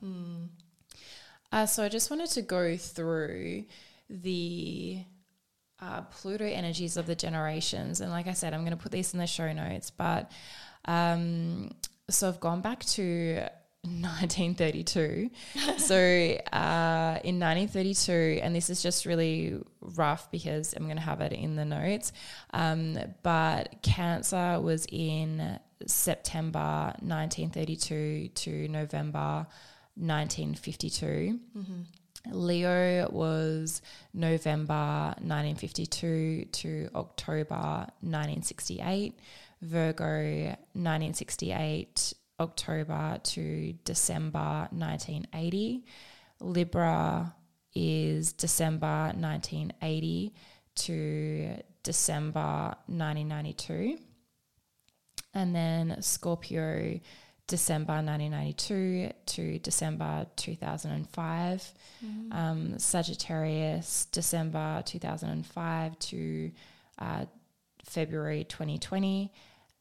Uh, 1.52 1.66
so 1.66 1.84
I 1.84 1.90
just 1.90 2.10
wanted 2.12 2.30
to 2.32 2.42
go 2.42 2.76
through 2.78 3.66
the 4.10 5.00
uh, 5.82 6.02
Pluto 6.02 6.46
energies 6.46 6.98
of 6.98 7.08
the 7.08 7.16
generations, 7.16 8.02
and 8.02 8.12
like 8.12 8.28
I 8.28 8.34
said, 8.34 8.54
I'm 8.54 8.62
going 8.62 8.78
to 8.78 8.84
put 8.84 8.92
these 8.92 9.14
in 9.14 9.20
the 9.20 9.28
show 9.28 9.52
notes. 9.54 9.90
But 9.90 10.32
um, 10.86 11.72
so 12.10 12.28
I've 12.28 12.40
gone 12.40 12.62
back 12.62 12.84
to 12.86 13.48
1932. 14.02 15.30
so 15.78 15.96
uh, 16.54 17.20
in 17.24 17.40
1932, 17.40 18.40
and 18.42 18.56
this 18.56 18.70
is 18.70 18.82
just 18.82 19.06
really 19.06 19.60
rough 19.82 20.30
because 20.32 20.74
I'm 20.74 20.86
going 20.86 20.98
to 20.98 21.02
have 21.02 21.22
it 21.22 21.34
in 21.34 21.56
the 21.56 21.66
notes. 21.66 22.12
Um, 22.54 22.98
but 23.24 23.82
Cancer 23.82 24.60
was 24.62 24.86
in 24.92 25.60
September 25.86 26.94
1932 27.00 28.30
to 28.30 28.68
November 28.68 29.48
1952. 29.96 31.40
Leo 32.32 33.10
was 33.12 33.82
November 34.14 35.14
1952 35.20 36.46
to 36.52 36.90
October 36.96 37.88
1968. 38.02 39.18
Virgo 39.62 40.56
1968 40.74 42.14
October 42.40 43.20
to 43.24 43.74
December 43.84 44.68
1980. 44.72 45.86
Libra 46.40 47.34
is 47.74 48.34
December 48.34 49.12
1980 49.16 50.34
to 50.76 51.64
December 51.84 52.76
1992. 52.88 53.98
And 55.34 55.56
then 55.56 56.02
Scorpio, 56.02 57.00
December 57.48 57.94
1992 57.94 59.12
to 59.26 59.60
December 59.60 60.28
2005. 60.36 61.74
Um, 62.32 62.80
Sagittarius, 62.80 64.06
December 64.12 64.84
2005 64.86 66.00
to 66.00 66.52
uh, 67.00 67.26
February 67.86 68.44
2020. 68.44 69.32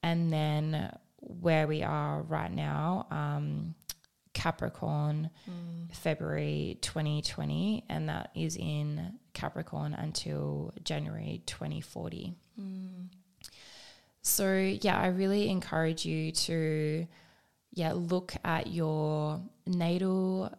And 0.03 0.33
then 0.33 0.93
where 1.27 1.67
we 1.67 1.83
are 1.83 2.23
right 2.23 2.53
now, 2.53 3.07
um, 3.11 3.75
Capricorn, 4.33 5.31
February 5.93 6.79
2020, 6.83 7.85
and 7.89 8.09
that 8.09 8.31
is 8.35 8.57
in 8.57 9.19
Capricorn 9.35 9.95
until 9.95 10.73
January 10.85 11.43
2040. 11.47 12.35
So, 14.23 14.55
yeah, 14.83 14.99
I 14.99 15.07
really 15.09 15.49
encourage 15.51 16.05
you 16.05 16.33
to, 16.33 17.07
yeah, 17.73 17.93
look 17.95 18.35
at 18.45 18.67
your 18.67 19.41
natal 19.67 20.53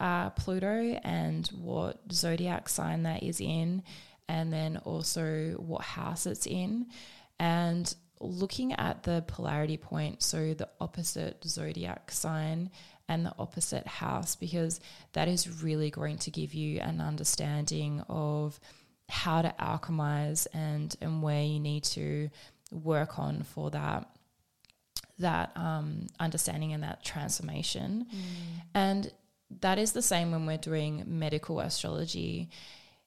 uh, 0.00 0.30
Pluto 0.30 0.98
and 1.04 1.46
what 1.48 2.00
zodiac 2.12 2.68
sign 2.68 3.04
that 3.04 3.22
is 3.22 3.40
in, 3.40 3.82
and 4.28 4.52
then 4.52 4.76
also 4.78 5.52
what 5.58 5.82
house 5.82 6.26
it's 6.26 6.46
in, 6.46 6.86
and 7.38 7.94
looking 8.20 8.72
at 8.74 9.02
the 9.02 9.24
polarity 9.26 9.76
point, 9.76 10.22
so 10.22 10.54
the 10.54 10.68
opposite 10.80 11.42
zodiac 11.44 12.10
sign 12.10 12.70
and 13.08 13.26
the 13.26 13.34
opposite 13.38 13.86
house, 13.86 14.36
because 14.36 14.80
that 15.14 15.26
is 15.26 15.62
really 15.62 15.90
going 15.90 16.18
to 16.18 16.30
give 16.30 16.54
you 16.54 16.80
an 16.80 17.00
understanding 17.00 18.02
of 18.08 18.60
how 19.08 19.42
to 19.42 19.52
alchemize 19.58 20.46
and 20.52 20.94
and 21.00 21.22
where 21.22 21.42
you 21.42 21.58
need 21.58 21.82
to 21.82 22.30
work 22.70 23.18
on 23.18 23.42
for 23.42 23.70
that 23.70 24.08
that 25.18 25.50
um, 25.56 26.06
understanding 26.18 26.72
and 26.72 26.82
that 26.82 27.04
transformation. 27.04 28.06
And 28.74 29.10
that 29.60 29.78
is 29.78 29.92
the 29.92 30.02
same 30.02 30.30
when 30.30 30.46
we're 30.46 30.56
doing 30.56 31.04
medical 31.06 31.60
astrology. 31.60 32.48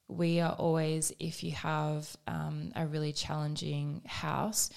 We 0.08 0.40
are 0.42 0.52
always, 0.52 1.14
if 1.20 1.44
you 1.44 1.52
have 1.54 2.16
um, 2.28 2.72
a 2.76 2.86
really 2.86 3.14
challenging 3.14 4.02
house 4.06 4.70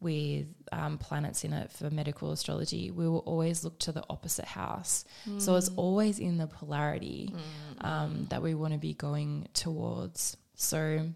with 0.00 0.46
um, 0.70 0.98
planets 0.98 1.44
in 1.44 1.52
it 1.52 1.70
for 1.72 1.90
medical 1.90 2.30
astrology, 2.30 2.90
we 2.90 3.08
will 3.08 3.18
always 3.20 3.64
look 3.64 3.78
to 3.80 3.92
the 3.92 4.04
opposite 4.08 4.44
house. 4.44 5.04
So 5.38 5.56
it's 5.56 5.70
always 5.70 6.18
in 6.18 6.38
the 6.38 6.46
polarity 6.46 7.34
um, 7.80 8.26
that 8.30 8.42
we 8.42 8.54
want 8.54 8.74
to 8.74 8.78
be 8.78 8.94
going 8.94 9.48
towards. 9.54 10.36
So, 10.54 11.10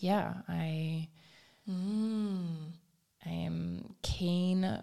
yeah, 0.00 0.34
I 0.48 1.08
I 1.68 3.30
am 3.30 3.94
keen 4.02 4.80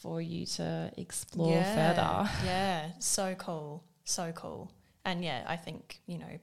for 0.00 0.20
you 0.20 0.46
to 0.46 0.90
explore 0.96 1.52
yeah, 1.52 1.74
further. 1.94 2.30
Yeah, 2.44 2.86
so 2.98 3.34
cool, 3.34 3.84
so 4.04 4.32
cool. 4.32 4.70
And 5.04 5.24
yeah, 5.24 5.44
I 5.46 5.56
think 5.56 6.00
you 6.06 6.18
know, 6.18 6.38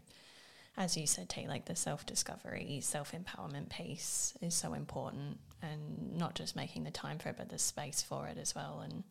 as 0.78 0.96
you 0.96 1.08
said, 1.08 1.30
T, 1.30 1.48
like 1.48 1.66
the 1.66 1.76
self 1.76 2.06
discovery, 2.06 2.80
self 2.84 3.14
empowerment 3.14 3.70
piece 3.70 4.38
is 4.42 4.54
so 4.54 4.74
important, 4.74 5.40
and 5.62 6.18
not 6.18 6.36
just 6.36 6.56
making 6.56 6.84
the 6.84 6.92
time 6.92 7.18
for 7.20 7.30
it, 7.30 7.36
but 7.38 7.50
the 7.50 7.60
space 7.60 8.02
for 8.02 8.28
it 8.28 8.38
as 8.38 8.54
well. 8.56 8.82
And 8.84 9.04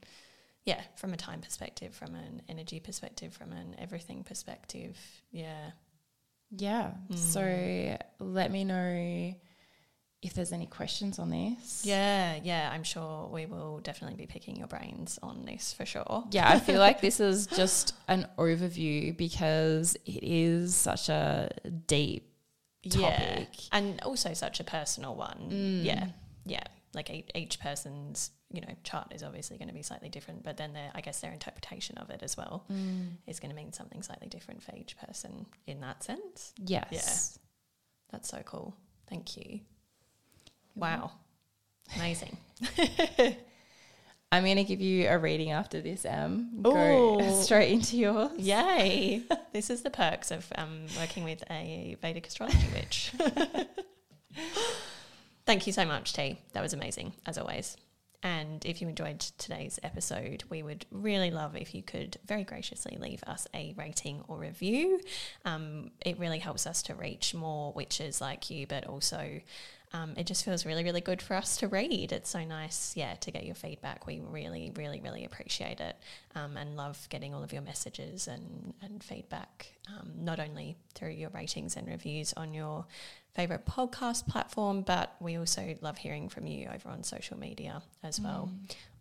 yeah, 0.64 0.80
from 0.96 1.12
a 1.14 1.16
time 1.16 1.40
perspective, 1.40 1.94
from 1.94 2.14
an 2.14 2.42
energy 2.48 2.80
perspective, 2.80 3.32
from 3.32 3.52
an 3.52 3.74
everything 3.78 4.24
perspective, 4.24 4.96
yeah, 5.30 5.70
Yeah. 6.50 6.92
So 7.14 7.40
mm. 7.40 7.98
let 8.18 8.50
me 8.50 8.64
know 8.64 9.34
if 10.20 10.34
there's 10.34 10.52
any 10.52 10.66
questions 10.66 11.18
on 11.20 11.30
this. 11.30 11.82
yeah, 11.86 12.40
yeah. 12.42 12.70
I'm 12.72 12.82
sure 12.82 13.28
we 13.32 13.46
will 13.46 13.78
definitely 13.78 14.16
be 14.16 14.26
picking 14.26 14.56
your 14.56 14.66
brains 14.66 15.16
on 15.22 15.44
this 15.44 15.72
for 15.72 15.86
sure. 15.86 16.24
Yeah, 16.32 16.48
I 16.50 16.58
feel 16.58 16.80
like 16.80 17.00
this 17.00 17.20
is 17.30 17.46
just 17.46 17.94
an 18.08 18.26
overview 18.36 19.16
because 19.16 19.94
it 20.06 20.24
is 20.24 20.74
such 20.74 21.08
a 21.08 21.50
deep 21.86 22.32
Yeah, 22.82 23.10
topic. 23.36 23.48
and 23.70 24.00
also 24.02 24.34
such 24.34 24.58
a 24.58 24.64
personal 24.64 25.14
one. 25.14 25.50
Mm. 25.52 25.84
Yeah, 25.84 26.06
yeah. 26.48 26.64
Like 26.94 27.10
each, 27.34 27.60
person's 27.60 28.30
you 28.50 28.62
know 28.62 28.74
chart 28.82 29.12
is 29.14 29.22
obviously 29.22 29.58
going 29.58 29.68
to 29.68 29.74
be 29.74 29.82
slightly 29.82 30.08
different, 30.08 30.42
but 30.42 30.56
then 30.56 30.72
their 30.72 30.90
I 30.94 31.00
guess 31.00 31.20
their 31.20 31.32
interpretation 31.32 31.98
of 31.98 32.10
it 32.10 32.22
as 32.22 32.36
well 32.36 32.66
is 33.26 33.40
going 33.40 33.50
to 33.50 33.56
mean 33.56 33.72
something 33.72 34.02
slightly 34.02 34.28
different 34.28 34.62
for 34.62 34.74
each 34.74 34.96
person 34.98 35.46
in 35.66 35.80
that 35.80 36.02
sense. 36.02 36.54
Yes. 36.64 36.88
Yeah. 36.90 37.42
That's 38.10 38.28
so 38.28 38.42
cool. 38.44 38.74
Thank 39.08 39.36
you. 39.36 39.60
Wow, 40.74 41.10
amazing. 41.96 42.36
I'm 44.30 44.44
going 44.44 44.56
to 44.56 44.64
give 44.64 44.80
you 44.80 45.08
a 45.08 45.18
reading 45.18 45.52
after 45.52 45.80
this, 45.80 46.04
Em. 46.04 46.60
Go 46.62 47.40
straight 47.42 47.72
into 47.72 47.96
yours. 47.96 48.32
Yay! 48.36 49.22
this 49.52 49.70
is 49.70 49.82
the 49.82 49.90
perks 49.90 50.30
of 50.30 50.46
um, 50.56 50.84
working 50.98 51.24
with 51.24 51.42
a 51.50 51.96
Vedic 52.02 52.26
astrology 52.26 52.68
witch. 52.74 53.12
Thank 55.48 55.66
you 55.66 55.72
so 55.72 55.86
much, 55.86 56.12
T. 56.12 56.38
That 56.52 56.62
was 56.62 56.74
amazing, 56.74 57.14
as 57.24 57.38
always. 57.38 57.78
And 58.22 58.62
if 58.66 58.82
you 58.82 58.88
enjoyed 58.90 59.20
today's 59.20 59.80
episode, 59.82 60.44
we 60.50 60.62
would 60.62 60.84
really 60.90 61.30
love 61.30 61.56
if 61.56 61.74
you 61.74 61.82
could 61.82 62.18
very 62.26 62.44
graciously 62.44 62.98
leave 63.00 63.24
us 63.26 63.46
a 63.54 63.72
rating 63.78 64.22
or 64.28 64.36
review. 64.36 65.00
Um, 65.46 65.92
it 66.04 66.18
really 66.18 66.38
helps 66.38 66.66
us 66.66 66.82
to 66.82 66.94
reach 66.94 67.32
more 67.32 67.72
witches 67.72 68.20
like 68.20 68.50
you, 68.50 68.66
but 68.66 68.86
also 68.86 69.40
um, 69.94 70.12
it 70.18 70.26
just 70.26 70.44
feels 70.44 70.66
really, 70.66 70.84
really 70.84 71.00
good 71.00 71.22
for 71.22 71.34
us 71.34 71.56
to 71.58 71.68
read. 71.68 72.12
It's 72.12 72.28
so 72.28 72.44
nice, 72.44 72.94
yeah, 72.94 73.14
to 73.14 73.30
get 73.30 73.46
your 73.46 73.54
feedback. 73.54 74.06
We 74.06 74.20
really, 74.20 74.70
really, 74.76 75.00
really 75.00 75.24
appreciate 75.24 75.80
it 75.80 75.96
um, 76.34 76.58
and 76.58 76.76
love 76.76 77.08
getting 77.08 77.32
all 77.32 77.42
of 77.42 77.54
your 77.54 77.62
messages 77.62 78.28
and, 78.28 78.74
and 78.82 79.02
feedback, 79.02 79.72
um, 79.88 80.10
not 80.14 80.40
only 80.40 80.76
through 80.94 81.12
your 81.12 81.30
ratings 81.30 81.74
and 81.74 81.88
reviews 81.88 82.34
on 82.34 82.52
your 82.52 82.84
favorite 83.34 83.64
podcast 83.66 84.26
platform, 84.26 84.82
but 84.82 85.14
we 85.20 85.36
also 85.36 85.76
love 85.80 85.98
hearing 85.98 86.28
from 86.28 86.46
you 86.46 86.68
over 86.74 86.88
on 86.88 87.02
social 87.04 87.38
media 87.38 87.82
as 88.02 88.20
well. 88.20 88.50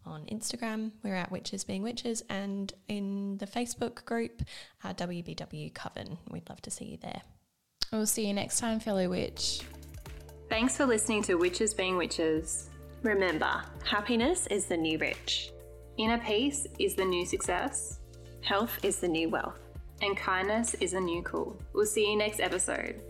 On 0.05 0.25
Instagram, 0.25 0.91
we're 1.03 1.15
at 1.15 1.31
Witches 1.31 1.63
Being 1.63 1.83
Witches, 1.83 2.23
and 2.29 2.71
in 2.87 3.37
the 3.39 3.47
Facebook 3.47 4.05
group, 4.05 4.41
uh, 4.83 4.93
WBW 4.93 5.73
Coven. 5.73 6.17
We'd 6.31 6.47
love 6.49 6.61
to 6.61 6.71
see 6.71 6.85
you 6.85 6.97
there. 6.97 7.21
We'll 7.91 8.05
see 8.05 8.27
you 8.27 8.33
next 8.33 8.59
time, 8.59 8.79
fellow 8.79 9.09
witch. 9.09 9.61
Thanks 10.49 10.77
for 10.77 10.85
listening 10.85 11.23
to 11.23 11.35
Witches 11.35 11.73
Being 11.73 11.97
Witches. 11.97 12.69
Remember, 13.03 13.63
happiness 13.85 14.47
is 14.47 14.65
the 14.65 14.77
new 14.77 14.97
rich, 14.97 15.51
Inner 15.97 16.19
peace 16.19 16.67
is 16.79 16.95
the 16.95 17.03
new 17.05 17.25
success, 17.25 17.99
health 18.41 18.77
is 18.83 18.99
the 18.99 19.07
new 19.07 19.29
wealth. 19.29 19.59
and 20.01 20.15
kindness 20.15 20.75
is 20.75 20.91
the 20.91 20.99
new 21.01 21.23
cool. 21.23 21.59
We'll 21.73 21.87
see 21.87 22.11
you 22.11 22.17
next 22.17 22.39
episode. 22.39 23.01